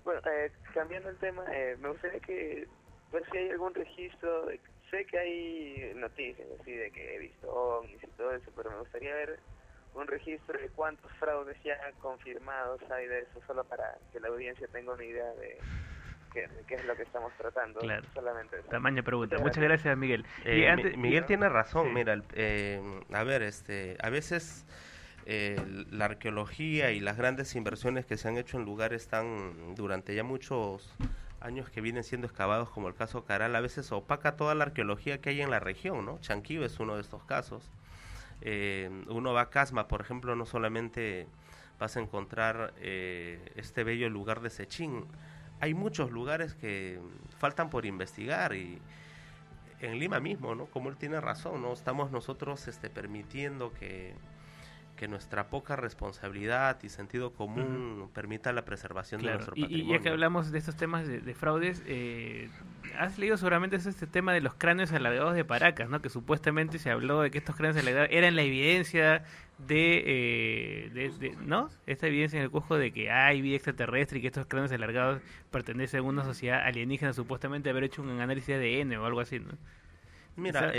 Bueno, 0.04 0.20
eh, 0.30 0.52
cambiando 0.72 1.08
el 1.08 1.18
tema, 1.18 1.44
eh, 1.54 1.76
me 1.78 1.88
gustaría 1.90 2.20
que 2.20 2.68
ver 3.12 3.30
si 3.30 3.38
hay 3.38 3.50
algún 3.50 3.74
registro. 3.74 4.46
de- 4.46 4.60
sé 4.96 5.04
que 5.07 5.18
hay 5.18 5.92
noticias 5.96 6.46
así 6.61 6.72
de 6.72 6.90
que 6.90 7.14
he 7.14 7.18
visto 7.18 7.48
ovnis 7.52 8.02
y 8.02 8.07
todo 8.16 8.33
eso, 8.33 8.50
pero 8.57 8.70
me 8.70 8.78
gustaría 8.78 9.14
ver 9.14 9.38
un 9.94 10.07
registro 10.07 10.59
de 10.59 10.68
cuántos 10.70 11.11
fraudes 11.18 11.57
ya 11.64 11.76
confirmados 12.00 12.80
hay 12.90 13.07
de 13.07 13.20
eso, 13.20 13.40
solo 13.46 13.64
para 13.64 13.96
que 14.12 14.20
la 14.20 14.28
audiencia 14.28 14.66
tenga 14.72 14.92
una 14.92 15.04
idea 15.04 15.33
de 15.35 15.59
qué, 16.33 16.40
de 16.48 16.64
qué 16.66 16.74
es 16.74 16.85
lo 16.85 16.96
que 16.96 17.02
estamos 17.04 17.33
tratando. 17.38 17.80
Claro. 17.80 18.04
Solamente 18.12 18.59
eso. 18.59 18.68
Tamaña 18.68 19.02
pregunta. 19.02 19.38
Muchas 19.38 19.62
gracias, 19.62 19.96
Miguel. 19.96 20.24
Eh, 20.44 20.57
Y 20.57 20.61
Mi- 20.61 20.66
antes- 20.66 20.96
Miguel 20.96 21.24
tiene 21.26 21.48
razón, 21.48 21.87
Sí. 21.88 21.92
mira, 21.94 22.12
el- 22.12 22.24
eh, 22.35 22.80
a 23.12 23.22
ver, 23.24 23.42
este, 23.42 23.96
a 24.00 24.11
veces 24.11 24.66
eh, 25.26 25.57
la 25.90 26.04
arqueología 26.07 26.90
y 26.90 27.00
las 27.00 27.16
grandes 27.16 27.54
inversiones 27.57 28.04
que 28.04 28.16
se 28.18 28.28
han 28.28 28.37
hecho 28.37 28.59
en 28.59 28.64
lugares 28.66 29.09
tan 29.09 29.74
durante 29.74 30.14
ya 30.14 30.22
muchos 30.22 30.94
años 31.44 31.70
que 31.70 31.80
vienen 31.80 32.04
siendo 32.04 32.26
excavados, 32.26 32.70
como 32.70 32.88
el 32.88 32.94
caso 32.94 33.24
Caral, 33.24 33.54
a 33.54 33.61
veces 33.61 33.92
opaca 33.92 34.37
toda 34.37 34.54
la 34.54 34.64
arqueología 34.64 35.20
que 35.20 35.30
hay 35.30 35.42
en 35.42 35.50
la 35.50 35.61
región, 35.61 36.04
¿no? 36.07 36.18
Chanquillo 36.20 36.64
es 36.64 36.80
uno 36.80 36.96
de 36.96 37.02
estos 37.02 37.22
casos. 37.24 37.70
Eh, 38.40 38.90
uno 39.09 39.33
va 39.33 39.42
a 39.42 39.50
Casma, 39.50 39.87
por 39.87 40.00
ejemplo, 40.00 40.35
no 40.37 40.46
solamente 40.46 41.28
vas 41.78 41.96
a 41.96 42.00
encontrar 42.00 42.72
eh, 42.78 43.52
este 43.57 43.85
bello 43.85 44.09
lugar 44.09 44.40
de 44.40 44.50
Sechín, 44.50 45.07
hay 45.61 45.74
muchos 45.74 46.11
lugares 46.11 46.54
que 46.54 47.00
faltan 47.38 47.70
por 47.70 47.87
investigar 47.87 48.54
y 48.54 48.80
en 49.80 49.98
Lima 49.98 50.20
mismo, 50.20 50.54
¿no? 50.54 50.66
Como 50.66 50.88
él 50.88 50.96
tiene 50.96 51.20
razón, 51.20 51.62
¿no? 51.62 51.72
Estamos 51.72 52.11
nosotros 52.11 52.68
este, 52.68 52.90
permitiendo 52.90 53.72
que, 53.72 54.14
que 54.96 55.09
nuestra 55.09 55.48
poca 55.48 55.74
responsabilidad 55.76 56.78
y 56.85 56.88
sentido 56.88 57.33
común 57.33 58.09
permita 58.14 58.52
la 58.52 58.64
preservación 58.64 59.22
de 59.22 59.33
nuestro 59.35 59.54
y, 59.57 59.61
y 59.61 59.62
patrimonio. 59.64 59.96
ya 59.96 60.02
que 60.02 60.09
hablamos 60.11 60.52
de 60.52 60.59
estos 60.59 60.76
temas 60.76 61.07
de, 61.09 61.20
de 61.20 61.35
fraudes, 61.35 61.83
eh, 61.87 62.48
has 62.98 63.18
leído 63.18 63.37
seguramente 63.37 63.74
es 63.76 63.87
este 63.87 64.07
tema 64.07 64.33
de 64.33 64.40
los 64.40 64.54
cráneos 64.54 64.92
alargados 64.92 65.35
de 65.35 65.44
Paracas, 65.44 65.88
¿no? 65.90 66.00
Que 66.00 66.11
supuestamente 66.11 66.78
se 66.78 66.90
habló 66.90 67.23
de 67.23 67.31
que 67.33 67.38
estos 67.38 67.56
cráneos 67.56 67.77
alargados 67.77 68.08
eran 68.12 68.37
la 68.37 68.42
evidencia 68.42 69.25
de, 69.66 70.02
eh, 70.06 70.90
de, 70.94 71.08
de- 71.19 71.37
¿no? 71.44 71.71
Esta 71.87 72.06
evidencia 72.06 72.37
en 72.38 72.44
el 72.44 72.50
Cusco 72.50 72.77
de 72.77 72.92
que 72.92 73.10
hay 73.10 73.42
vida 73.42 73.56
extraterrestre 73.56 74.19
y 74.19 74.23
que 74.23 74.29
estos 74.29 74.46
cráneos 74.46 74.71
alargados 74.71 75.21
pertenecen 75.50 76.00
a 76.00 76.02
una 76.04 76.23
sociedad 76.25 76.64
alienígena, 76.64 77.12
supuestamente 77.12 77.69
haber 77.69 77.83
hecho 77.85 78.00
un 78.02 78.10
análisis 78.21 78.46
de 78.56 78.81
ADN 78.83 78.96
o 78.96 79.06
algo 79.06 79.21
así, 79.21 79.40
¿no? 79.40 79.52
Mira, 80.37 80.71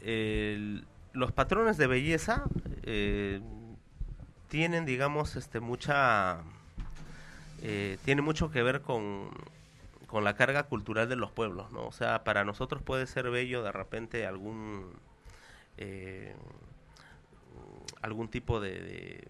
el- 0.00 0.84
los 1.12 1.32
patrones 1.32 1.76
de 1.78 1.86
belleza 1.86 2.44
eh, 2.90 3.40
tienen, 4.48 4.86
digamos, 4.86 5.36
este, 5.36 5.60
mucha, 5.60 6.38
eh, 7.60 7.98
tiene 8.06 8.22
mucho 8.22 8.50
que 8.50 8.62
ver 8.62 8.80
con, 8.80 9.28
con 10.06 10.24
la 10.24 10.34
carga 10.36 10.62
cultural 10.62 11.06
de 11.06 11.16
los 11.16 11.30
pueblos, 11.30 11.70
¿no? 11.70 11.86
O 11.86 11.92
sea, 11.92 12.24
para 12.24 12.44
nosotros 12.44 12.82
puede 12.82 13.06
ser 13.06 13.28
bello 13.30 13.62
de 13.62 13.72
repente 13.72 14.26
algún, 14.26 14.94
eh, 15.76 16.34
algún 18.00 18.28
tipo 18.28 18.58
de, 18.58 18.80
de 18.80 19.28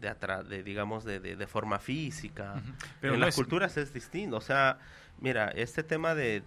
de, 0.00 0.08
atra 0.08 0.42
de 0.42 0.62
digamos 0.62 1.04
de, 1.04 1.20
de, 1.20 1.36
de, 1.36 1.46
forma 1.46 1.78
física. 1.78 2.60
Pero 3.00 3.14
en 3.14 3.20
no 3.20 3.26
las 3.26 3.34
es... 3.34 3.36
culturas 3.36 3.76
es 3.76 3.92
distinto. 3.92 4.36
O 4.36 4.40
sea 4.40 4.78
mira 5.20 5.48
este 5.48 5.82
tema 5.82 6.14
de, 6.14 6.42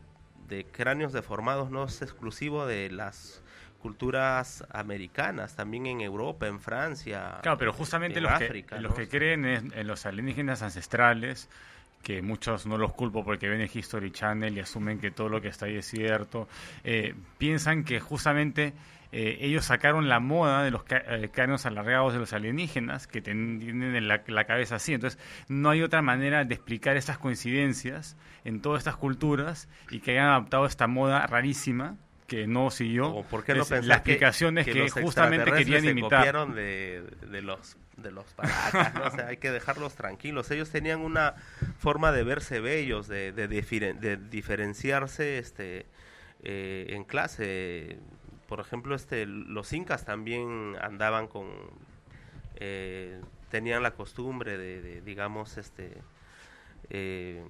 de 0.48 0.66
cráneos 0.66 1.14
deformados 1.14 1.70
no 1.70 1.86
es 1.86 2.02
exclusivo 2.02 2.66
de 2.66 2.90
las 2.90 3.43
culturas 3.84 4.66
americanas, 4.72 5.56
también 5.56 5.86
en 5.86 6.02
Europa, 6.02 6.48
en 6.48 6.62
Francia. 6.62 7.40
Claro, 7.42 7.58
pero 7.58 7.74
justamente 7.74 8.22
los, 8.22 8.32
África, 8.32 8.78
que, 8.78 8.82
¿no? 8.82 8.88
los 8.88 8.96
que 8.96 9.10
creen 9.10 9.46
en, 9.46 9.74
en, 9.76 9.86
los 9.86 10.06
alienígenas 10.06 10.62
ancestrales, 10.62 11.50
que 12.02 12.22
muchos 12.22 12.66
no 12.66 12.78
los 12.78 12.94
culpo 12.94 13.26
porque 13.26 13.50
ven 13.50 13.60
el 13.60 13.70
History 13.72 14.12
Channel 14.12 14.56
y 14.56 14.62
asumen 14.62 15.00
que 15.00 15.12
todo 15.12 15.28
lo 15.28 15.42
que 15.42 15.50
está 15.50 15.66
ahí 15.66 15.76
es 15.76 15.86
cierto, 15.86 16.48
eh, 16.86 17.14
piensan 17.38 17.84
que 17.84 18.00
justamente 18.00 18.74
eh, 19.12 19.38
ellos 19.42 19.66
sacaron 19.66 20.08
la 20.08 20.22
moda 20.22 20.64
de 20.64 20.72
los 20.72 20.84
eh, 20.90 21.30
cráneos 21.32 21.66
alargados 21.66 22.14
de 22.14 22.20
los 22.20 22.32
alienígenas, 22.32 23.06
que 23.06 23.22
tienen 23.22 24.08
la, 24.08 24.24
la, 24.26 24.46
cabeza 24.46 24.76
así. 24.78 24.94
Entonces, 24.94 25.20
no 25.50 25.70
hay 25.70 25.82
otra 25.82 26.02
manera 26.02 26.46
de 26.46 26.56
explicar 26.56 26.96
estas 26.96 27.18
coincidencias 27.18 28.16
en 28.46 28.62
todas 28.62 28.80
estas 28.80 28.96
culturas 28.96 29.68
y 29.92 30.00
que 30.00 30.12
hayan 30.12 30.30
adaptado 30.30 30.66
esta 30.66 30.88
moda 30.88 31.28
rarísima 31.28 31.98
que 32.34 32.48
no 32.48 32.72
siguió. 32.72 33.10
¿O 33.10 33.24
por 33.24 33.44
qué 33.44 33.54
no 33.54 33.64
la 33.84 33.96
explicación 33.96 34.58
es 34.58 34.66
que, 34.66 34.74
que, 34.74 34.90
justamente 34.90 35.52
querían 35.52 35.86
imitar. 35.86 36.20
copiaron 36.20 36.56
de, 36.56 37.04
de 37.30 37.42
los 37.42 37.78
de 37.98 38.12
los 38.12 38.26
paracas, 38.34 38.96
¿no? 38.96 39.06
o 39.06 39.12
sea, 39.12 39.28
hay 39.28 39.38
que 39.38 39.52
dejarlos 39.52 39.94
tranquilos. 39.94 40.50
Ellos 40.50 40.72
tenían 40.72 41.02
una 41.02 41.36
forma 41.78 42.12
de 42.12 42.24
verse 42.24 42.60
bellos, 42.60 43.08
de, 43.08 43.32
de, 43.32 43.48
de 43.48 44.18
diferenciarse 44.18 45.38
este, 45.38 45.86
eh, 46.42 46.88
en 46.90 47.04
clase. 47.04 48.00
Por 48.48 48.60
ejemplo, 48.60 48.96
este, 48.96 49.28
los 49.28 49.72
incas 49.74 50.06
también 50.06 50.76
andaban 50.82 51.28
con, 51.28 51.48
eh, 52.56 53.22
tenían 53.50 53.84
la 53.84 53.92
costumbre 53.92 54.58
de, 54.58 55.02
digamos, 55.02 55.58
este, 55.58 55.94
eh, 56.90 57.44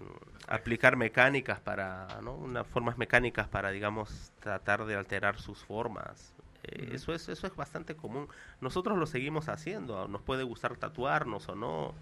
aplicar 0.47 0.95
mecánicas 0.95 1.59
para, 1.59 2.07
¿no? 2.21 2.33
Unas 2.33 2.67
formas 2.67 2.97
mecánicas 2.97 3.47
para, 3.47 3.71
digamos, 3.71 4.31
tratar 4.39 4.85
de 4.85 4.95
alterar 4.95 5.39
sus 5.39 5.63
formas. 5.63 6.33
Eh, 6.63 6.83
uh 6.87 6.91
-huh. 6.91 6.95
eso, 6.95 7.13
es, 7.13 7.29
eso 7.29 7.47
es 7.47 7.55
bastante 7.55 7.95
común. 7.95 8.27
Nosotros 8.61 8.97
lo 8.97 9.05
seguimos 9.05 9.49
haciendo. 9.49 10.07
Nos 10.07 10.21
puede 10.21 10.43
gustar 10.43 10.75
tatuarnos 10.77 11.49
o 11.49 11.55
no. 11.55 11.93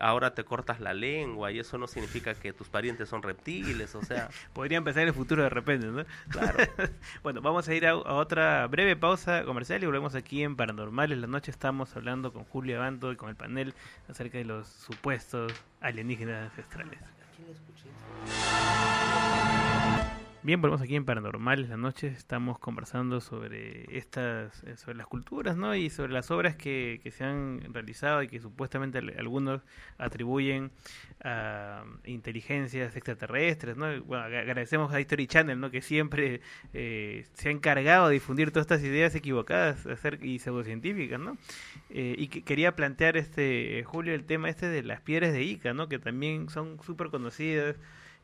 Ahora 0.00 0.34
te 0.34 0.44
cortas 0.44 0.80
la 0.80 0.94
lengua 0.94 1.52
y 1.52 1.58
eso 1.58 1.78
no 1.78 1.86
significa 1.86 2.34
que 2.34 2.52
tus 2.52 2.68
parientes 2.68 3.08
son 3.08 3.22
reptiles, 3.22 3.94
o 3.94 4.02
sea... 4.02 4.28
Podría 4.52 4.78
empezar 4.78 5.02
en 5.02 5.08
el 5.08 5.14
futuro 5.14 5.42
de 5.42 5.48
repente, 5.48 5.86
¿no? 5.86 6.04
Claro. 6.28 6.58
bueno, 7.22 7.40
vamos 7.40 7.68
a 7.68 7.74
ir 7.74 7.86
a, 7.86 7.90
a, 7.90 8.14
otra 8.14 8.66
breve 8.66 8.96
pausa 8.96 9.44
comercial 9.44 9.82
y 9.82 9.86
volvemos 9.86 10.14
aquí 10.14 10.42
en 10.42 10.56
Paranormales. 10.56 11.18
La 11.18 11.26
noche 11.26 11.50
estamos 11.50 11.94
hablando 11.96 12.32
con 12.32 12.44
Julio 12.44 12.78
Abanto 12.78 13.12
y 13.12 13.16
con 13.16 13.28
el 13.28 13.36
panel 13.36 13.74
acerca 14.08 14.38
de 14.38 14.44
los 14.44 14.68
supuestos 14.68 15.52
alienígenas 15.80 16.50
ancestrales. 16.50 17.00
Aquí 17.32 17.42
le 17.44 17.52
escuché. 17.52 18.77
Bien, 20.40 20.60
volvemos 20.60 20.80
aquí 20.80 20.94
en 20.94 21.04
Paranormales 21.04 21.68
la 21.68 21.76
noche. 21.76 22.06
Estamos 22.06 22.60
conversando 22.60 23.20
sobre 23.20 23.86
estas, 23.98 24.62
eh, 24.62 24.76
sobre 24.76 24.96
las 24.96 25.08
culturas, 25.08 25.56
¿no? 25.56 25.74
Y 25.74 25.90
sobre 25.90 26.12
las 26.12 26.30
obras 26.30 26.54
que, 26.54 27.00
que 27.02 27.10
se 27.10 27.24
han 27.24 27.60
realizado 27.74 28.22
y 28.22 28.28
que 28.28 28.38
supuestamente 28.38 28.98
algunos 28.98 29.62
atribuyen 29.98 30.70
a 31.24 31.82
inteligencias 32.04 32.94
extraterrestres, 32.94 33.76
¿no? 33.76 33.86
Bueno, 34.04 34.24
agradecemos 34.24 34.92
a 34.92 35.00
History 35.00 35.26
Channel, 35.26 35.58
¿no? 35.58 35.72
Que 35.72 35.82
siempre 35.82 36.40
eh, 36.72 37.26
se 37.34 37.48
ha 37.48 37.52
encargado 37.52 38.06
de 38.06 38.14
difundir 38.14 38.52
todas 38.52 38.66
estas 38.66 38.84
ideas 38.84 39.16
equivocadas 39.16 39.88
y 40.22 40.38
pseudocientíficas, 40.38 41.18
¿no? 41.18 41.36
Eh, 41.90 42.14
y 42.16 42.28
que 42.28 42.44
quería 42.44 42.76
plantear 42.76 43.16
este 43.16 43.82
Julio 43.84 44.14
el 44.14 44.24
tema 44.24 44.48
este 44.48 44.68
de 44.68 44.84
las 44.84 45.00
piedras 45.00 45.32
de 45.32 45.42
Ica, 45.42 45.74
¿no? 45.74 45.88
Que 45.88 45.98
también 45.98 46.48
son 46.48 46.80
súper 46.84 47.08
conocidas 47.08 47.74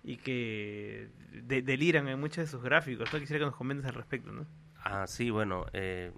y 0.04 0.18
que 0.18 1.08
de, 1.32 1.62
deliran 1.62 2.06
en 2.08 2.20
muchos 2.20 2.44
de 2.44 2.46
sus 2.46 2.62
gráficos. 2.62 3.12
¿no? 3.12 3.18
Quisiera 3.18 3.40
que 3.40 3.46
nos 3.46 3.56
comentes 3.56 3.86
al 3.86 3.94
respecto, 3.94 4.30
¿no? 4.30 4.46
Ah, 4.84 5.06
sí, 5.06 5.30
bueno. 5.30 5.64
Eh, 5.72 6.12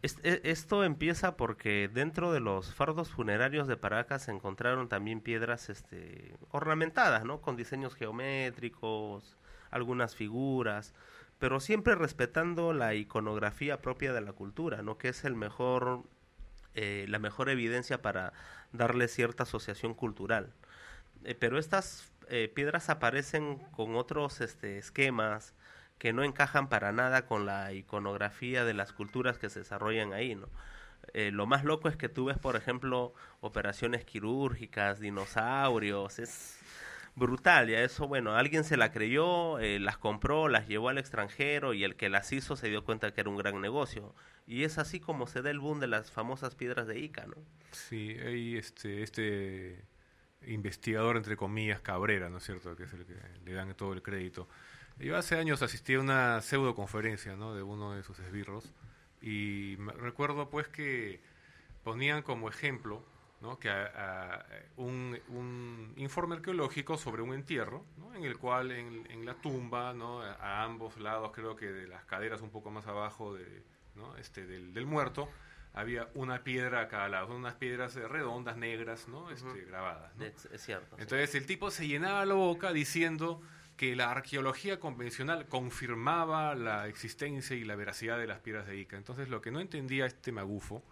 es, 0.00 0.18
esto 0.22 0.84
empieza 0.84 1.36
porque 1.36 1.90
dentro 1.92 2.32
de 2.32 2.40
los 2.40 2.74
fardos 2.74 3.10
funerarios 3.10 3.68
de 3.68 3.76
Paracas 3.76 4.22
se 4.22 4.30
encontraron 4.30 4.88
también 4.88 5.20
piedras 5.20 5.68
este, 5.68 6.34
ornamentadas, 6.50 7.24
¿no? 7.24 7.42
Con 7.42 7.56
diseños 7.56 7.94
geométricos, 7.94 9.36
algunas 9.70 10.16
figuras, 10.16 10.94
pero 11.38 11.60
siempre 11.60 11.94
respetando 11.94 12.72
la 12.72 12.94
iconografía 12.94 13.82
propia 13.82 14.14
de 14.14 14.22
la 14.22 14.32
cultura, 14.32 14.82
¿no? 14.82 14.96
Que 14.96 15.08
es 15.08 15.24
el 15.24 15.34
mejor, 15.34 16.04
eh, 16.74 17.04
la 17.08 17.18
mejor 17.18 17.50
evidencia 17.50 18.00
para 18.00 18.32
darle 18.72 19.08
cierta 19.08 19.42
asociación 19.42 19.92
cultural. 19.92 20.54
Eh, 21.24 21.34
pero 21.34 21.58
estas 21.58 22.10
eh, 22.30 22.48
piedras 22.54 22.90
aparecen 22.90 23.58
con 23.72 23.96
otros 23.96 24.40
este, 24.40 24.78
esquemas 24.78 25.54
que 25.98 26.12
no 26.12 26.22
encajan 26.22 26.68
para 26.68 26.92
nada 26.92 27.26
con 27.26 27.46
la 27.46 27.72
iconografía 27.72 28.64
de 28.64 28.74
las 28.74 28.92
culturas 28.92 29.38
que 29.38 29.50
se 29.50 29.60
desarrollan 29.60 30.12
ahí, 30.12 30.34
¿no? 30.34 30.48
Eh, 31.14 31.30
lo 31.32 31.46
más 31.46 31.64
loco 31.64 31.88
es 31.88 31.96
que 31.96 32.08
tú 32.08 32.26
ves, 32.26 32.38
por 32.38 32.56
ejemplo, 32.56 33.14
operaciones 33.40 34.04
quirúrgicas, 34.04 35.00
dinosaurios, 35.00 36.18
es 36.18 36.58
brutal, 37.16 37.68
ya 37.68 37.80
eso, 37.80 38.06
bueno, 38.06 38.36
alguien 38.36 38.64
se 38.64 38.76
la 38.76 38.92
creyó, 38.92 39.58
eh, 39.58 39.80
las 39.80 39.98
compró, 39.98 40.48
las 40.48 40.68
llevó 40.68 40.88
al 40.88 40.98
extranjero 40.98 41.74
y 41.74 41.84
el 41.84 41.96
que 41.96 42.08
las 42.08 42.32
hizo 42.32 42.56
se 42.56 42.68
dio 42.68 42.84
cuenta 42.84 43.12
que 43.12 43.20
era 43.20 43.30
un 43.30 43.36
gran 43.36 43.60
negocio. 43.60 44.14
Y 44.46 44.64
es 44.64 44.78
así 44.78 45.00
como 45.00 45.26
se 45.26 45.42
da 45.42 45.50
el 45.50 45.58
boom 45.58 45.80
de 45.80 45.88
las 45.88 46.10
famosas 46.10 46.54
piedras 46.54 46.86
de 46.86 46.98
Ica, 47.00 47.26
¿no? 47.26 47.36
Sí, 47.72 48.16
hay 48.24 48.56
este, 48.56 49.02
este 49.02 49.84
investigador, 50.46 51.16
entre 51.16 51.36
comillas, 51.36 51.80
Cabrera, 51.80 52.28
¿no 52.28 52.38
es 52.38 52.44
cierto?, 52.44 52.76
que 52.76 52.84
es 52.84 52.92
el 52.92 53.04
que 53.04 53.14
le 53.44 53.52
dan 53.52 53.74
todo 53.74 53.92
el 53.92 54.02
crédito. 54.02 54.48
Yo 54.98 55.16
hace 55.16 55.36
años 55.36 55.62
asistí 55.62 55.94
a 55.94 56.00
una 56.00 56.40
pseudo 56.40 56.74
conferencia, 56.74 57.36
¿no?, 57.36 57.54
de 57.54 57.62
uno 57.62 57.94
de 57.94 58.02
sus 58.02 58.18
esbirros, 58.20 58.72
y 59.20 59.76
recuerdo, 59.76 60.48
pues, 60.48 60.68
que 60.68 61.20
ponían 61.84 62.22
como 62.22 62.48
ejemplo, 62.48 63.04
que 63.60 63.70
un, 64.76 65.18
un, 65.28 65.94
informe 65.96 66.36
arqueológico 66.36 66.98
sobre 66.98 67.22
un 67.22 67.34
entierro, 67.34 67.84
¿no?, 67.96 68.14
en 68.14 68.24
el 68.24 68.38
cual 68.38 68.72
en, 68.72 69.24
la 69.24 69.34
tumba, 69.34 69.94
¿no?, 69.94 70.22
a 70.22 70.64
ambos 70.64 70.98
lados, 70.98 71.30
creo 71.34 71.56
que 71.56 71.66
de 71.66 71.86
las 71.86 72.04
caderas 72.04 72.40
un 72.40 72.50
poco 72.50 72.70
más 72.70 72.86
abajo 72.86 73.34
de, 73.34 73.62
¿no?, 73.94 74.16
este, 74.16 74.46
del 74.46 74.86
muerto, 74.86 75.28
había 75.78 76.08
una 76.14 76.42
piedra 76.42 76.80
a 76.80 76.88
cada 76.88 77.08
lado, 77.08 77.36
unas 77.36 77.54
piedras 77.54 77.94
redondas, 77.94 78.56
negras, 78.56 79.06
¿no? 79.06 79.30
Este, 79.30 79.46
uh 79.46 79.52
-huh. 79.52 79.66
grabadas. 79.66 80.16
¿no? 80.16 80.24
Es, 80.24 80.46
es, 80.46 80.60
cierto. 80.62 80.96
Entonces 80.98 81.30
sí. 81.30 81.38
el 81.38 81.46
tipo 81.46 81.70
se 81.70 81.86
llenaba 81.86 82.26
la 82.26 82.34
boca 82.34 82.72
diciendo 82.72 83.40
que 83.76 83.94
la 83.94 84.10
arqueología 84.10 84.80
convencional 84.80 85.46
confirmaba 85.46 86.56
la 86.56 86.88
existencia 86.88 87.54
y 87.54 87.62
la 87.62 87.76
veracidad 87.76 88.18
de 88.18 88.26
las 88.26 88.40
piedras 88.40 88.66
de 88.66 88.76
Ica. 88.76 88.96
Entonces 88.96 89.28
lo 89.28 89.40
que 89.40 89.52
no 89.52 89.60
entendía 89.60 90.04
este 90.04 90.32
magufo 90.32 90.82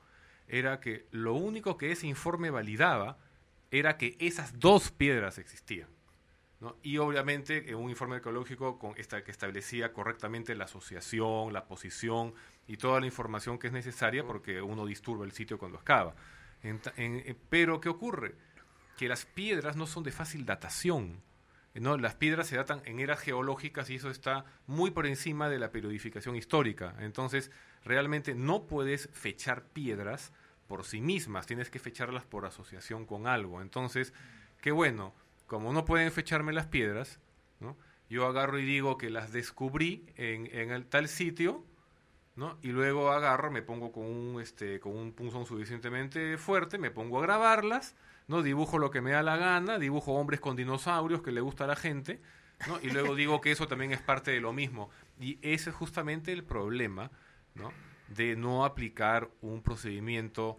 era 0.47 0.78
que 0.78 1.07
lo 1.11 1.34
único 1.34 1.76
que 1.76 1.91
ese 1.91 2.07
informe 2.07 2.51
validaba 2.51 3.18
era 3.72 3.97
que 3.97 4.16
esas 4.20 4.61
dos 4.61 4.93
piedras 4.93 5.39
existían. 5.39 5.89
¿no? 6.61 6.76
Y 6.84 6.99
obviamente 6.99 7.74
un 7.74 7.91
informe 7.91 8.16
arqueológico 8.16 8.78
con 8.78 8.95
esta, 8.99 9.24
que 9.24 9.32
establecía 9.32 9.93
correctamente 9.93 10.55
la 10.55 10.66
asociación, 10.66 11.53
la 11.53 11.66
posición 11.66 12.34
y 12.67 12.77
toda 12.77 13.01
la 13.01 13.07
información 13.07 13.59
que 13.59 13.69
es 13.69 13.73
necesaria 13.73 14.25
porque 14.25 14.61
uno 14.61 14.87
disturba 14.87 15.25
el 15.25 15.33
sitio 15.33 15.59
cuando 15.59 15.79
excava. 15.79 16.14
En, 16.62 16.81
en, 16.97 17.37
pero, 17.49 17.81
¿qué 17.81 17.89
ocurre? 17.89 18.35
Que 18.97 19.09
las 19.09 19.25
piedras 19.27 19.77
no 19.77 19.87
son 19.87 20.03
de 20.03 20.12
fácil 20.12 20.45
datación. 20.45 21.23
¿no? 21.75 21.99
Las 21.99 22.14
piedras 22.14 22.47
se 22.47 22.57
datan 22.57 22.83
en 22.85 23.01
eras 23.01 23.21
geológicas 23.21 23.91
y 23.91 23.97
eso 23.97 24.11
está 24.11 24.45
muy 24.67 24.91
por 24.91 25.07
encima 25.07 25.49
de 25.49 25.59
la 25.59 25.71
periodificación 25.71 26.37
histórica. 26.37 26.95
Entonces, 27.01 27.51
realmente 27.85 28.35
no 28.35 28.67
puedes 28.67 29.09
fechar 29.12 29.64
piedras 29.64 30.33
por 30.67 30.85
sí 30.85 31.01
mismas, 31.01 31.47
tienes 31.47 31.71
que 31.71 31.79
fecharlas 31.79 32.25
por 32.25 32.45
asociación 32.45 33.07
con 33.07 33.27
algo. 33.27 33.62
Entonces, 33.62 34.12
qué 34.61 34.73
bueno, 34.73 35.14
como 35.47 35.73
no 35.73 35.85
pueden 35.85 36.11
fecharme 36.11 36.53
las 36.53 36.67
piedras, 36.67 37.21
¿no? 37.61 37.77
yo 38.09 38.27
agarro 38.27 38.59
y 38.59 38.64
digo 38.64 38.99
que 38.99 39.11
las 39.11 39.33
descubrí 39.33 40.07
en, 40.17 40.47
en 40.53 40.71
el 40.71 40.87
tal 40.87 41.09
sitio, 41.09 41.64
¿no? 42.37 42.59
Y 42.62 42.68
luego 42.68 43.11
agarro, 43.11 43.51
me 43.51 43.62
pongo 43.62 43.93
con 43.93 44.05
un, 44.05 44.41
este, 44.41 44.78
con 44.80 44.97
un 44.97 45.12
punzón 45.12 45.47
suficientemente 45.47 46.39
fuerte, 46.39 46.78
me 46.78 46.91
pongo 46.91 47.18
a 47.18 47.22
grabarlas, 47.22 47.97
¿no? 48.28 48.43
Dibujo 48.43 48.78
lo 48.78 48.91
que 48.91 49.01
me 49.01 49.11
da 49.11 49.22
la 49.22 49.37
gana, 49.37 49.78
dibujo 49.78 50.12
hombres 50.12 50.41
con 50.41 50.57
dinosaurios 50.57 51.22
que 51.22 51.32
le 51.32 51.41
gusta 51.41 51.64
a 51.64 51.68
la 51.68 51.76
gente, 51.76 52.20
¿no? 52.68 52.78
Y 52.82 52.91
luego 52.91 53.14
digo 53.14 53.41
que 53.41 53.53
eso 53.53 53.66
también 53.66 53.93
es 53.93 54.01
parte 54.01 54.30
de 54.30 54.41
lo 54.41 54.53
mismo. 54.53 54.91
Y 55.18 55.39
ese 55.43 55.70
es 55.70 55.76
justamente 55.76 56.32
el 56.32 56.45
problema, 56.45 57.11
¿no? 57.55 57.72
de 58.09 58.37
no 58.37 58.64
aplicar 58.64 59.30
un 59.41 59.62
procedimiento 59.62 60.59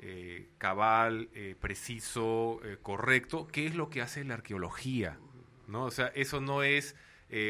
eh, 0.00 0.48
cabal, 0.58 1.28
eh, 1.34 1.54
preciso, 1.60 2.60
eh, 2.64 2.78
correcto, 2.82 3.46
que 3.46 3.66
es 3.66 3.74
lo 3.74 3.90
que 3.90 4.02
hace 4.02 4.24
la 4.24 4.34
arqueología, 4.34 5.18
¿no? 5.66 5.84
O 5.84 5.90
sea, 5.90 6.08
eso 6.08 6.40
no 6.40 6.62
es 6.62 6.96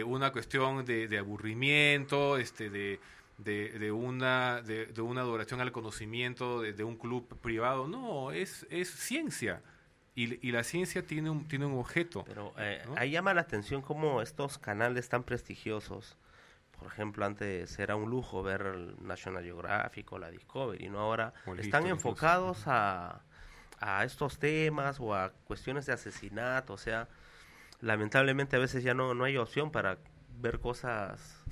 una 0.06 0.32
cuestión 0.32 0.84
de, 0.84 1.06
de 1.06 1.18
aburrimiento, 1.18 2.36
este, 2.36 2.68
de, 2.68 2.98
de, 3.38 3.78
de 3.78 3.92
una, 3.92 4.60
de, 4.62 4.86
de 4.86 5.00
una 5.00 5.22
adoración 5.22 5.60
al 5.60 5.72
conocimiento 5.72 6.60
de, 6.60 6.72
de 6.72 6.84
un 6.84 6.96
club 6.96 7.38
privado, 7.40 7.88
no, 7.88 8.32
es, 8.32 8.66
es 8.70 8.90
ciencia. 8.90 9.62
Y, 10.14 10.46
y 10.46 10.50
la 10.50 10.64
ciencia 10.64 11.06
tiene 11.06 11.30
un, 11.30 11.46
tiene 11.46 11.64
un 11.66 11.78
objeto. 11.78 12.24
Pero 12.26 12.52
eh, 12.58 12.82
ahí 12.96 13.12
llama 13.12 13.32
la 13.34 13.42
atención 13.42 13.82
cómo 13.82 14.20
estos 14.20 14.58
canales 14.58 15.08
tan 15.08 15.22
prestigiosos, 15.22 16.16
por 16.76 16.88
ejemplo, 16.88 17.24
antes 17.24 17.78
era 17.78 17.94
un 17.94 18.10
lujo 18.10 18.42
ver 18.42 18.62
el 18.62 18.96
National 19.06 19.44
Geographic 19.44 20.10
o 20.12 20.18
la 20.18 20.30
Discovery, 20.30 20.88
¿no? 20.88 21.00
Ahora 21.00 21.32
están 21.58 21.86
enfocados 21.86 22.64
a, 22.66 23.22
a 23.78 24.04
estos 24.04 24.38
temas 24.38 24.98
o 24.98 25.14
a 25.14 25.30
cuestiones 25.44 25.86
de 25.86 25.92
asesinato, 25.92 26.72
o 26.72 26.78
sea, 26.78 27.08
lamentablemente 27.80 28.56
a 28.56 28.58
veces 28.58 28.82
ya 28.82 28.94
no, 28.94 29.14
no 29.14 29.24
hay 29.24 29.36
opción 29.36 29.70
para 29.70 29.98
ver 30.40 30.58
cosas 30.58 31.44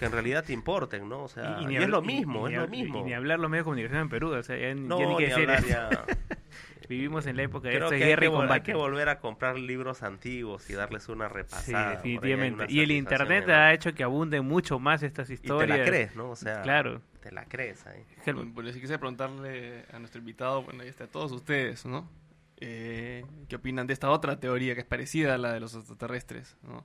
que 0.00 0.06
en 0.06 0.12
realidad 0.12 0.42
te 0.44 0.52
importen, 0.52 1.08
¿no? 1.08 1.22
O 1.24 1.28
sea, 1.28 1.58
y, 1.60 1.66
ni 1.66 1.76
es 1.76 1.82
habl- 1.84 1.88
lo 1.88 2.02
y- 2.02 2.06
mismo, 2.06 2.48
y 2.50 2.54
es 2.54 2.58
lo 2.58 2.64
y- 2.64 2.70
mismo. 2.70 3.00
Y 3.00 3.02
ni 3.04 3.12
hablar 3.14 3.38
los 3.38 3.48
medios 3.50 3.62
de 3.62 3.66
comunicación 3.66 4.00
en 4.00 4.08
Perú, 4.08 4.32
o 4.32 4.42
sea, 4.42 4.56
ya, 4.56 4.74
ni- 4.74 4.80
No, 4.88 4.98
ya 4.98 5.06
ni 5.06 5.16
qué 5.16 5.22
ni 5.22 5.28
decir. 5.28 5.50
hablar 5.50 5.64
ya. 5.66 5.90
Vivimos 6.88 7.24
en 7.26 7.36
la 7.36 7.42
época 7.44 7.68
de 7.68 7.78
que 7.78 7.84
hay 7.84 8.00
guerra 8.00 8.20
que, 8.20 8.26
y 8.26 8.28
vol- 8.28 8.32
hay 8.32 8.38
combate. 8.40 8.62
que 8.64 8.74
volver 8.74 9.08
a 9.10 9.20
comprar 9.20 9.56
libros 9.56 10.02
antiguos 10.02 10.68
y 10.70 10.72
darles 10.72 11.08
una 11.08 11.28
Sí, 11.28 11.34
repasada. 11.34 11.78
ahí 11.78 11.86
hay 11.90 11.96
definitivamente. 11.96 12.66
Y 12.68 12.80
el 12.80 12.90
internet 12.90 13.48
ha 13.48 13.72
hecho 13.72 13.94
que 13.94 14.02
abunden 14.02 14.44
mucho 14.44 14.80
más 14.80 15.02
estas 15.04 15.30
Y 15.30 15.34
historias. 15.34 15.70
te 15.78 15.84
la 15.84 15.88
crees, 15.88 16.16
¿no? 16.16 16.30
O 16.30 16.34
sea, 16.36 16.62
claro. 16.62 17.00
te 17.20 17.30
la 17.30 17.44
crees 17.44 17.86
ahí. 17.86 18.02
Bueno, 18.46 18.72
si 18.72 18.80
quise 18.80 18.98
preguntarle 18.98 19.84
a 19.92 19.98
nuestro 20.00 20.18
invitado, 20.18 20.62
bueno, 20.64 20.82
y 20.84 20.88
hasta 20.88 21.04
a 21.04 21.06
todos 21.06 21.30
ustedes, 21.30 21.86
¿no? 21.86 22.08
Eh, 22.56 23.24
¿Qué 23.48 23.56
opinan 23.56 23.86
de 23.86 23.92
esta 23.92 24.10
otra 24.10 24.40
teoría 24.40 24.74
que 24.74 24.80
es 24.80 24.86
parecida 24.86 25.34
a 25.34 25.38
la 25.38 25.52
de 25.52 25.60
los 25.60 25.74
extraterrestres? 25.76 26.56
¿no? 26.62 26.84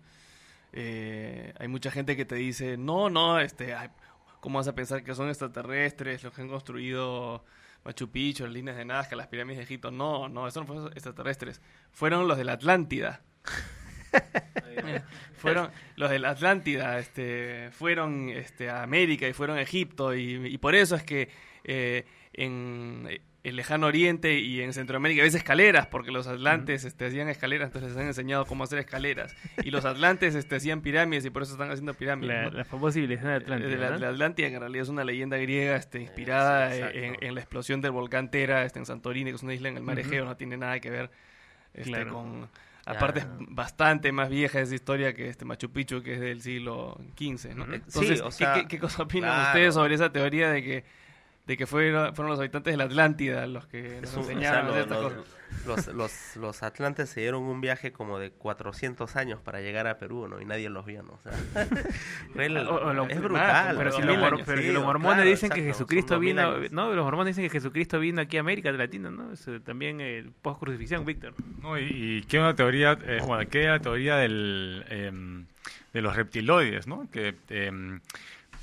Eh, 0.78 1.54
hay 1.58 1.68
mucha 1.70 1.90
gente 1.90 2.18
que 2.18 2.26
te 2.26 2.36
dice, 2.36 2.76
no, 2.76 3.10
no, 3.10 3.40
este, 3.40 3.74
ay, 3.74 3.90
¿cómo 4.42 4.60
vas 4.60 4.68
a 4.68 4.76
pensar 4.76 5.06
que 5.06 5.16
son 5.16 5.30
extraterrestres 5.30 6.22
los 6.22 6.34
que 6.34 6.42
han 6.42 6.50
construido 6.50 7.46
Machu 7.86 8.12
Picchu, 8.12 8.44
las 8.44 8.52
líneas 8.52 8.76
de 8.76 8.84
Nazca, 8.84 9.16
las 9.16 9.28
pirámides 9.28 9.60
de 9.60 9.64
Egipto? 9.64 9.90
No, 9.90 10.28
no, 10.28 10.50
esos 10.50 10.64
no 10.64 10.68
fueron 10.68 10.92
extraterrestres, 10.92 11.62
fueron 11.92 12.28
los 12.28 12.38
de 12.38 12.44
la 12.44 12.54
Atlántida. 12.54 13.22
fueron 15.38 15.72
los 15.96 16.10
de 16.10 16.20
la 16.20 16.32
Atlántida 16.32 17.00
este 17.00 17.70
fueron 17.72 18.30
este 18.30 18.70
a 18.70 18.84
América 18.84 19.28
y 19.28 19.34
fueron 19.34 19.58
a 19.58 19.62
Egipto 19.62 20.16
y, 20.16 20.48
y 20.48 20.58
por 20.58 20.74
eso 20.76 20.96
es 20.96 21.04
que 21.04 21.30
eh, 21.64 22.06
en 22.34 23.08
el 23.46 23.56
lejano 23.56 23.88
oriente 23.88 24.34
y 24.40 24.62
en 24.62 24.74
Centroamérica 24.74 25.22
ves 25.24 25.36
escaleras 25.36 25.88
porque 25.88 26.12
los 26.12 26.28
atlantes 26.28 26.84
este, 26.84 27.06
hacían 27.06 27.30
escaleras 27.30 27.68
entonces 27.68 27.92
les 27.92 27.98
han 28.02 28.08
enseñado 28.08 28.46
cómo 28.46 28.64
hacer 28.64 28.80
escaleras 28.80 29.36
y 29.64 29.72
los 29.72 29.86
atlantes 29.86 30.36
este, 30.36 30.56
hacían 30.56 30.82
pirámides 30.82 31.26
y 31.26 31.30
por 31.30 31.44
eso 31.44 31.54
están 31.54 31.70
haciendo 31.72 31.94
pirámides 31.94 32.36
La, 32.36 32.44
¿no? 32.44 32.50
la 32.52 32.66
famosa 32.66 32.94
civilización 32.96 33.30
de 33.32 33.38
Eh, 33.38 33.42
Atlántida. 33.44 33.70
de 33.70 33.78
la, 33.78 33.98
la 33.98 34.10
Atlántida, 34.10 34.50
que 34.50 34.56
en 34.56 34.60
realidad 34.62 34.84
es 34.84 34.90
una 34.90 35.04
leyenda 35.04 35.38
griega 35.38 35.76
este, 35.76 36.02
inspirada 36.02 36.72
sí, 36.72 36.78
exacto. 36.78 36.98
en, 37.00 37.18
en 37.22 37.36
la 37.36 37.42
explosión 37.42 37.82
del 37.82 37.92
volcán 37.92 38.32
Tera 38.32 38.64
este, 38.66 38.80
en 38.80 38.86
Santorini, 38.86 39.30
que 39.32 39.36
es 39.38 39.44
una 39.44 39.54
isla 39.54 39.70
en 39.70 39.78
el 39.78 39.84
mar. 39.84 40.00
Egeo, 40.00 40.26
no 40.26 40.36
tiene 40.36 40.58
nada 40.58 40.80
que 40.80 40.90
ver 40.90 41.10
este, 41.74 41.90
Claro. 41.92 42.14
con... 42.14 42.42
Ya. 42.88 42.92
Aparte 42.92 43.20
es 43.22 43.28
bastante 43.40 44.12
más 44.12 44.30
vieja 44.30 44.60
esa 44.62 44.76
historia 44.76 45.14
que 45.16 45.28
este 45.28 45.44
Machu 45.44 45.72
Picchu, 45.72 46.04
que 46.04 46.14
es 46.14 46.20
del 46.20 46.42
siglo 46.42 46.96
XV, 47.18 47.56
¿no? 47.56 47.66
Entonces, 47.74 48.20
Sí, 48.20 48.24
o 48.24 48.30
¿qué- 48.54 48.62
¿qué, 48.62 48.68
qué 48.68 48.80
cosa 48.80 49.04
opinan 49.04 49.32
claro. 49.32 49.48
ustedes 49.50 49.74
sobre 49.74 49.96
esa 49.96 50.12
teoría 50.12 50.52
de 50.52 50.62
que 50.64 50.84
de 51.48 51.58
que 51.58 51.68
fueron, 51.68 52.16
fueron 52.16 52.32
los 52.32 52.40
habitantes 52.40 52.74
de 52.74 52.78
la 52.78 52.86
Atlántida 52.86 53.46
los 53.48 53.68
que 53.68 54.00
nos 54.02 54.10
o 54.18 54.24
sea, 54.24 54.34
enseñaron 54.34 54.68
lo- 54.68 54.86
lo- 54.86 55.10
cosas? 55.10 55.36
los, 55.68 55.88
los, 55.88 56.36
los 56.38 56.64
atlantes 56.64 57.10
se 57.10 57.22
dieron 57.22 57.44
un 57.44 57.62
viaje 57.62 57.92
como 57.92 58.18
de 58.20 58.32
400 58.32 59.16
años 59.16 59.40
para 59.42 59.62
llegar 59.62 59.86
a 59.88 59.98
Perú, 60.00 60.28
¿no? 60.28 60.42
Y 60.42 60.46
nadie 60.46 60.70
los 60.70 60.86
vio, 60.86 61.04
¿no? 61.04 61.14
O 61.14 61.20
sea, 61.24 61.34
O- 62.70 62.76
o 62.88 62.94
lo- 62.94 63.08
es 63.08 63.22
brutal. 63.22 63.76
pero 63.78 63.92
si 63.92 64.02
los, 64.02 64.18
años. 64.18 64.42
pero 64.46 64.62
si 64.62 64.68
Sí, 64.68 64.74
los 64.74 64.84
mormones 64.84 65.18
claro, 65.18 65.30
dicen 65.30 65.50
que 65.52 65.60
exacto, 65.60 65.78
son 65.78 65.88
Jesucristo 65.88 66.20
vino, 66.20 66.58
no, 66.72 66.94
los 66.94 67.06
mormones 67.06 67.36
dicen 67.36 67.50
que 67.50 67.58
Jesucristo 67.58 68.00
vino 68.00 68.22
aquí 68.22 68.38
a 68.38 68.40
América 68.42 68.72
Latina, 68.72 69.10
¿no? 69.12 69.32
Eso 69.32 69.60
también 69.62 70.02
el 70.02 70.32
post 70.32 70.60
crucifixión, 70.60 71.06
Víctor. 71.06 71.34
No, 71.62 71.78
y, 71.80 71.84
y 71.84 72.22
qué 72.24 72.40
una 72.40 72.56
teoría, 72.56 72.98
eh, 73.06 73.20
bueno, 73.26 73.48
qué 73.50 73.66
la 73.68 73.80
teoría 73.80 74.18
del, 74.18 74.84
em, 74.90 75.46
de 75.94 76.02
los 76.02 76.16
reptiloides, 76.16 76.88
¿no? 76.88 77.10
Que 77.12 77.36
em, 77.50 78.02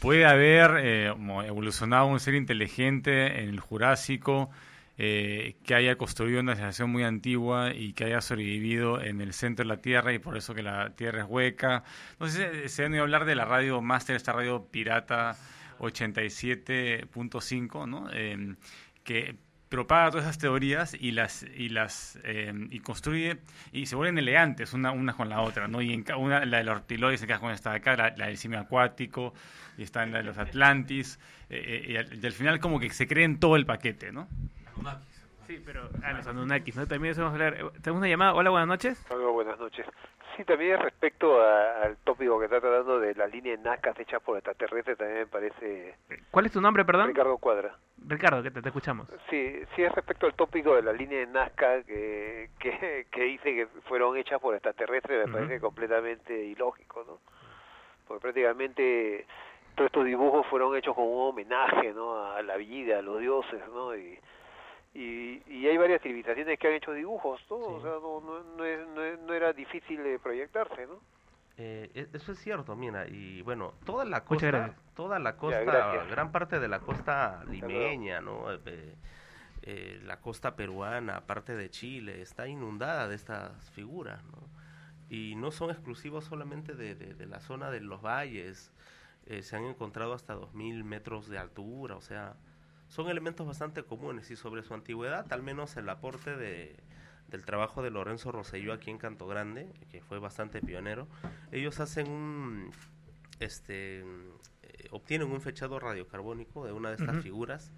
puede 0.02 0.26
haber 0.26 0.84
eh, 0.84 1.14
evolucionado 1.46 2.06
un 2.06 2.18
ser 2.18 2.34
inteligente 2.34 3.40
en 3.40 3.48
el 3.48 3.60
Jurásico 3.60 4.50
eh, 4.98 5.54
que 5.64 5.76
haya 5.76 5.96
construido 5.96 6.40
una 6.40 6.56
civilización 6.56 6.90
muy 6.90 7.04
antigua 7.04 7.72
y 7.72 7.92
que 7.92 8.06
haya 8.06 8.20
sobrevivido 8.20 9.00
en 9.00 9.20
el 9.20 9.32
centro 9.32 9.64
de 9.64 9.68
la 9.68 9.76
Tierra 9.80 10.12
y 10.12 10.18
por 10.18 10.36
eso 10.36 10.54
que 10.54 10.64
la 10.64 10.90
Tierra 10.96 11.22
es 11.22 11.28
hueca. 11.28 11.84
Si 12.26 12.68
se 12.68 12.84
han 12.84 12.90
oído 12.92 13.04
hablar 13.04 13.26
de 13.26 13.36
la 13.36 13.44
radio 13.44 13.80
Master, 13.80 14.16
esta 14.16 14.32
radio 14.32 14.66
pirata 14.72 15.36
87.5, 15.78 17.88
¿no? 17.88 18.12
Em, 18.12 18.56
que 19.04 19.36
propaga 19.72 20.10
todas 20.10 20.26
esas 20.26 20.38
teorías 20.38 20.94
y 20.94 21.10
las 21.12 21.42
y 21.42 21.70
las 21.70 22.18
eh, 22.24 22.52
y 22.70 22.78
construye 22.80 23.38
y 23.72 23.86
se 23.86 23.96
vuelven 23.96 24.18
elegantes 24.18 24.72
una 24.74 24.92
una 24.92 25.14
con 25.14 25.28
la 25.28 25.40
otra 25.40 25.66
no 25.66 25.80
y 25.80 25.92
en 25.94 26.04
una 26.16 26.44
la 26.44 26.58
de 26.58 26.64
los 26.64 26.74
reptiloides 26.76 27.20
se 27.20 27.26
queda 27.26 27.38
con 27.40 27.50
esta 27.50 27.70
de 27.70 27.76
acá 27.78 27.96
la, 27.96 28.14
la 28.16 28.26
del 28.26 28.36
simio 28.36 28.60
acuático 28.60 29.32
y 29.78 29.82
está 29.82 30.02
en 30.02 30.12
la 30.12 30.18
de 30.18 30.24
los 30.24 30.36
atlantis 30.38 31.18
eh, 31.50 31.56
eh, 31.66 31.84
y, 31.92 31.96
al, 31.96 32.22
y 32.22 32.26
al 32.26 32.32
final 32.32 32.60
como 32.60 32.78
que 32.78 32.90
se 32.90 33.08
creen 33.08 33.40
todo 33.40 33.56
el 33.56 33.66
paquete 33.66 34.12
no 34.12 34.28
Sí, 35.46 35.60
pero 35.66 35.90
a 36.04 36.12
los 36.12 36.26
Anunnakis, 36.26 36.76
¿no? 36.76 36.86
También 36.86 37.12
eso 37.12 37.22
vamos 37.24 37.38
a 37.40 37.44
hablar. 37.46 37.60
Eh, 37.60 37.70
Tenemos 37.82 37.98
una 38.00 38.08
llamada. 38.08 38.32
Hola, 38.32 38.50
buenas 38.50 38.68
noches. 38.68 39.04
Hola, 39.10 39.26
buenas 39.28 39.58
noches. 39.58 39.84
Sí, 40.36 40.44
también 40.44 40.78
respecto 40.80 41.42
a- 41.42 41.82
al 41.82 41.96
tópico 41.98 42.38
que 42.38 42.44
está 42.46 42.60
tratando 42.60 43.00
de 43.00 43.12
la 43.16 43.26
línea 43.26 43.56
de 43.56 43.62
NACAS 43.62 43.98
hechas 43.98 44.22
por 44.22 44.38
extraterrestres, 44.38 44.96
también 44.96 45.18
me 45.20 45.26
parece 45.26 45.96
¿Cuál 46.30 46.46
es 46.46 46.52
tu 46.52 46.60
nombre, 46.60 46.84
perdón? 46.84 47.08
Ricardo 47.08 47.36
Cuadra. 47.38 47.76
Ricardo, 48.06 48.42
que 48.42 48.50
te, 48.50 48.60
te 48.62 48.68
escuchamos. 48.68 49.08
Sí, 49.30 49.62
sí 49.74 49.82
es 49.82 49.92
respecto 49.92 50.26
al 50.26 50.34
tópico 50.34 50.74
de 50.76 50.82
la 50.82 50.92
línea 50.92 51.20
de 51.20 51.26
Nazca 51.26 51.82
que, 51.84 52.50
que, 52.58 53.06
que 53.10 53.22
dice 53.22 53.54
que 53.54 53.66
fueron 53.88 54.16
hechas 54.16 54.40
por 54.40 54.54
extraterrestres, 54.54 55.26
me 55.26 55.32
parece 55.32 55.60
completamente 55.60 56.44
ilógico, 56.44 57.04
¿no? 57.06 57.18
Porque 58.06 58.20
prácticamente 58.22 59.26
todos 59.74 59.86
estos 59.88 60.04
dibujos 60.04 60.46
fueron 60.48 60.76
hechos 60.76 60.94
como 60.94 61.08
un 61.24 61.28
homenaje, 61.30 61.92
¿no? 61.92 62.24
A 62.24 62.42
la 62.42 62.56
vida, 62.56 62.98
a 62.98 63.02
los 63.02 63.20
dioses, 63.20 63.60
¿no? 63.72 63.94
Y, 63.96 64.18
y, 64.94 65.42
y 65.46 65.66
hay 65.68 65.78
varias 65.78 66.02
civilizaciones 66.02 66.58
que 66.58 66.68
han 66.68 66.74
hecho 66.74 66.92
dibujos, 66.92 67.40
¿no? 67.48 67.56
O 67.56 67.80
sea, 67.80 67.90
no, 67.92 68.20
no, 68.20 68.42
no, 68.56 68.64
es- 68.64 68.86
no, 68.88 69.02
es- 69.02 69.18
no 69.20 69.32
era 69.32 69.52
difícil 69.52 70.02
de 70.02 70.18
proyectarse, 70.18 70.86
¿no? 70.86 71.00
Eh, 71.58 71.90
e- 71.94 72.08
eso 72.16 72.32
es 72.32 72.38
cierto, 72.38 72.74
mira, 72.76 73.06
y 73.08 73.42
bueno, 73.42 73.74
toda 73.84 74.04
la 74.04 74.24
costa, 74.24 74.50
toda 74.94 75.18
la 75.18 75.36
costa, 75.36 75.60
gran 76.10 76.32
parte 76.32 76.58
de 76.60 76.68
la 76.68 76.80
costa 76.80 77.44
limeña, 77.48 78.20
¿no? 78.20 78.50
Eh, 78.52 78.94
eh, 79.62 80.00
la 80.04 80.20
costa 80.20 80.56
peruana, 80.56 81.20
parte 81.26 81.54
de 81.54 81.70
Chile, 81.70 82.22
está 82.22 82.48
inundada 82.48 83.06
de 83.08 83.14
estas 83.14 83.70
figuras, 83.70 84.24
¿no? 84.24 84.38
Y 85.08 85.34
no 85.36 85.50
son 85.50 85.70
exclusivos 85.70 86.24
solamente 86.24 86.74
de, 86.74 86.94
de- 86.94 87.14
de 87.14 87.26
la 87.26 87.38
zona 87.40 87.70
de 87.70 87.80
los 87.80 88.00
valles, 88.02 88.72
eh, 89.26 89.42
se 89.42 89.54
han 89.56 89.64
encontrado 89.64 90.14
hasta 90.14 90.34
2.000 90.34 90.82
metros 90.84 91.28
de 91.28 91.38
altura, 91.38 91.96
o 91.96 92.00
sea, 92.00 92.34
son 92.88 93.08
elementos 93.08 93.46
bastante 93.46 93.84
comunes 93.84 94.30
y 94.30 94.36
sobre 94.36 94.62
su 94.62 94.74
antigüedad, 94.74 95.30
al 95.32 95.42
menos 95.42 95.76
el 95.76 95.88
aporte 95.90 96.34
de, 96.36 96.76
del 97.32 97.44
trabajo 97.44 97.82
de 97.82 97.90
Lorenzo 97.90 98.30
Rosselló 98.30 98.72
aquí 98.72 98.90
en 98.90 98.98
Canto 98.98 99.26
Grande, 99.26 99.72
que 99.90 100.00
fue 100.02 100.18
bastante 100.20 100.60
pionero, 100.60 101.08
ellos 101.50 101.80
hacen 101.80 102.08
un, 102.08 102.70
este, 103.40 104.00
eh, 104.00 104.04
obtienen 104.90 105.30
un 105.32 105.40
fechado 105.40 105.80
radiocarbónico 105.80 106.64
de 106.64 106.72
una 106.72 106.90
de 106.90 106.96
estas 106.96 107.16
figuras 107.22 107.72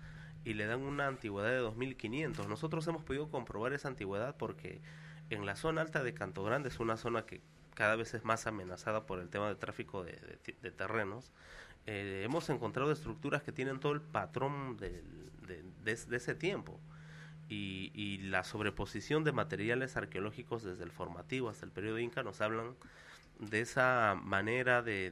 y 0.44 0.54
le 0.54 0.66
dan 0.66 0.82
una 0.82 1.06
antigüedad 1.06 1.48
de 1.50 1.56
2500. 1.58 2.48
Nosotros 2.48 2.86
hemos 2.88 3.02
podido 3.04 3.30
comprobar 3.30 3.72
esa 3.72 3.88
antigüedad 3.88 4.36
porque 4.36 4.82
en 5.30 5.46
la 5.46 5.56
zona 5.56 5.80
alta 5.80 6.02
de 6.02 6.12
Canto 6.12 6.44
Grande 6.44 6.68
es 6.68 6.80
una 6.80 6.96
zona 6.98 7.24
que 7.24 7.40
cada 7.74 7.96
vez 7.96 8.12
es 8.14 8.24
más 8.24 8.46
amenazada 8.46 9.06
por 9.06 9.18
el 9.20 9.30
tema 9.30 9.48
del 9.48 9.56
tráfico 9.56 10.04
de, 10.04 10.12
de 10.12 10.36
ti- 10.36 10.56
de 10.60 10.70
terrenos. 10.70 11.32
Eh, 11.86 12.22
hemos 12.24 12.48
encontrado 12.50 12.92
estructuras 12.92 13.42
que 13.42 13.52
tienen 13.52 13.78
todo 13.80 13.92
el 13.92 14.00
patrón 14.00 14.76
de 14.78 15.02
ese 16.16 16.34
tiempo 16.34 16.80
y, 17.48 17.90
y 17.94 18.18
la 18.18 18.44
sobreposición 18.44 19.24
de 19.24 19.32
materiales 19.32 19.96
arqueológicos 19.96 20.62
desde 20.62 20.84
el 20.84 20.90
formativo 20.90 21.48
hasta 21.48 21.66
el 21.66 21.72
periodo 21.72 21.98
inca 21.98 22.22
nos 22.22 22.40
hablan 22.40 22.74
de 23.38 23.60
esa 23.60 24.16
manera 24.22 24.82
de, 24.82 25.10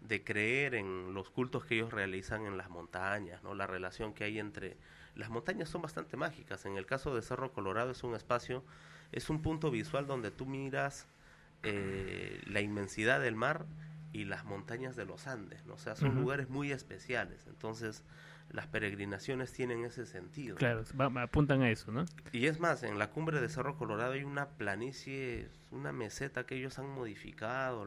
de, 0.00 0.24
creer 0.24 0.74
en 0.74 1.14
los 1.14 1.30
cultos 1.30 1.64
que 1.64 1.76
ellos 1.76 1.92
realizan 1.92 2.46
en 2.46 2.56
las 2.56 2.70
montañas, 2.70 3.42
¿no? 3.42 3.54
la 3.54 3.66
relación 3.66 4.14
que 4.14 4.24
hay 4.24 4.38
entre... 4.38 4.76
Las 5.14 5.30
montañas 5.30 5.70
son 5.70 5.80
bastante 5.80 6.16
mágicas, 6.16 6.66
en 6.66 6.76
el 6.76 6.84
caso 6.84 7.14
de 7.14 7.22
Cerro 7.22 7.52
Colorado 7.52 7.90
es 7.90 8.02
un 8.02 8.14
espacio, 8.14 8.62
es 9.12 9.30
un 9.30 9.40
punto 9.40 9.70
visual 9.70 10.06
donde 10.06 10.30
tú 10.30 10.44
miras 10.44 11.06
eh, 11.62 12.42
la 12.46 12.60
inmensidad 12.60 13.20
del 13.20 13.34
mar 13.34 13.64
y 14.12 14.24
las 14.24 14.44
montañas 14.44 14.96
de 14.96 15.04
los 15.04 15.26
Andes, 15.26 15.64
¿no? 15.66 15.74
o 15.74 15.78
sea, 15.78 15.94
son 15.96 16.14
lugares 16.14 16.48
muy 16.48 16.72
especiales, 16.72 17.46
entonces 17.46 18.02
las 18.50 18.66
peregrinaciones 18.66 19.52
tienen 19.52 19.84
ese 19.84 20.06
sentido. 20.06 20.56
Claro, 20.56 20.84
va- 20.98 21.22
apuntan 21.22 21.62
a 21.62 21.70
eso, 21.70 21.90
¿no? 21.92 22.04
Y 22.32 22.46
es 22.46 22.60
más, 22.60 22.82
en 22.84 22.98
la 22.98 23.10
cumbre 23.10 23.40
de 23.40 23.48
Cerro 23.48 23.76
Colorado 23.76 24.12
hay 24.12 24.22
una 24.24 24.50
planicie, 24.50 25.48
una 25.72 25.92
meseta 25.92 26.46
que 26.46 26.54
ellos 26.56 26.78
han 26.78 26.88
modificado, 26.88 27.84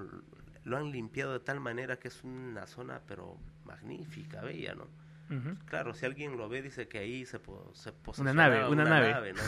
lo 0.65 0.77
han 0.77 0.91
limpiado 0.91 1.33
de 1.33 1.39
tal 1.39 1.59
manera 1.61 1.97
que 1.97 2.09
es 2.09 2.23
una 2.23 2.67
zona 2.67 3.01
pero 3.07 3.37
magnífica, 3.65 4.41
bella, 4.41 4.75
¿no? 4.75 4.87
Claro, 5.65 5.93
si 5.93 6.05
alguien 6.05 6.37
lo 6.37 6.49
ve 6.49 6.61
dice 6.61 6.87
que 6.87 6.97
ahí 6.99 7.25
se, 7.25 7.39
po- 7.39 7.71
se 7.73 7.91
Una 8.17 8.33
nave, 8.33 8.67
una, 8.67 8.83
nave. 8.83 9.33
¿no? 9.33 9.39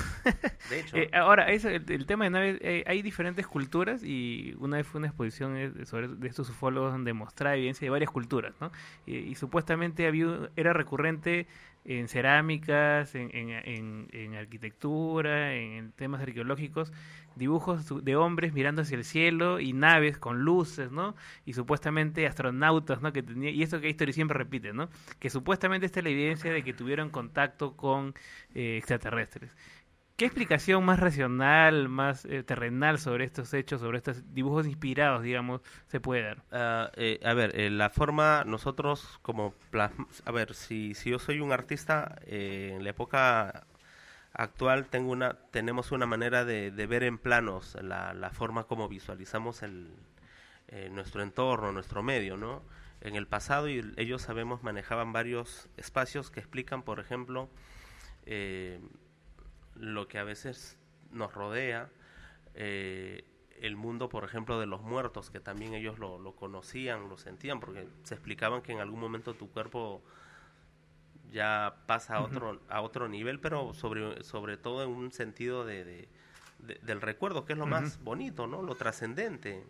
De 0.70 0.80
hecho, 0.80 0.96
Eh, 1.02 1.10
ahora, 1.14 1.50
eso, 1.52 1.70
el, 1.70 1.84
el 1.92 2.06
tema 2.06 2.26
de 2.26 2.30
naves, 2.30 2.58
eh, 2.62 2.84
hay 2.86 3.02
diferentes 3.02 3.48
culturas 3.48 4.04
y 4.04 4.56
una 4.60 4.78
vez 4.78 4.86
fue 4.88 5.00
una 5.00 5.08
exposición 5.08 5.58
eh, 5.58 5.72
sobre 5.86 6.08
de 6.08 6.28
estos 6.28 6.50
ufólogos 6.50 6.92
donde 6.92 7.14
mostraba 7.14 7.56
evidencia 7.56 7.86
de 7.86 7.90
varias 7.90 8.12
culturas, 8.12 8.54
¿no? 8.62 8.72
Y, 9.06 9.18
y 9.18 9.36
supuestamente 9.36 10.06
había, 10.08 10.50
era 10.56 10.74
recurrente 10.74 11.48
en 11.86 12.08
cerámicas, 12.08 13.16
en, 13.16 13.30
en, 13.34 14.08
en- 14.12 14.36
arquitectura, 14.36 15.54
en, 15.56 15.92
temas 15.94 16.22
arqueológicos, 16.22 16.92
dibujos 17.36 18.04
de 18.04 18.16
hombres 18.16 18.54
mirando 18.54 18.82
hacia 18.82 18.98
el 18.98 19.04
cielo 19.04 19.60
y 19.60 19.74
naves 19.74 20.18
con 20.18 20.42
luces, 20.44 20.92
¿no? 20.92 21.16
Y 21.46 21.54
supuestamente 21.54 22.28
astronautas, 22.28 23.02
¿no? 23.02 23.14
Que 23.14 23.24
tenía, 23.24 23.50
y 23.52 23.64
esto 23.64 23.80
que 23.82 23.90
historia 23.90 24.14
siempre 24.14 24.38
repite, 24.38 24.74
¿no? 24.74 24.90
Que 25.20 25.30
supuestamente 25.30 25.86
esta 25.86 26.00
es 26.00 26.04
la 26.04 26.10
evidencia 26.12 26.52
de 26.54 26.64
que 26.64 26.74
tuvieron 26.74 27.10
contacto 27.10 27.76
con 27.76 28.14
eh, 28.54 28.78
extraterrestres. 28.78 29.56
¿Qué 30.22 30.28
explicación 30.28 30.86
más 30.86 31.00
racional, 31.00 31.90
más 31.90 32.26
eh, 32.26 32.44
terrenal 32.44 33.00
sobre 33.00 33.26
estos 33.26 33.56
hechos, 33.56 33.82
sobre 33.82 33.98
estos 33.98 34.36
dibujos 34.36 34.68
inspirados, 34.68 35.24
digamos, 35.24 35.62
se 35.88 36.00
puede 36.00 36.22
dar? 36.22 36.44
Ah, 36.52 36.92
eh, 36.96 37.20
a 37.26 37.34
ver, 37.34 37.60
eh, 37.60 37.72
la 37.72 37.90
forma, 37.90 38.44
nosotros 38.46 39.18
como 39.24 39.56
a 39.74 40.32
ver, 40.32 40.54
si, 40.54 40.94
si 40.94 41.10
yo 41.10 41.18
soy 41.18 41.40
un 41.40 41.52
artista, 41.52 42.20
en 42.28 42.84
la 42.84 42.92
época 42.92 43.66
actual 44.34 44.86
tengo 44.92 45.12
una, 45.12 45.40
tenemos 45.50 45.92
una 45.92 46.06
manera 46.06 46.46
de, 46.46 46.70
ver 46.70 47.02
en 47.02 47.18
planos 47.18 47.76
la, 47.82 48.14
la 48.14 48.30
forma 48.30 48.66
como 48.66 48.88
visualizamos 48.88 49.64
el, 49.64 49.90
nuestro 50.92 51.24
entorno, 51.24 51.72
nuestro 51.72 52.04
medio, 52.04 52.38
¿no? 52.38 52.62
En 53.02 53.16
el 53.16 53.26
pasado 53.26 53.70
y 53.70 53.92
ellos 53.98 54.22
sabemos 54.22 54.62
manejaban 54.62 55.14
varios 55.14 55.68
espacios 55.78 56.30
que 56.30 56.42
explican, 56.42 56.84
por 56.84 57.00
ejemplo, 57.00 57.50
eh, 58.26 58.80
lo 59.82 60.08
que 60.08 60.20
a 60.20 60.24
veces 60.24 60.78
nos 61.12 61.34
rodea, 61.34 61.90
eh, 62.54 63.26
el 63.60 63.76
mundo, 63.76 64.10
por 64.10 64.24
ejemplo, 64.24 64.60
de 64.60 64.66
los 64.66 64.82
muertos, 64.82 65.30
que 65.30 65.40
también 65.40 65.74
ellos 65.74 66.00
lo, 66.00 66.18
lo 66.20 66.36
conocían, 66.36 67.10
lo 67.10 67.18
sentían, 67.18 67.60
porque 67.60 67.88
se 68.04 68.14
explicaban 68.16 68.62
que 68.62 68.72
en 68.72 68.80
algún 68.80 69.00
momento 69.00 69.34
tu 69.34 69.50
cuerpo 69.50 70.02
ya 71.32 71.76
pasa 71.86 72.16
a 72.18 72.22
otro, 72.22 72.60
a 72.70 72.82
otro 72.82 73.08
nivel, 73.08 73.40
pero 73.40 73.74
sobre, 73.74 74.24
sobre 74.24 74.58
todo 74.58 74.84
en 74.84 74.90
un 74.90 75.12
sentido 75.12 75.66
de, 75.66 75.84
de- 75.86 76.10
de- 76.60 76.76
del 76.84 77.02
recuerdo, 77.02 77.46
que 77.46 77.54
es 77.54 77.60
lo 77.60 77.66
más 77.68 78.04
bonito, 78.04 78.48
¿no? 78.48 78.62
Lo 78.62 78.76
trascendente. 78.76 79.64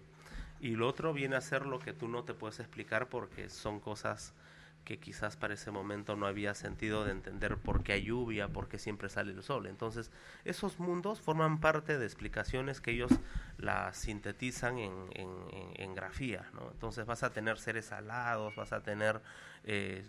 Y 0.60 0.76
lo 0.76 0.88
otro 0.88 1.14
viene 1.14 1.36
a 1.36 1.42
ser 1.42 1.66
lo 1.66 1.80
que 1.80 1.94
tú 1.94 2.08
no 2.08 2.24
te 2.24 2.34
puedes 2.34 2.60
explicar 2.60 3.10
porque 3.10 3.50
son 3.50 3.80
cosas 3.80 4.34
que 4.84 5.00
quizás 5.00 5.38
para 5.38 5.54
ese 5.54 5.72
momento 5.72 6.16
no 6.16 6.26
había 6.26 6.54
sentido 6.56 7.06
de 7.06 7.12
entender 7.12 7.58
por 7.58 7.84
qué 7.84 7.94
hay 7.94 8.04
lluvia, 8.04 8.48
por 8.50 8.68
qué 8.68 8.80
siempre 8.80 9.10
sale 9.10 9.32
el 9.32 9.44
sol. 9.44 9.68
Entonces, 9.68 10.12
esos 10.46 10.80
mundos 10.80 11.22
forman 11.22 11.60
parte 11.60 11.98
de 11.98 12.06
explicaciones 12.06 12.82
que 12.82 12.92
ellos 12.92 13.12
las 13.58 13.96
sintetizan 13.98 14.80
en, 14.80 14.94
en, 15.14 15.30
en- 15.52 15.82
en 15.82 15.96
grafía, 15.96 16.50
¿no? 16.54 16.70
Entonces 16.72 17.06
vas 17.06 17.24
a 17.24 17.32
tener 17.32 17.58
seres 17.60 17.92
alados, 17.92 18.56
vas 18.56 18.74
a 18.74 18.82
tener, 18.82 19.22
eh, 19.64 20.04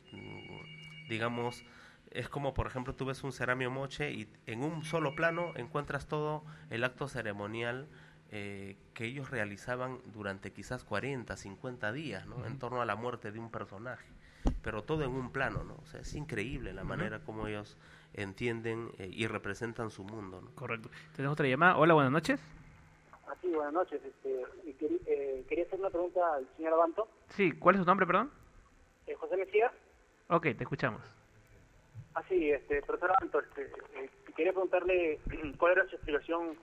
digamos, 1.09 1.64
es 2.11 2.29
como 2.29 2.53
por 2.55 2.66
ejemplo 2.66 2.95
tú 2.95 3.07
ves 3.07 3.23
un 3.25 3.33
ceramio 3.33 3.70
moche 3.70 4.11
y 4.12 4.29
en 4.47 4.62
un 4.62 4.85
solo 4.85 5.14
plano 5.14 5.53
encuentras 5.57 6.07
todo 6.07 6.45
el 6.70 6.85
acto 6.85 7.09
ceremonial 7.09 7.89
eh, 8.31 8.77
que 8.95 9.05
ellos 9.07 9.31
realizaban 9.31 9.99
durante 10.12 10.53
quizás 10.53 10.85
40, 10.85 11.37
50 11.37 11.93
días, 11.93 12.27
¿no? 12.27 12.47
En 12.47 12.59
torno 12.59 12.81
a 12.83 12.87
la 12.87 12.97
muerte 12.97 13.31
de 13.33 13.39
un 13.39 13.51
personaje. 13.51 14.07
Pero 14.62 14.82
todo 14.82 15.03
en 15.05 15.11
un 15.11 15.32
plano, 15.32 15.64
¿no? 15.64 15.74
O 15.82 15.86
sea, 15.86 16.01
es 16.01 16.14
increíble 16.14 16.72
la 16.72 16.84
manera 16.84 17.20
como 17.20 17.47
ellos 17.47 17.76
entienden 18.14 18.90
eh, 18.99 19.09
y 19.12 19.26
representan 19.26 19.90
su 19.90 20.05
mundo, 20.05 20.40
¿no? 20.40 20.51
Correcto. 20.55 20.90
Tenemos 21.16 21.34
otra 21.34 21.47
llamada. 21.49 21.76
Hola, 21.76 21.95
buenas 21.95 22.12
noches. 22.12 22.40
Ah, 23.26 23.34
sí, 23.40 23.49
buenas 23.49 23.72
noches. 23.72 24.01
Este, 24.05 24.45
y 24.64 24.72
querí- 24.74 25.01
eh, 25.07 25.45
quería 25.49 25.64
hacer 25.64 25.78
una 25.80 25.90
pregunta 25.90 26.20
al 26.34 26.47
señor 26.57 26.74
Abanto. 26.74 27.09
Sí, 27.30 27.53
¿cuál 27.53 27.76
es 27.76 27.80
su 27.80 27.86
nombre, 27.86 28.07
perdón? 28.07 28.30
Eh, 29.07 29.14
José 29.14 29.36
Mesías. 29.36 29.72
Ok, 30.28 30.43
te 30.43 30.62
escuchamos. 30.64 31.01
Ah, 32.14 32.22
sí, 32.28 32.51
este, 32.51 32.82
profesor 32.82 33.11
Abanto, 33.16 33.40
este, 33.40 33.62
eh, 33.97 34.11
quería 34.36 34.53
preguntarle 34.53 35.18
cuál 35.59 35.72
era 35.72 35.86
su 35.88 35.97
explicación 35.97 36.57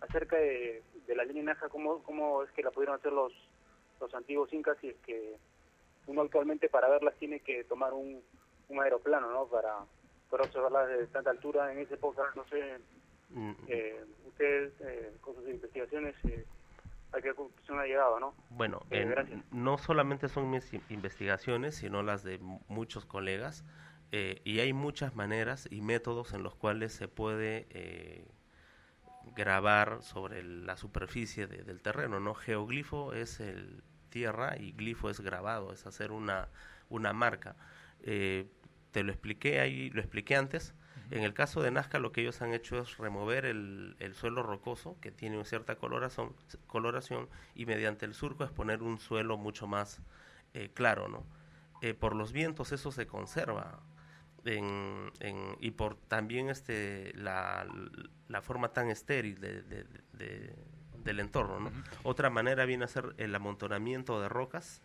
acerca 0.00 0.36
de, 0.36 0.82
de 1.06 1.16
la 1.16 1.24
línea 1.24 1.42
Naja, 1.42 1.68
cómo, 1.68 2.02
cómo 2.04 2.42
es 2.42 2.50
que 2.52 2.62
la 2.62 2.70
pudieron 2.70 2.96
hacer 2.96 3.12
los, 3.12 3.32
los 4.00 4.14
antiguos 4.14 4.52
incas 4.52 4.76
y 4.82 4.88
es 4.88 4.96
que 5.04 5.36
uno 6.08 6.22
actualmente 6.22 6.68
para 6.68 6.88
verlas 6.88 7.14
tiene 7.18 7.40
que 7.40 7.64
tomar 7.64 7.92
un, 7.92 8.22
un 8.68 8.80
aeroplano, 8.80 9.30
¿no? 9.30 9.46
Para, 9.46 9.74
para 10.30 10.44
observarlas 10.44 10.88
de 10.88 11.06
tanta 11.08 11.30
altura 11.30 11.70
en 11.72 11.78
esa 11.78 11.94
época, 11.94 12.22
no 12.34 12.44
sé, 12.48 12.78
Mm, 13.30 13.52
eh, 13.66 14.04
ustedes 14.26 14.72
eh, 14.80 15.12
con 15.20 15.34
sus 15.34 15.46
investigaciones 15.50 16.14
eh, 16.24 16.46
a 17.12 17.20
qué 17.20 17.34
conclusión 17.34 17.78
ha 17.78 17.84
llegado, 17.84 18.18
¿no? 18.18 18.34
Bueno, 18.48 18.80
Eh, 18.90 19.02
en- 19.02 19.44
no 19.50 19.76
solamente 19.76 20.30
son 20.30 20.48
mis 20.48 20.72
in- 20.72 20.80
investigaciones, 20.88 21.74
sino 21.76 22.02
las 22.02 22.24
de 22.24 22.38
mu- 22.38 22.60
muchos 22.68 23.04
colegas, 23.04 23.66
eh, 24.12 24.40
y 24.44 24.60
hay 24.60 24.72
muchas 24.72 25.14
maneras 25.14 25.68
y 25.70 25.82
métodos 25.82 26.32
en 26.32 26.42
los 26.42 26.54
cuales 26.54 26.94
se 26.94 27.06
puede 27.06 27.66
eh, 27.68 28.24
grabar 29.36 30.02
sobre 30.02 30.38
el- 30.40 30.64
la 30.64 30.78
superficie 30.78 31.46
de- 31.46 31.64
del 31.64 31.82
terreno, 31.82 32.18
¿no? 32.20 32.32
Geoglifo 32.34 33.12
es 33.12 33.40
el 33.40 33.82
tierra 34.08 34.56
y 34.58 34.72
glifo 34.72 35.10
es 35.10 35.20
grabado, 35.20 35.72
es 35.72 35.86
hacer 35.86 36.12
una, 36.12 36.48
una 36.88 37.12
marca. 37.12 37.56
Eh, 38.02 38.46
te 38.92 39.02
lo 39.02 39.12
expliqué 39.12 39.60
ahí, 39.60 39.90
lo 39.90 40.00
expliqué 40.00 40.36
antes. 40.36 40.74
En 41.10 41.22
el 41.22 41.32
caso 41.32 41.62
de 41.62 41.70
Nazca 41.70 41.98
lo 41.98 42.12
que 42.12 42.20
ellos 42.20 42.42
han 42.42 42.52
hecho 42.52 42.78
es 42.80 42.98
remover 42.98 43.46
el, 43.46 43.96
el 43.98 44.14
suelo 44.14 44.42
rocoso 44.42 44.98
que 45.00 45.10
tiene 45.10 45.36
una 45.36 45.44
cierta 45.46 45.76
coloración, 45.76 46.34
coloración 46.66 47.28
y 47.54 47.64
mediante 47.64 48.04
el 48.04 48.12
surco 48.12 48.44
es 48.44 48.50
poner 48.50 48.82
un 48.82 48.98
suelo 48.98 49.38
mucho 49.38 49.66
más 49.66 50.02
eh, 50.52 50.70
claro, 50.74 51.08
¿no? 51.08 51.24
Eh, 51.80 51.94
por 51.94 52.14
los 52.14 52.32
vientos 52.32 52.72
eso 52.72 52.92
se 52.92 53.06
conserva 53.06 53.80
en, 54.44 55.10
en- 55.20 55.56
y 55.60 55.70
por 55.72 55.96
también 55.96 56.48
este 56.50 57.12
la, 57.14 57.66
la 58.28 58.42
forma 58.42 58.72
tan 58.72 58.90
estéril 58.90 59.40
de, 59.40 59.62
de- 59.62 59.84
de- 60.12 60.56
del 61.08 61.20
entorno, 61.20 61.58
¿no? 61.58 61.72
Otra 62.04 62.30
manera 62.30 62.64
viene 62.64 62.84
a 62.84 62.88
ser 62.88 63.14
el 63.18 63.34
amontonamiento 63.34 64.20
de 64.20 64.28
rocas 64.28 64.82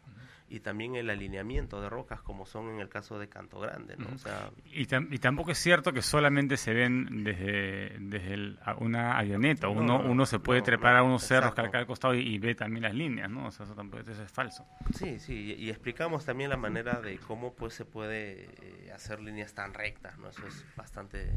y 0.49 0.59
también 0.59 0.95
el 0.95 1.09
alineamiento 1.09 1.82
de 1.82 1.89
rocas 1.89 2.21
como 2.21 2.45
son 2.45 2.69
en 2.69 2.80
el 2.80 2.89
caso 2.89 3.17
de 3.17 3.28
Canto 3.28 3.59
Grande, 3.59 3.95
¿no? 3.97 4.09
O 4.13 4.17
sea, 4.17 4.49
Y, 4.65 4.86
tam- 4.86 5.07
y 5.11 5.17
tampoco 5.17 5.51
es 5.51 5.57
cierto 5.57 5.93
que 5.93 6.01
solamente 6.01 6.57
se 6.57 6.74
ven 6.74 7.24
desde, 7.24 7.95
desde 7.99 8.34
el- 8.34 8.59
una 8.78 9.17
avioneta. 9.17 9.67
No, 9.67 9.74
Uno, 9.74 9.84
no, 10.03 10.09
uno 10.11 10.26
se 10.26 10.39
puede 10.39 10.61
trepar 10.61 10.95
a 10.97 11.03
unos 11.03 11.24
cerros 11.24 11.53
que 11.55 11.61
acá 11.61 11.80
al 11.80 11.88
costado 11.88 12.13
y, 12.15 12.19
y 12.36 12.39
ve 12.39 12.55
también 12.55 12.84
las 12.84 12.93
líneas, 12.93 13.30
¿no? 13.30 13.47
O 13.47 13.51
sea, 13.51 13.65
eso 13.65 13.74
tampoco 13.76 14.03
eso 14.09 14.21
es 14.24 14.32
falso. 14.32 14.65
Sí, 14.93 15.19
sí, 15.19 15.55
y 15.57 15.65
y 15.65 15.69
explicamos 15.69 16.26
también 16.26 16.49
la 16.49 16.57
manera 16.57 17.01
de 17.01 17.17
cómo 17.19 17.53
pues 17.55 17.74
se 17.74 17.86
puede 17.86 18.47
eh, 18.61 18.91
hacer 18.93 19.21
líneas 19.21 19.53
tan 19.53 19.74
rectas, 19.74 20.17
¿no? 20.19 20.30
Eso 20.30 20.45
es 20.47 20.65
bastante 20.76 21.32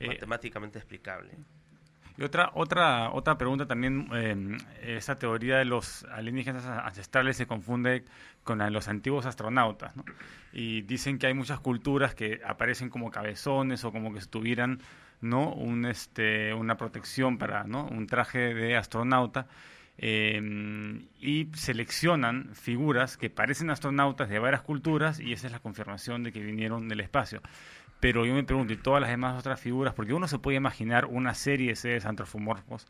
Eh, 0.00 0.08
matemáticamente 0.08 0.78
explicable. 0.80 1.30
Y 2.16 2.22
otra, 2.22 2.52
otra, 2.54 3.10
otra 3.10 3.36
pregunta 3.36 3.66
también, 3.66 4.08
eh, 4.14 4.56
esa 4.96 5.16
teoría 5.18 5.58
de 5.58 5.64
los 5.64 6.04
alienígenas 6.04 6.64
ancestrales 6.64 7.36
se 7.36 7.46
confunde 7.46 8.04
con 8.44 8.58
la 8.58 8.66
de 8.66 8.70
los 8.70 8.86
antiguos 8.86 9.26
astronautas. 9.26 9.94
Y 10.52 10.82
dicen 10.82 11.18
que 11.18 11.26
hay 11.26 11.34
muchas 11.34 11.58
culturas 11.58 12.14
que 12.14 12.40
aparecen 12.46 12.88
como 12.88 13.10
cabezones 13.10 13.84
o 13.84 13.90
como 13.90 14.12
que 14.14 14.20
si 14.20 14.28
tuvieran, 14.28 14.80
¿no? 15.20 15.56
Este, 15.88 16.54
una 16.54 16.76
protección 16.76 17.36
para, 17.36 17.64
¿no? 17.64 17.86
Un 17.86 18.06
traje 18.06 18.54
de 18.54 18.76
astronauta. 18.76 19.46
eh, 19.96 20.40
y 21.20 21.48
seleccionan 21.54 22.50
figuras 22.54 23.16
que 23.16 23.30
parecen 23.30 23.70
astronautas 23.70 24.28
de 24.28 24.38
varias 24.38 24.62
culturas 24.62 25.20
y 25.20 25.32
esa 25.32 25.46
es 25.46 25.52
la 25.52 25.60
confirmación 25.60 26.24
de 26.24 26.32
que 26.32 26.40
vinieron 26.40 26.88
del 26.88 27.00
espacio. 27.00 27.40
Pero 28.04 28.26
yo 28.26 28.34
me 28.34 28.44
pregunto, 28.44 28.72
¿y 28.74 28.76
todas 28.76 29.00
las 29.00 29.08
demás 29.08 29.38
otras 29.38 29.58
figuras? 29.58 29.94
Porque 29.94 30.12
uno 30.12 30.28
se 30.28 30.38
puede 30.38 30.58
imaginar 30.58 31.06
una 31.06 31.32
serie 31.32 31.68
de 31.70 31.76
seres 31.76 32.04
antropomorfos 32.04 32.86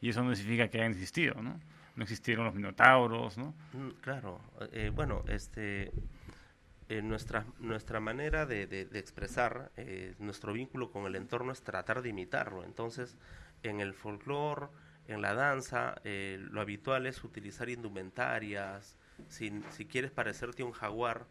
y 0.00 0.08
eso 0.10 0.24
no 0.24 0.34
significa 0.34 0.68
que 0.68 0.78
hayan 0.78 0.90
existido, 0.90 1.40
¿no? 1.40 1.60
No 1.94 2.02
existieron 2.02 2.44
los 2.46 2.54
minotauros, 2.54 3.38
¿no? 3.38 3.54
Mm, 3.72 3.90
Claro, 4.00 4.40
eh, 4.72 4.90
bueno, 4.94 5.22
este, 5.28 5.92
eh, 6.88 7.02
nuestra, 7.02 7.46
nuestra 7.58 8.00
manera 8.00 8.46
de, 8.46 8.66
de- 8.66 8.98
expresar 8.98 9.70
eh, 9.76 10.14
nuestro 10.18 10.52
vínculo 10.52 10.90
con 10.90 11.06
el 11.06 11.16
entorno 11.16 11.52
es 11.52 11.62
tratar 11.62 12.02
de 12.02 12.10
imitarlo. 12.10 12.64
Entonces, 12.64 13.16
en 13.62 13.80
el 13.80 13.94
folclore, 13.94 14.68
en 15.08 15.22
la 15.22 15.34
danza, 15.34 15.96
lo 16.04 16.60
habitual 16.60 17.06
es 17.06 17.22
utilizar 17.24 17.68
indumentarias, 17.68 18.96
Si, 19.28 19.52
si 19.70 19.86
quieres 19.86 20.10
parecerte 20.10 20.62
un 20.64 20.72
jaguar, 20.72 21.26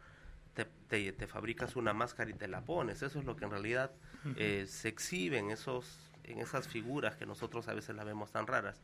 te, 0.55 0.65
te, 0.87 1.11
te 1.11 1.27
fabricas 1.27 1.75
una 1.75 1.93
máscara 1.93 2.31
y 2.31 2.33
te 2.33 2.47
la 2.47 2.61
pones. 2.61 3.03
Eso 3.03 3.19
es 3.19 3.25
lo 3.25 3.35
que 3.35 3.45
en 3.45 3.51
realidad 3.51 3.91
eh, 4.37 4.65
se 4.67 4.87
exhibe 4.87 5.37
en, 5.37 5.51
esos, 5.51 6.11
en 6.23 6.39
esas 6.39 6.67
figuras 6.67 7.15
que 7.15 7.25
nosotros 7.25 7.67
a 7.67 7.73
veces 7.73 7.95
las 7.95 8.05
vemos 8.05 8.31
tan 8.31 8.47
raras. 8.47 8.81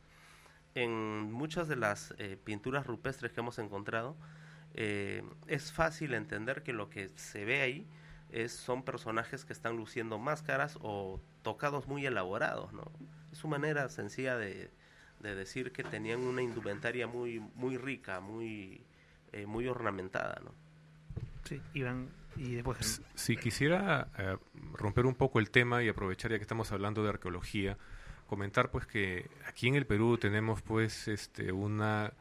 En 0.74 1.32
muchas 1.32 1.68
de 1.68 1.76
las 1.76 2.14
eh, 2.18 2.38
pinturas 2.42 2.86
rupestres 2.86 3.32
que 3.32 3.40
hemos 3.40 3.58
encontrado, 3.58 4.16
eh, 4.74 5.22
es 5.46 5.72
fácil 5.72 6.14
entender 6.14 6.62
que 6.62 6.72
lo 6.72 6.88
que 6.88 7.08
se 7.16 7.44
ve 7.44 7.62
ahí 7.62 7.88
es, 8.30 8.52
son 8.52 8.84
personajes 8.84 9.44
que 9.44 9.52
están 9.52 9.76
luciendo 9.76 10.18
máscaras 10.18 10.78
o 10.80 11.20
tocados 11.42 11.88
muy 11.88 12.06
elaborados, 12.06 12.72
¿no? 12.72 12.84
Es 13.30 13.38
su 13.38 13.48
manera 13.48 13.88
sencilla 13.88 14.36
de, 14.36 14.70
de 15.20 15.34
decir 15.34 15.72
que 15.72 15.84
tenían 15.84 16.20
una 16.20 16.42
indumentaria 16.42 17.06
muy, 17.06 17.40
muy 17.54 17.76
rica, 17.76 18.20
muy, 18.20 18.86
muy 19.46 19.66
ornamentada, 19.66 20.40
¿no? 20.42 20.54
Sí, 21.52 21.62
Iván, 21.74 22.08
y 22.36 22.54
después... 22.54 23.02
Si 23.14 23.36
quisiera 23.36 24.08
eh, 24.18 24.36
romper 24.74 25.06
un 25.06 25.14
poco 25.14 25.38
el 25.38 25.50
tema 25.50 25.82
y 25.82 25.88
aprovechar 25.88 26.30
ya 26.30 26.38
que 26.38 26.42
estamos 26.42 26.72
hablando 26.72 27.02
de 27.02 27.10
arqueología, 27.10 27.78
comentar 28.26 28.70
pues 28.70 28.86
que 28.86 29.28
aquí 29.46 29.68
en 29.68 29.74
el 29.74 29.86
Perú 29.86 30.18
tenemos 30.18 30.62
pues 30.62 31.08
este 31.08 31.52
una 31.52 32.14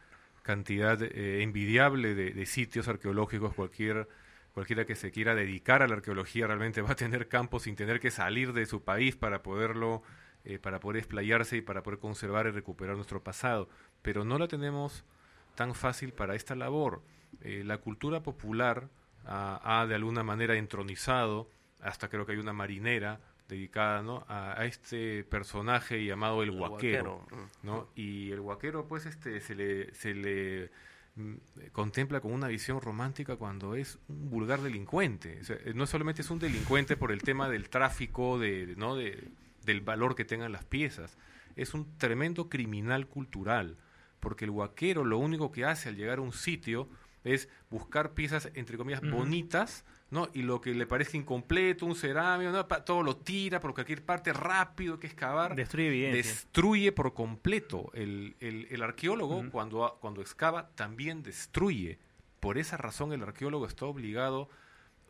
cantidad 0.43 1.01
eh, 1.01 1.43
envidiable 1.43 2.15
de, 2.15 2.32
de 2.32 2.45
sitios 2.45 2.88
arqueológicos, 2.88 3.53
cualquier 3.53 4.07
cualquiera 4.53 4.86
que 4.86 4.95
se 4.95 5.11
quiera 5.11 5.34
dedicar 5.34 5.82
a 5.82 5.88
la 5.88 5.95
arqueología 5.95 6.45
realmente 6.45 6.82
va 6.82 6.91
a 6.91 6.95
tener 6.95 7.29
campo 7.29 7.59
sin 7.59 7.77
tener 7.77 8.01
que 8.01 8.11
salir 8.11 8.51
de 8.51 8.65
su 8.65 8.84
país 8.84 9.15
para 9.15 9.41
poderlo 9.43 10.03
eh, 10.43 10.57
para 10.57 10.79
poder 10.79 10.97
explayarse 10.97 11.57
y 11.57 11.61
para 11.61 11.84
poder 11.84 11.99
conservar 11.99 12.47
y 12.47 12.49
recuperar 12.51 12.95
nuestro 12.95 13.23
pasado, 13.23 13.69
pero 14.01 14.25
no 14.25 14.39
la 14.39 14.47
tenemos 14.47 15.05
tan 15.53 15.75
fácil 15.75 16.13
para 16.13 16.34
esta 16.34 16.55
labor. 16.55 17.03
Eh, 17.41 17.63
la 17.63 17.77
cultura 17.77 18.23
popular 18.23 18.89
ha, 19.26 19.82
ha 19.82 19.88
de 19.88 19.95
alguna 19.95 20.24
manera 20.24 20.55
entronizado, 20.55 21.49
hasta 21.82 22.09
creo 22.09 22.26
que 22.26 22.34
hay 22.34 22.38
una 22.38 22.53
marinera 22.53 23.19
dedicada 23.51 24.01
¿no? 24.01 24.26
a, 24.28 24.59
a 24.59 24.65
este 24.65 25.24
personaje 25.26 26.03
llamado 26.05 26.41
el 26.41 26.49
El 26.49 26.59
huaquero, 26.59 27.17
huaquero, 27.17 27.49
¿no? 27.63 27.89
y 27.95 28.32
el 28.32 28.39
huaquero 28.39 28.88
pues 28.88 29.05
este 29.05 29.41
se 29.41 29.55
le, 29.55 29.93
se 29.93 30.13
le 30.13 30.72
mm, 31.15 31.36
contempla 31.74 32.22
con 32.22 32.32
una 32.32 32.47
visión 32.47 32.80
romántica 32.80 33.36
cuando 33.36 33.76
es 33.76 33.99
un 34.07 34.30
vulgar 34.30 34.61
delincuente. 34.61 35.39
O 35.41 35.43
sea, 35.43 35.57
eh, 35.65 35.74
no 35.76 35.86
solamente 35.86 36.22
es 36.22 36.30
un 36.30 36.39
delincuente 36.39 36.95
por 36.95 37.11
el 37.11 37.22
tema 37.24 37.49
del 37.49 37.69
tráfico, 37.69 38.39
de, 38.39 38.74
¿no? 38.78 38.95
de, 38.95 39.28
del 39.65 39.82
valor 39.82 40.15
que 40.15 40.24
tengan 40.24 40.53
las 40.53 40.63
piezas, 40.63 41.17
es 41.57 41.74
un 41.74 41.97
tremendo 41.97 42.49
criminal 42.49 43.07
cultural, 43.07 43.78
porque 44.22 44.45
el 44.45 44.51
huaquero 44.51 45.03
lo 45.03 45.17
único 45.17 45.51
que 45.51 45.65
hace 45.65 45.89
al 45.89 45.97
llegar 45.97 46.19
a 46.19 46.22
un 46.22 46.32
sitio 46.32 46.88
es 47.24 47.49
buscar 47.69 48.13
piezas, 48.13 48.49
entre 48.55 48.78
comillas, 48.78 49.01
bonitas, 49.01 49.86
¿no? 50.09 50.30
Y 50.34 50.41
lo 50.41 50.59
que 50.59 50.74
le 50.74 50.86
parezca 50.86 51.17
incompleto, 51.17 51.86
un 51.86 51.95
cerámico, 51.95 52.51
¿no? 52.51 52.65
Todo 52.65 53.03
lo 53.03 53.17
tira 53.17 53.59
por 53.59 53.74
cualquier 53.74 54.03
parte 54.03 54.34
rápido 54.34 54.99
que 54.99 55.07
excavar. 55.07 55.55
Destruye 55.55 55.88
evidencia. 55.88 56.32
Destruye 56.32 56.91
por 56.91 57.13
completo. 57.13 57.91
El, 57.93 58.36
el, 58.39 58.67
el 58.69 58.82
arqueólogo, 58.84 59.49
cuando, 59.51 59.97
cuando 60.01 60.22
excava, 60.22 60.69
también 60.76 61.24
destruye. 61.24 61.99
Por 62.39 62.57
esa 62.57 62.78
razón, 62.78 63.13
el 63.13 63.22
arqueólogo 63.22 63.67
está 63.67 63.86
obligado, 63.86 64.49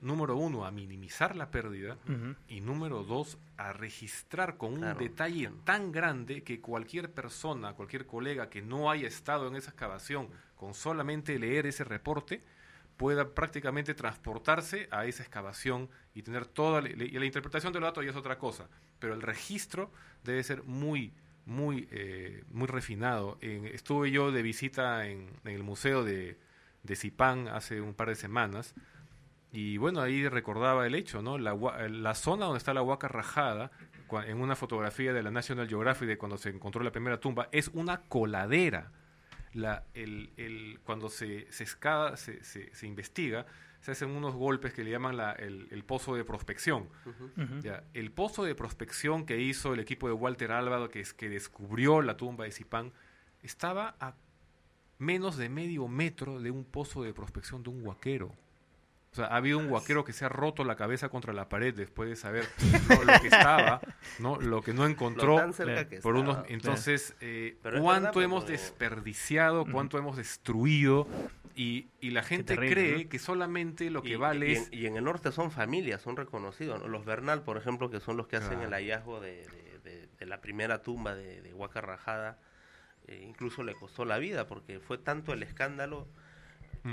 número 0.01 0.35
uno, 0.35 0.65
a 0.65 0.71
minimizar 0.71 1.35
la 1.35 1.51
pérdida 1.51 1.97
y 2.47 2.59
número 2.61 3.03
dos, 3.03 3.37
a 3.57 3.71
registrar 3.73 4.57
con 4.57 4.73
un 4.73 4.83
detalle 4.95 5.51
tan 5.63 5.91
grande 5.91 6.43
que 6.43 6.59
cualquier 6.59 7.11
persona, 7.11 7.73
cualquier 7.73 8.05
colega 8.07 8.49
que 8.49 8.61
no 8.61 8.89
haya 8.89 9.07
estado 9.07 9.47
en 9.47 9.55
esa 9.55 9.69
excavación, 9.71 10.29
con 10.55 10.73
solamente 10.73 11.37
leer 11.39 11.67
ese 11.67 11.83
reporte, 11.83 12.41
pueda 12.97 13.33
prácticamente 13.33 13.93
transportarse 13.93 14.87
a 14.91 15.05
esa 15.05 15.23
excavación 15.23 15.89
y 16.13 16.21
tener 16.23 16.45
toda 16.45 16.81
la, 16.81 16.89
y 16.89 16.95
la 17.17 17.25
interpretación 17.25 17.71
del 17.73 17.81
dato 17.83 18.01
ya 18.03 18.11
es 18.11 18.15
otra 18.15 18.37
cosa, 18.37 18.67
pero 18.99 19.13
el 19.13 19.21
registro 19.21 19.91
debe 20.23 20.43
ser 20.43 20.63
muy 20.63 21.13
muy 21.45 21.87
eh, 21.91 22.43
muy 22.51 22.67
refinado. 22.67 23.39
En- 23.41 23.65
estuve 23.65 24.11
yo 24.11 24.31
de 24.31 24.43
visita 24.43 25.07
en, 25.07 25.27
en 25.43 25.55
el 25.55 25.63
museo 25.63 26.03
de, 26.03 26.37
de 26.83 26.95
Zipán 26.95 27.47
hace 27.47 27.81
un 27.81 27.95
par 27.95 28.09
de 28.09 28.15
semanas 28.15 28.75
y 29.51 29.77
bueno, 29.77 30.01
ahí 30.01 30.27
recordaba 30.29 30.87
el 30.87 30.95
hecho, 30.95 31.21
¿no? 31.21 31.37
La, 31.37 31.53
la 31.89 32.15
zona 32.15 32.45
donde 32.45 32.57
está 32.57 32.73
la 32.73 32.81
huaca 32.81 33.07
rajada, 33.07 33.71
en 34.25 34.41
una 34.41 34.55
fotografía 34.55 35.13
de 35.13 35.23
la 35.23 35.31
National 35.31 35.67
Geographic 35.69 36.07
de 36.07 36.17
cuando 36.17 36.37
se 36.37 36.49
encontró 36.49 36.83
la 36.83 36.91
primera 36.91 37.19
tumba, 37.19 37.47
es 37.51 37.69
una 37.73 38.01
coladera. 38.01 38.91
La, 39.53 39.83
el, 39.93 40.31
el- 40.37 40.79
cuando 40.83 41.09
se, 41.09 41.51
se 41.51 41.63
excava, 41.63 42.15
se, 42.17 42.43
se, 42.43 42.73
se 42.73 42.87
investiga, 42.87 43.45
se 43.81 43.91
hacen 43.91 44.09
unos 44.11 44.33
golpes 44.35 44.73
que 44.73 44.83
le 44.85 44.91
llaman 44.91 45.17
la- 45.17 45.33
el, 45.33 45.67
el 45.71 45.83
pozo 45.83 46.15
de 46.15 46.23
prospección. 46.23 46.87
Ya, 47.61 47.83
el 47.93 48.11
pozo 48.11 48.43
de 48.45 48.55
prospección 48.55 49.25
que 49.25 49.39
hizo 49.41 49.73
el 49.73 49.79
equipo 49.81 50.07
de 50.07 50.13
Walter 50.13 50.51
Álvaro, 50.53 50.89
que, 50.89 51.01
es, 51.01 51.13
que 51.13 51.27
descubrió 51.29 52.01
la 52.01 52.15
tumba 52.15 52.45
de 52.45 52.51
Zipán, 52.51 52.93
estaba 53.41 53.95
a 53.99 54.13
menos 54.99 55.35
de 55.37 55.49
medio 55.49 55.87
metro 55.87 56.39
de 56.39 56.51
un 56.51 56.63
pozo 56.63 57.03
de 57.03 57.13
prospección 57.13 57.63
de 57.63 57.69
un 57.71 57.85
huaquero. 57.85 58.33
O 59.11 59.15
sea, 59.15 59.25
ha 59.25 59.35
habido 59.35 59.57
un 59.57 59.69
huaquero 59.69 60.05
que 60.05 60.13
se 60.13 60.23
ha 60.23 60.29
roto 60.29 60.63
la 60.63 60.77
cabeza 60.77 61.09
contra 61.09 61.33
la 61.33 61.49
pared 61.49 61.73
después 61.75 62.07
de 62.09 62.15
saber 62.15 62.45
lo 63.05 63.19
que 63.19 63.27
estaba, 63.27 63.81
¿no? 64.19 64.39
lo 64.39 64.61
que 64.61 64.73
no 64.73 64.85
encontró. 64.85 65.35
tan 65.35 65.51
cerca 65.53 65.89
que 65.89 65.99
por 65.99 66.15
unos, 66.15 66.37
estaba. 66.37 66.47
entonces, 66.53 67.13
eh, 67.19 67.57
¿cuánto 67.61 67.81
verdad, 68.19 68.23
hemos 68.23 68.47
desperdiciado, 68.47 69.65
cuánto 69.69 69.97
hemos 69.97 70.15
destruido? 70.15 71.07
Y, 71.55 71.89
y 71.99 72.11
la 72.11 72.23
gente 72.23 72.55
terrible, 72.55 72.73
cree 72.73 73.03
¿no? 73.03 73.09
que 73.09 73.19
solamente 73.19 73.89
lo 73.89 74.01
que 74.01 74.11
Y- 74.11 74.15
vale 74.15 74.47
y, 74.47 74.51
es... 74.53 74.67
en, 74.71 74.79
y 74.79 74.85
en 74.85 74.95
el 74.95 75.03
norte 75.03 75.33
son 75.33 75.51
familias, 75.51 76.01
son 76.01 76.15
reconocidos. 76.15 76.79
¿no? 76.79 76.87
Los 76.87 77.03
Bernal, 77.03 77.43
por 77.43 77.57
ejemplo, 77.57 77.89
que 77.89 77.99
son 77.99 78.15
los 78.15 78.27
que 78.27 78.37
hacen 78.37 78.61
el 78.61 78.71
hallazgo 78.71 79.19
de, 79.19 79.45
de- 79.47 79.79
de- 79.83 80.07
de 80.17 80.25
la 80.25 80.39
primera 80.39 80.81
tumba 80.81 81.13
de, 81.15 81.41
de 81.41 81.53
Huaca 81.53 81.81
Rajada, 81.81 82.39
eh, 83.07 83.21
incluso 83.27 83.63
le 83.63 83.73
costó 83.73 84.05
la 84.05 84.17
vida 84.19 84.47
porque 84.47 84.79
fue 84.79 84.97
tanto 84.97 85.33
el 85.33 85.43
escándalo, 85.43 86.07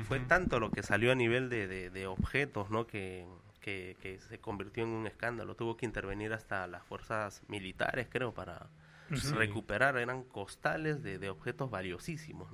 fue 0.05 0.20
tanto 0.20 0.61
lo 0.61 0.70
que 0.70 0.82
salió 0.82 1.12
a 1.12 1.14
nivel 1.14 1.49
de, 1.49 1.66
de- 1.66 1.91
de 1.91 2.07
objetos, 2.07 2.70
¿no? 2.70 2.86
Que, 2.86 3.26
que, 3.61 3.97
que 4.03 4.18
se 4.20 4.39
convirtió 4.39 4.82
en 4.84 4.91
un 4.91 5.07
escándalo. 5.07 5.55
Tuvo 5.55 5.76
que 5.76 5.86
intervenir 5.86 6.32
hasta 6.32 6.66
las 6.66 6.82
fuerzas 6.84 7.43
militares, 7.49 8.07
creo, 8.11 8.32
para 8.32 8.68
Sí. 9.14 9.32
recuperar. 9.32 9.97
Eran 9.97 10.22
costales 10.22 11.03
de, 11.03 11.18
de 11.18 11.30
objetos 11.30 11.70
valiosísimos. 11.70 12.49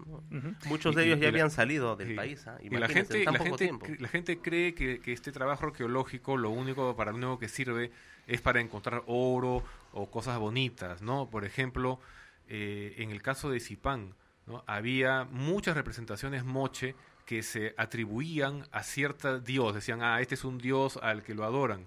Muchos 0.67 0.93
Y- 0.93 0.97
de 0.97 1.03
y- 1.03 1.07
ellos 1.09 1.19
ya 1.19 1.23
y 1.23 1.23
la- 1.23 1.29
habían 1.31 1.51
salido 1.51 1.97
del 1.97 2.15
país, 2.15 2.47
¿ah? 2.47 2.59
Y 2.63 2.71
la 2.71 2.87
gente, 2.89 3.19
en 3.19 3.25
tan 3.25 3.35
la, 3.35 3.39
poco 3.41 3.59
gente, 3.59 3.97
la 3.99 4.07
gente 4.09 4.39
cree 4.39 4.73
que, 4.75 5.01
que 5.01 5.13
este 5.13 5.33
trabajo 5.33 5.67
arqueológico 5.67 6.37
lo 6.37 6.51
único 6.51 6.95
para 6.97 7.11
lo 7.11 7.17
único 7.17 7.39
que 7.41 7.49
sirve 7.49 7.91
es 8.29 8.41
para 8.41 8.61
encontrar 8.61 9.03
oro 9.07 9.65
o 9.93 10.09
cosas 10.11 10.39
bonitas, 10.39 11.03
¿no? 11.03 11.29
Por 11.29 11.45
ejemplo, 11.45 11.99
eh, 12.49 12.95
en 12.99 13.11
el 13.11 13.21
caso 13.21 13.51
de 13.51 13.59
Zipán, 13.59 14.15
¿no? 14.47 14.63
había 14.69 15.25
muchas 15.25 15.75
representaciones 15.77 16.45
moche 16.45 16.95
que 17.25 17.43
se 17.43 17.75
atribuían 17.77 18.65
a 18.71 18.83
cierta 18.83 19.39
dios, 19.39 19.75
decían, 19.75 20.03
ah, 20.03 20.21
este 20.21 20.35
es 20.35 20.45
un 20.45 20.59
dios 20.59 20.99
al 21.03 21.23
que 21.23 21.35
lo 21.35 21.45
adoran. 21.45 21.87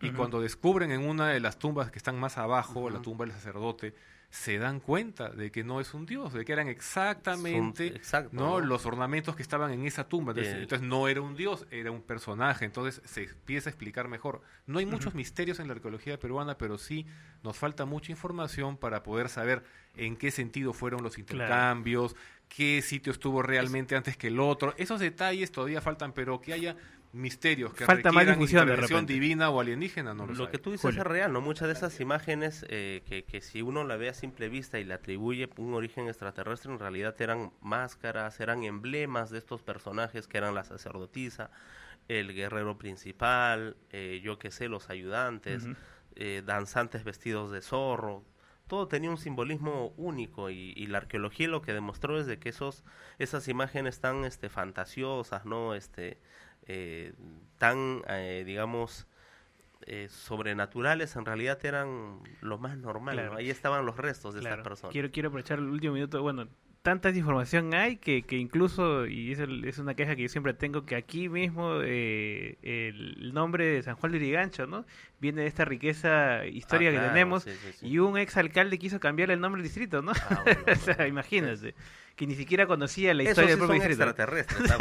Y 0.00 0.10
cuando 0.10 0.40
descubren 0.40 0.90
en 0.90 1.06
una 1.08 1.28
de 1.28 1.40
las 1.40 1.58
tumbas 1.58 1.90
que 1.90 1.98
están 1.98 2.20
más 2.20 2.36
abajo, 2.36 2.90
la 2.90 3.00
tumba 3.00 3.24
del 3.24 3.34
sacerdote, 3.34 3.94
se 4.28 4.58
dan 4.58 4.80
cuenta 4.80 5.30
de 5.30 5.50
que 5.50 5.64
no 5.64 5.80
es 5.80 5.94
un 5.94 6.04
dios, 6.04 6.34
de 6.34 6.44
que 6.44 6.52
eran 6.52 6.68
exactamente 6.68 7.88
Son- 7.88 7.96
exacto, 7.96 8.30
¿no? 8.32 8.60
¿no? 8.60 8.60
los 8.60 8.84
ornamentos 8.84 9.36
que 9.36 9.42
estaban 9.42 9.72
en 9.72 9.86
esa 9.86 10.08
tumba. 10.08 10.34
Entonces 10.36 10.86
no 10.86 11.08
era 11.08 11.22
un 11.22 11.34
dios, 11.36 11.66
era 11.70 11.90
un 11.90 12.02
personaje. 12.02 12.64
Entonces 12.64 13.00
se 13.04 13.24
empieza 13.24 13.70
a 13.70 13.72
explicar 13.72 14.08
mejor. 14.08 14.42
No 14.66 14.78
hay 14.80 14.86
muchos 14.86 15.14
misterios 15.14 15.60
en 15.60 15.68
la 15.68 15.74
arqueología 15.74 16.18
peruana, 16.18 16.58
pero 16.58 16.76
sí 16.76 17.06
nos 17.42 17.56
falta 17.56 17.86
mucha 17.86 18.12
información 18.12 18.76
para 18.76 19.02
poder 19.02 19.28
saber 19.28 19.64
en 19.96 20.16
qué 20.16 20.30
sentido 20.30 20.74
fueron 20.74 21.02
los 21.02 21.16
intercambios, 21.18 22.14
qué 22.48 22.82
sitio 22.82 23.12
estuvo 23.12 23.42
realmente 23.42 23.96
antes 23.96 24.16
que 24.16 24.28
el 24.28 24.40
otro. 24.40 24.74
Esos 24.76 25.00
detalles 25.00 25.52
todavía 25.52 25.80
faltan, 25.80 26.12
pero 26.12 26.40
que 26.40 26.52
haya 26.52 26.76
misterios 27.12 27.72
que 27.72 27.86
Falta 27.86 28.10
más 28.12 28.24
requieran 28.24 28.38
difusión 28.38 28.66
de 28.66 28.72
intervención 28.72 29.00
repente. 29.00 29.12
divina 29.14 29.48
o 29.48 29.60
alienígena, 29.60 30.12
no 30.12 30.26
lo, 30.26 30.34
Lo 30.34 30.50
que 30.50 30.58
tú 30.58 30.72
dices 30.72 30.82
Julio. 30.82 31.00
es 31.00 31.06
real, 31.06 31.32
¿no? 31.32 31.40
Muchas 31.40 31.68
de 31.68 31.72
esas 31.72 31.98
imágenes 32.00 32.66
eh, 32.68 33.02
que, 33.08 33.24
que 33.24 33.40
si 33.40 33.62
uno 33.62 33.84
la 33.84 33.96
ve 33.96 34.10
a 34.10 34.14
simple 34.14 34.48
vista 34.50 34.78
y 34.78 34.84
le 34.84 34.92
atribuye 34.94 35.48
un 35.56 35.72
origen 35.72 36.08
extraterrestre, 36.08 36.72
en 36.72 36.78
realidad 36.78 37.14
eran 37.20 37.52
máscaras, 37.62 38.38
eran 38.40 38.64
emblemas 38.64 39.30
de 39.30 39.38
estos 39.38 39.62
personajes 39.62 40.26
que 40.26 40.36
eran 40.36 40.54
la 40.54 40.64
sacerdotisa, 40.64 41.50
el 42.08 42.34
guerrero 42.34 42.76
principal, 42.76 43.76
eh, 43.92 44.20
yo 44.22 44.38
que 44.38 44.50
sé, 44.50 44.68
los 44.68 44.90
ayudantes, 44.90 45.66
eh, 46.16 46.42
danzantes 46.44 47.02
vestidos 47.04 47.50
de 47.50 47.62
zorro. 47.62 48.24
Todo 48.66 48.88
tenía 48.88 49.10
un 49.10 49.18
simbolismo 49.18 49.92
único 49.96 50.50
y, 50.50 50.72
y 50.76 50.86
la 50.86 50.98
arqueología 50.98 51.48
lo 51.48 51.62
que 51.62 51.72
demostró 51.72 52.18
es 52.18 52.26
de 52.26 52.38
que 52.38 52.48
esos 52.48 52.84
esas 53.18 53.46
imágenes 53.48 54.00
tan 54.00 54.24
este 54.24 54.48
fantasiosas, 54.48 55.44
no 55.44 55.74
este 55.74 56.18
eh, 56.66 57.12
tan 57.58 58.02
eh, 58.08 58.42
digamos 58.44 59.06
eh, 59.82 60.08
sobrenaturales 60.10 61.14
en 61.14 61.24
realidad 61.24 61.64
eran 61.64 62.20
lo 62.40 62.58
más 62.58 62.76
normal. 62.76 63.18
Ahí 63.36 63.50
estaban 63.50 63.86
los 63.86 63.96
restos 63.96 64.34
de 64.34 64.40
Claro. 64.40 64.56
estas 64.56 64.68
personas. 64.68 64.92
Quiero, 64.92 65.10
quiero 65.12 65.28
aprovechar 65.28 65.58
el 65.58 65.66
último 65.66 65.94
minuto. 65.94 66.20
Bueno, 66.22 66.48
tanta 66.86 67.10
información 67.10 67.74
hay 67.74 67.96
que, 67.96 68.22
que 68.22 68.36
incluso, 68.36 69.06
y 69.06 69.32
es, 69.32 69.40
el- 69.40 69.64
es 69.64 69.78
una 69.78 69.94
queja 69.94 70.14
que 70.14 70.22
yo 70.22 70.28
siempre 70.28 70.54
tengo, 70.54 70.86
que 70.86 70.94
aquí 70.94 71.28
mismo 71.28 71.80
eh, 71.82 72.56
el 72.62 73.34
nombre 73.34 73.66
de 73.66 73.82
San 73.82 73.96
Juan 73.96 74.12
de 74.12 74.18
Urigancho, 74.18 74.66
¿no? 74.68 74.86
Viene 75.20 75.42
de 75.42 75.48
esta 75.48 75.64
riqueza 75.64 76.46
histórica 76.46 76.90
Ah, 76.90 76.92
que 76.92 76.98
claro, 76.98 77.12
tenemos 77.12 77.42
sí, 77.42 77.50
sí, 77.50 77.72
sí. 77.80 77.86
y 77.88 77.98
un 77.98 78.16
ex 78.16 78.36
alcalde 78.36 78.78
quiso 78.78 79.00
cambiarle 79.00 79.34
el 79.34 79.40
nombre 79.40 79.60
del 79.62 79.68
distrito, 79.68 80.00
¿no? 80.00 80.12
o 80.72 80.76
sea, 80.76 81.08
imagínate, 81.08 81.74
que 82.14 82.26
ni 82.26 82.34
siquiera 82.36 82.66
conocía 82.66 83.12
la 83.14 83.24
historia 83.24 83.48
sí 83.48 83.50
del 83.50 83.58
propio 83.58 83.80
son 83.80 83.88
distrito. 83.88 84.08
extraterrestres, 84.10 84.72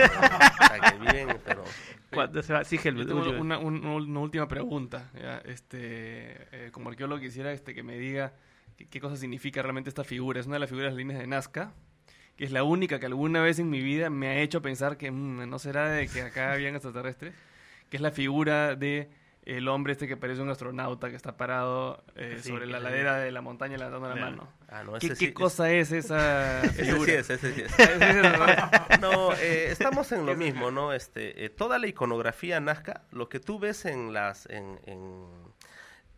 pero... 1.44 1.64
Cuando 2.12 2.44
se 2.44 2.54
va, 2.54 2.64
sí, 2.64 2.80
Helmut, 2.82 3.10
una, 3.10 3.58
un- 3.58 3.86
una 3.86 4.20
última 4.20 4.48
pregunta. 4.48 5.10
¿ya? 5.20 5.40
Este, 5.40 6.48
eh, 6.52 6.70
como 6.72 6.90
arqueólogo 6.90 7.20
quisiera 7.20 7.52
este, 7.52 7.74
que 7.74 7.84
me 7.84 7.98
diga 7.98 8.34
qué, 8.78 8.88
qué 8.88 9.00
cosa 9.02 9.18
significa 9.18 9.62
realmente 9.62 9.90
esta 9.90 10.04
figura. 10.04 10.40
Es 10.40 10.46
una 10.46 10.56
de 10.56 10.60
las 10.62 10.70
figuras 10.70 10.86
de 10.88 10.92
las 10.92 10.98
líneas 10.98 11.20
de 11.20 11.28
Nazca, 11.28 11.74
que 12.38 12.46
es 12.46 12.52
la 12.52 12.64
única 12.64 13.00
que 13.00 13.06
alguna 13.06 13.42
vez 13.42 13.60
en 13.60 13.70
mi 13.70 13.82
vida 13.82 14.10
me 14.10 14.28
ha 14.30 14.38
hecho 14.42 14.62
pensar 14.62 14.98
que 14.98 15.12
mm, 15.12 15.50
no 15.50 15.60
será 15.60 15.90
de 15.90 16.08
que 16.08 16.22
acá 16.22 16.54
habían 16.54 16.76
extraterrestres, 16.76 17.34
que 17.90 17.98
es 17.98 18.02
la 18.02 18.12
figura 18.12 18.76
de 18.76 19.10
el 19.46 19.68
hombre 19.68 19.94
este 19.94 20.08
que 20.08 20.18
parece 20.18 20.42
un 20.42 20.50
astronauta 20.50 21.12
que 21.12 21.16
está 21.16 21.38
parado 21.38 22.04
eh, 22.16 22.40
Sí, 22.42 22.50
sobre 22.50 22.66
la 22.66 22.80
ladera 22.80 23.20
de 23.20 23.32
la 23.32 23.42
montaña 23.42 23.78
levantando 23.78 24.10
la 24.10 24.16
mano. 24.16 24.50
Ah, 24.68 24.84
no, 24.84 24.94
¿Qué, 24.94 25.16
sí- 25.16 25.34
cosa 25.34 25.72
es 25.72 25.92
esa 25.92 26.64
figura? 26.76 27.14
es, 27.14 27.30
ese 27.30 27.54
sí 27.54 27.62
es. 27.62 27.80
Ese 27.80 28.00
sí 28.00 28.18
es, 28.24 29.00
no, 29.02 29.34
eh, 29.34 29.68
estamos 29.70 30.12
en 30.14 30.26
lo 30.26 30.36
mismo, 30.36 30.72
¿no? 30.72 30.94
Este, 30.94 31.46
eh, 31.46 31.50
toda 31.50 31.78
la 31.78 31.86
iconografía 31.86 32.60
nazca, 32.60 33.04
lo 33.12 33.30
que 33.30 33.40
tú 33.40 33.60
ves 33.60 33.86
en 33.86 34.14
las, 34.14 34.48
en, 34.48 34.80
en, 34.88 35.28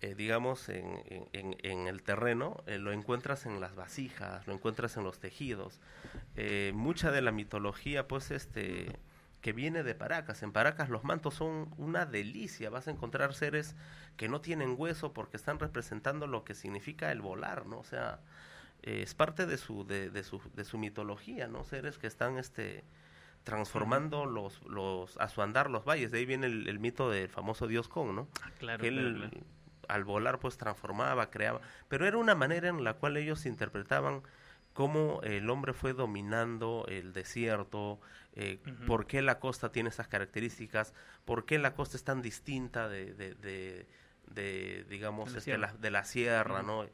eh, 0.02 0.14
digamos, 0.16 0.70
en, 0.70 1.02
en- 1.34 1.56
en- 1.64 1.88
el 1.88 2.04
terreno, 2.04 2.64
eh, 2.68 2.78
lo 2.78 2.92
encuentras 2.92 3.46
en 3.46 3.60
las 3.60 3.76
vasijas, 3.76 4.46
lo 4.48 4.54
encuentras 4.54 4.96
en 4.98 5.04
los 5.04 5.20
tejidos. 5.20 5.80
Eh, 6.36 6.72
mucha 6.76 7.12
de 7.12 7.22
la 7.22 7.32
mitología, 7.32 8.08
pues, 8.08 8.30
este, 8.32 8.96
que 9.42 9.54
viene 9.54 9.84
de 9.84 9.96
Paracas. 9.96 10.44
En 10.44 10.52
Paracas 10.52 10.90
los 10.90 11.04
mantos 11.04 11.34
son 11.36 11.74
una 11.78 12.06
delicia. 12.06 12.70
Vas 12.70 12.88
a 12.88 12.92
encontrar 12.92 13.34
seres 13.34 13.76
que 14.18 14.28
no 14.30 14.42
tienen 14.42 14.76
hueso 14.78 15.14
porque 15.14 15.38
están 15.38 15.58
representando 15.60 16.28
lo 16.28 16.44
que 16.44 16.54
significa 16.54 17.12
el 17.12 17.22
volar, 17.22 17.66
¿no? 17.66 17.80
O 17.80 17.84
sea, 17.84 18.20
eh, 18.84 19.02
es 19.04 19.14
parte 19.16 19.46
de 19.48 19.58
su, 19.58 19.86
de, 19.86 20.10
de 20.12 20.24
su, 20.24 20.42
de 20.54 20.64
su 20.64 20.78
mitología, 20.78 21.48
¿no? 21.48 21.64
Seres 21.64 21.98
que 21.98 22.08
están, 22.08 22.38
este 22.38 22.84
transformando 23.44 24.26
los, 24.26 24.62
los 24.66 25.16
a 25.18 25.30
su 25.30 25.42
andar 25.42 25.70
los 25.70 25.86
valles 25.86 26.12
de 26.12 26.18
ahí 26.18 26.26
viene 26.26 26.48
el, 26.48 26.68
el 26.68 26.80
mito 26.80 27.10
del 27.10 27.30
famoso 27.30 27.66
dios 27.68 27.88
Kong 27.88 28.12
no 28.14 28.28
claro, 28.60 28.82
que 28.82 28.90
él 28.90 28.96
claro, 29.16 29.32
claro. 29.32 29.46
Al 29.88 30.04
volar 30.04 30.40
pues 30.40 30.58
transformaba 30.58 31.30
creaba. 31.30 31.62
Pero 31.88 32.06
era 32.08 32.18
una 32.18 32.36
manera 32.36 32.70
en 32.70 32.84
la 32.84 32.94
cual 32.94 33.18
ellos 33.18 33.46
interpretaban 33.46 34.22
cómo 34.74 35.22
el 35.24 35.50
hombre 35.50 35.74
fue 35.74 35.94
dominando 35.94 36.86
el 36.88 37.14
desierto, 37.14 38.00
eh, 38.34 38.60
por 38.86 39.08
qué 39.08 39.22
la 39.24 39.40
costa 39.40 39.72
tiene 39.72 39.90
esas 39.90 40.08
características, 40.08 40.94
por 41.26 41.46
qué 41.46 41.58
la 41.58 41.74
costa 41.74 41.98
es 41.98 42.04
tan 42.04 42.22
distinta 42.22 42.88
de, 42.88 43.14
de, 43.14 43.34
de- 43.36 43.88
de, 44.28 44.86
digamos, 44.90 45.28
De 45.28 45.32
la 45.34 45.38
este, 45.40 45.52
sierra. 45.52 45.68
la, 45.68 45.74
de 45.74 45.92
la 45.92 46.04
sierra. 46.04 46.64
¿no? 46.64 46.86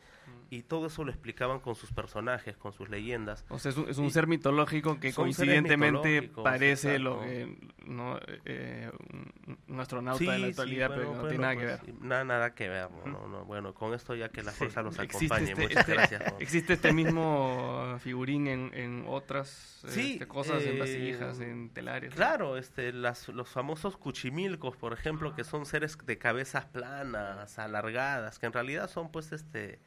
Y 0.50 0.62
todo 0.64 0.86
eso 0.88 1.04
lo 1.04 1.10
explicaban 1.12 1.60
con 1.60 1.74
sus 1.76 1.92
personajes, 1.92 2.56
con 2.58 2.74
sus 2.74 2.88
leyendas. 2.88 3.44
O 3.50 3.58
sea, 3.60 3.72
es 3.72 3.78
un, 3.78 3.90
es 3.90 3.98
un 3.98 4.12
ser 4.12 4.28
mitológico 4.28 5.00
que 5.00 5.12
coincidentemente 5.12 6.30
parece 6.44 7.00
lo 7.00 7.22
que 7.22 7.58
no, 7.86 8.20
eh, 8.46 8.92
un, 9.12 9.34
un 9.68 9.80
astronauta 9.80 10.20
Sí, 10.20 10.26
de 10.26 10.32
la 10.38 10.46
sí, 10.46 10.50
actualidad, 10.52 10.90
pero 10.94 11.08
bueno, 11.08 11.24
no 11.24 11.28
tiene 11.28 11.42
nada 11.42 11.56
que 11.56 11.62
pues, 11.66 11.82
ver. 11.82 11.86
sí, 11.94 11.98
Nada, 12.02 12.24
nada 12.24 12.54
que 12.56 12.70
ver, 12.70 12.90
no, 12.92 13.08
no, 13.08 13.28
no. 13.28 13.46
Bueno, 13.46 13.74
con 13.74 13.94
esto 13.94 14.16
ya 14.16 14.30
que 14.30 14.44
la 14.44 14.52
Sí, 14.52 14.58
fuerza 14.60 14.82
los 14.84 14.98
existe 15.00 15.26
acompañe. 15.26 15.52
este- 15.52 15.62
Muchas 15.64 15.78
este- 15.82 15.94
gracias. 15.94 16.34
Existe 16.40 16.74
este 16.74 16.94
mismo 16.94 17.98
figurín 18.00 18.48
en, 18.48 18.72
en 18.74 19.06
otras 19.08 19.82
Sí, 19.88 20.14
este, 20.14 20.28
cosas, 20.28 20.64
en 20.64 20.76
eh, 20.78 20.80
vasijas, 20.80 21.40
en 21.40 21.70
telares. 21.72 22.14
Claro, 22.14 22.58
este, 22.58 22.94
las, 22.94 23.28
los 23.30 23.50
famosos 23.50 23.98
cuchimilcos, 23.98 24.78
por 24.78 24.94
ejemplo, 24.94 25.36
que 25.36 25.44
son 25.44 25.66
seres 25.66 25.98
de 26.06 26.18
cabezas 26.18 26.66
planas, 26.68 27.23
alargadas, 27.58 28.40
que 28.40 28.46
en 28.46 28.54
realidad 28.54 28.90
son 28.90 29.12
pues 29.12 29.32
este 29.32 29.80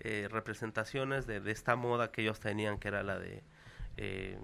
eh, 0.00 0.28
representaciones 0.30 1.26
de, 1.26 1.40
de 1.40 1.50
esta 1.52 1.76
moda 1.76 2.10
que 2.10 2.22
ellos 2.22 2.40
tenían, 2.40 2.78
que 2.78 2.88
era 2.88 3.02
la 3.02 3.18
de 3.18 3.42
eh, 3.96 4.38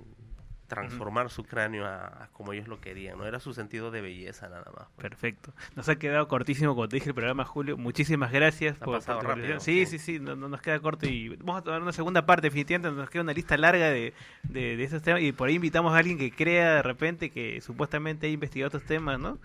transformar 0.66 1.30
su 1.30 1.44
cráneo 1.44 1.86
a, 1.86 2.24
a 2.24 2.28
como 2.32 2.52
ellos 2.52 2.66
lo 2.68 2.80
querían, 2.80 3.16
no 3.18 3.24
era 3.24 3.38
su 3.40 3.54
sentido 3.54 3.90
de 3.90 4.00
belleza 4.00 4.48
nada 4.48 4.70
más. 4.76 4.88
pues. 4.96 5.08
Perfecto. 5.08 5.54
Nos 5.76 5.88
ha 5.88 5.96
quedado 5.96 6.26
cortísimo, 6.28 6.74
como 6.74 6.88
te 6.88 6.96
dije, 6.96 7.10
el 7.10 7.14
programa, 7.14 7.44
Julio. 7.44 7.76
Muchísimas 7.76 8.32
gracias 8.32 8.76
Ha 8.82 8.84
por, 8.84 8.96
pasado 8.96 9.20
por 9.20 9.28
tu 9.34 9.40
rápido. 9.40 9.60
Sí, 9.60 9.86
sí, 9.86 9.98
sí, 9.98 10.18
no, 10.18 10.34
no 10.34 10.48
nos 10.48 10.60
queda 10.60 10.80
corto 10.80 11.06
y 11.06 11.28
vamos 11.36 11.58
a 11.58 11.62
tomar 11.62 11.80
una 11.82 11.92
segunda 11.92 12.26
parte, 12.26 12.48
definitivamente 12.48 12.90
nos 13.00 13.08
queda 13.08 13.22
una 13.22 13.32
lista 13.32 13.56
larga 13.56 13.90
de, 13.90 14.12
de, 14.42 14.76
de 14.76 14.84
esos 14.84 15.02
temas 15.02 15.22
y 15.22 15.32
por 15.32 15.48
ahí 15.48 15.54
invitamos 15.54 15.94
a 15.94 15.98
alguien 15.98 16.18
que 16.18 16.32
crea 16.32 16.74
de 16.74 16.82
repente 16.82 17.30
que 17.30 17.60
supuestamente 17.60 18.26
ha 18.26 18.30
investigado 18.30 18.76
estos 18.76 18.86
temas, 18.88 19.18
¿no? 19.20 19.38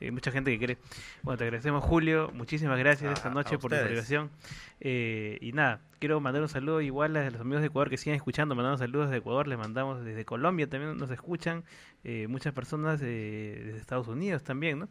Hay 0.00 0.10
mucha 0.10 0.30
gente 0.30 0.56
que 0.56 0.64
cree. 0.64 0.78
Bueno, 1.22 1.38
te 1.38 1.44
agradecemos, 1.44 1.82
Julio. 1.84 2.30
Muchísimas 2.34 2.78
gracias 2.78 3.10
A- 3.10 3.12
esta 3.14 3.30
noche 3.30 3.58
por 3.58 3.70
tu 3.70 3.76
participación. 3.76 4.30
Eh, 4.80 5.38
y 5.40 5.52
nada, 5.52 5.80
quiero 5.98 6.20
mandar 6.20 6.40
un 6.42 6.48
saludo 6.48 6.80
igual 6.80 7.16
a 7.16 7.30
los 7.30 7.40
amigos 7.40 7.60
de 7.60 7.66
Ecuador 7.66 7.90
que 7.90 7.96
siguen 7.96 8.14
escuchando. 8.14 8.54
Mandamos 8.54 8.78
saludos 8.80 9.10
de 9.10 9.16
Ecuador, 9.16 9.48
les 9.48 9.58
mandamos 9.58 10.04
desde 10.04 10.24
Colombia 10.24 10.68
también 10.68 10.96
nos 10.96 11.10
escuchan. 11.10 11.64
eh, 12.04 12.26
muchas 12.28 12.52
personas 12.52 13.00
eh, 13.02 13.62
desde 13.66 13.78
Estados 13.80 14.06
Unidos 14.08 14.44
también, 14.44 14.78
¿no? 14.78 14.88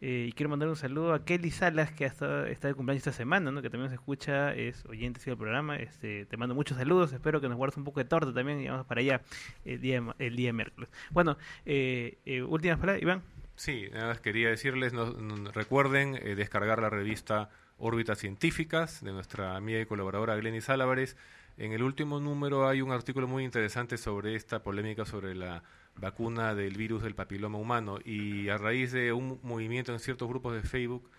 Eh, 0.00 0.26
y 0.28 0.32
quiero 0.32 0.48
mandar 0.48 0.68
un 0.68 0.76
saludo 0.76 1.12
a 1.12 1.24
Kelly 1.24 1.50
Salas, 1.50 1.90
que 1.90 2.04
hasta, 2.06 2.48
está 2.48 2.68
de 2.68 2.74
cumpleaños 2.74 3.00
esta 3.04 3.10
semana, 3.12 3.50
¿no? 3.50 3.60
que 3.60 3.68
también 3.68 3.86
nos 3.90 3.92
escucha, 3.92 4.54
es 4.54 4.84
oyente 4.86 5.20
del 5.24 5.36
programa. 5.36 5.74
Este, 5.76 6.24
te 6.26 6.36
mando 6.36 6.54
muchos 6.54 6.76
saludos, 6.78 7.12
espero 7.12 7.40
que 7.40 7.48
nos 7.48 7.56
guardes 7.56 7.76
un 7.78 7.82
poco 7.82 7.98
de 7.98 8.04
torta 8.04 8.32
también 8.32 8.60
y 8.60 8.68
vamos 8.68 8.86
para 8.86 9.00
allá 9.00 9.20
el 9.64 9.80
día, 9.80 10.00
el 10.20 10.36
día 10.36 10.50
de 10.50 10.52
miércoles. 10.52 10.88
Bueno, 11.10 11.36
eh, 11.66 12.18
eh, 12.24 12.42
últimas 12.44 12.78
palabras, 12.78 13.02
Iván. 13.02 13.22
Sí, 13.58 13.88
nada 13.92 14.06
más 14.08 14.20
quería 14.20 14.50
decirles, 14.50 14.92
no- 14.92 15.12
recuerden 15.52 16.14
eh, 16.14 16.36
descargar 16.36 16.80
la 16.80 16.90
revista 16.90 17.50
Órbitas 17.76 18.18
Científicas 18.18 19.02
de 19.02 19.10
nuestra 19.12 19.56
amiga 19.56 19.80
y 19.80 19.86
colaboradora 19.86 20.36
Glenis 20.36 20.68
Álvarez. 20.68 21.16
En 21.56 21.72
el 21.72 21.82
último 21.82 22.20
número 22.20 22.68
hay 22.68 22.82
un 22.82 22.92
artículo 22.92 23.26
muy 23.26 23.42
interesante 23.44 23.98
sobre 23.98 24.36
esta 24.36 24.62
polémica 24.62 25.04
sobre 25.04 25.34
la 25.34 25.64
vacuna 25.96 26.54
del 26.54 26.76
virus 26.76 27.02
del 27.02 27.16
papiloma 27.16 27.58
humano 27.58 27.98
y 28.04 28.48
a 28.48 28.58
raíz 28.58 28.92
de 28.92 29.12
un 29.12 29.40
movimiento 29.42 29.92
en 29.92 29.98
ciertos 29.98 30.28
grupos 30.28 30.54
de 30.54 30.62
Facebook 30.62 31.10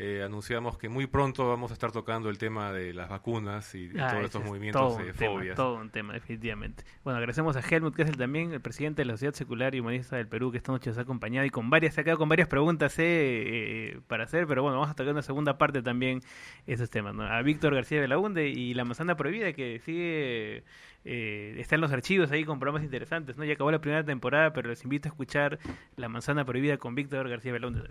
eh, 0.00 0.22
anunciamos 0.22 0.78
que 0.78 0.88
muy 0.88 1.08
pronto 1.08 1.48
vamos 1.48 1.72
a 1.72 1.74
estar 1.74 1.90
tocando 1.90 2.30
el 2.30 2.38
tema 2.38 2.72
de 2.72 2.94
las 2.94 3.08
vacunas 3.08 3.74
y, 3.74 3.90
Ah, 3.98 4.10
todos 4.12 4.26
estos 4.26 4.42
es 4.42 4.48
movimientos 4.48 4.80
todo 4.80 5.04
de 5.04 5.12
tema, 5.12 5.32
fobias. 5.32 5.56
todo 5.56 5.74
un 5.74 5.90
tema, 5.90 6.12
definitivamente. 6.12 6.84
Bueno, 7.02 7.16
agradecemos 7.16 7.56
a 7.56 7.60
Helmut 7.60 7.96
Kessel 7.96 8.16
también, 8.16 8.52
el 8.52 8.60
presidente 8.60 9.02
de 9.02 9.06
la 9.06 9.14
Sociedad 9.14 9.34
Secular 9.34 9.74
y 9.74 9.80
Humanista 9.80 10.14
del 10.14 10.28
Perú, 10.28 10.52
que 10.52 10.58
esta 10.58 10.70
noche 10.70 10.90
nos 10.90 10.98
ha 10.98 11.02
acompañado 11.02 11.44
y 11.46 11.50
con 11.50 11.68
varias, 11.68 11.94
se 11.94 12.00
ha 12.00 12.04
quedado 12.04 12.18
con 12.18 12.28
varias 12.28 12.46
preguntas 12.46 12.96
eh, 13.00 13.02
eh, 13.08 14.00
para 14.06 14.22
hacer, 14.22 14.46
pero 14.46 14.62
bueno, 14.62 14.78
vamos 14.78 14.92
a 14.92 14.94
tocar 14.94 15.12
una 15.12 15.22
segunda 15.22 15.58
parte 15.58 15.82
también 15.82 16.20
esos 16.68 16.90
temas. 16.90 17.12
¿no? 17.16 17.24
A 17.24 17.42
Víctor 17.42 17.74
García 17.74 18.00
Belaunde 18.00 18.50
y 18.50 18.74
La 18.74 18.84
Manzana 18.84 19.16
Prohibida, 19.16 19.52
que 19.52 19.80
sigue, 19.80 20.62
eh, 21.04 21.56
está 21.58 21.74
en 21.74 21.80
los 21.80 21.90
archivos 21.90 22.30
ahí 22.30 22.44
con 22.44 22.60
programas 22.60 22.84
interesantes. 22.84 23.36
¿no? 23.36 23.44
Ya 23.44 23.54
acabó 23.54 23.72
la 23.72 23.80
primera 23.80 24.04
temporada, 24.04 24.52
pero 24.52 24.68
les 24.68 24.84
invito 24.84 25.08
a 25.08 25.10
escuchar 25.10 25.58
La 25.96 26.08
Manzana 26.08 26.44
Prohibida 26.44 26.76
con 26.76 26.94
Víctor 26.94 27.28
García 27.28 27.50
Belaunde. 27.52 27.82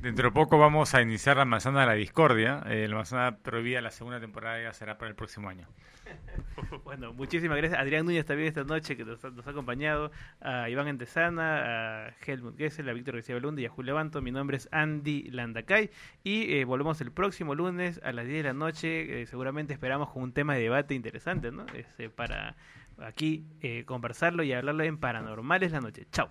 Dentro 0.00 0.28
de 0.28 0.32
poco 0.32 0.58
vamos 0.58 0.94
a 0.94 1.02
iniciar 1.02 1.38
la 1.38 1.44
manzana 1.44 1.80
de 1.80 1.86
la 1.86 1.94
discordia. 1.94 2.62
Eh, 2.66 2.86
la 2.86 2.94
manzana 2.94 3.38
prohibida, 3.38 3.80
la 3.80 3.90
segunda 3.90 4.20
temporada 4.20 4.62
ya 4.62 4.72
será 4.72 4.96
para 4.96 5.08
el 5.08 5.16
próximo 5.16 5.48
año. 5.48 5.66
Bueno, 6.84 7.12
muchísimas 7.12 7.58
gracias. 7.58 7.80
Adrián 7.80 8.06
Núñez 8.06 8.24
también 8.24 8.48
esta 8.48 8.64
noche 8.64 8.96
que 8.96 9.04
nos, 9.04 9.22
nos 9.22 9.46
ha 9.46 9.50
acompañado. 9.50 10.10
A 10.40 10.70
Iván 10.70 10.88
Entesana, 10.88 12.06
a 12.06 12.14
Helmut 12.24 12.56
Gessel, 12.56 12.88
a 12.88 12.92
Víctor 12.92 13.14
García 13.14 13.34
Belunde 13.34 13.62
y 13.62 13.66
a 13.66 13.70
Julio 13.70 13.92
Levanto. 13.92 14.22
Mi 14.22 14.30
nombre 14.30 14.56
es 14.56 14.68
Andy 14.72 15.30
Landacay. 15.30 15.90
Y 16.24 16.54
eh, 16.54 16.64
volvemos 16.64 17.00
el 17.00 17.12
próximo 17.12 17.54
lunes 17.54 18.00
a 18.04 18.12
las 18.12 18.26
10 18.26 18.38
de 18.38 18.48
la 18.48 18.54
noche. 18.54 19.22
Eh, 19.22 19.26
seguramente 19.26 19.72
esperamos 19.72 20.10
con 20.10 20.22
un 20.22 20.32
tema 20.32 20.54
de 20.54 20.62
debate 20.62 20.94
interesante, 20.94 21.50
¿no? 21.50 21.66
Este, 21.74 22.08
para 22.08 22.56
aquí 22.98 23.46
conversarlo 23.84 24.42
y 24.42 24.52
hablarlo 24.52 24.84
en 24.84 24.98
Paranormales 24.98 25.72
la 25.72 25.80
noche. 25.80 26.06
Chao. 26.10 26.30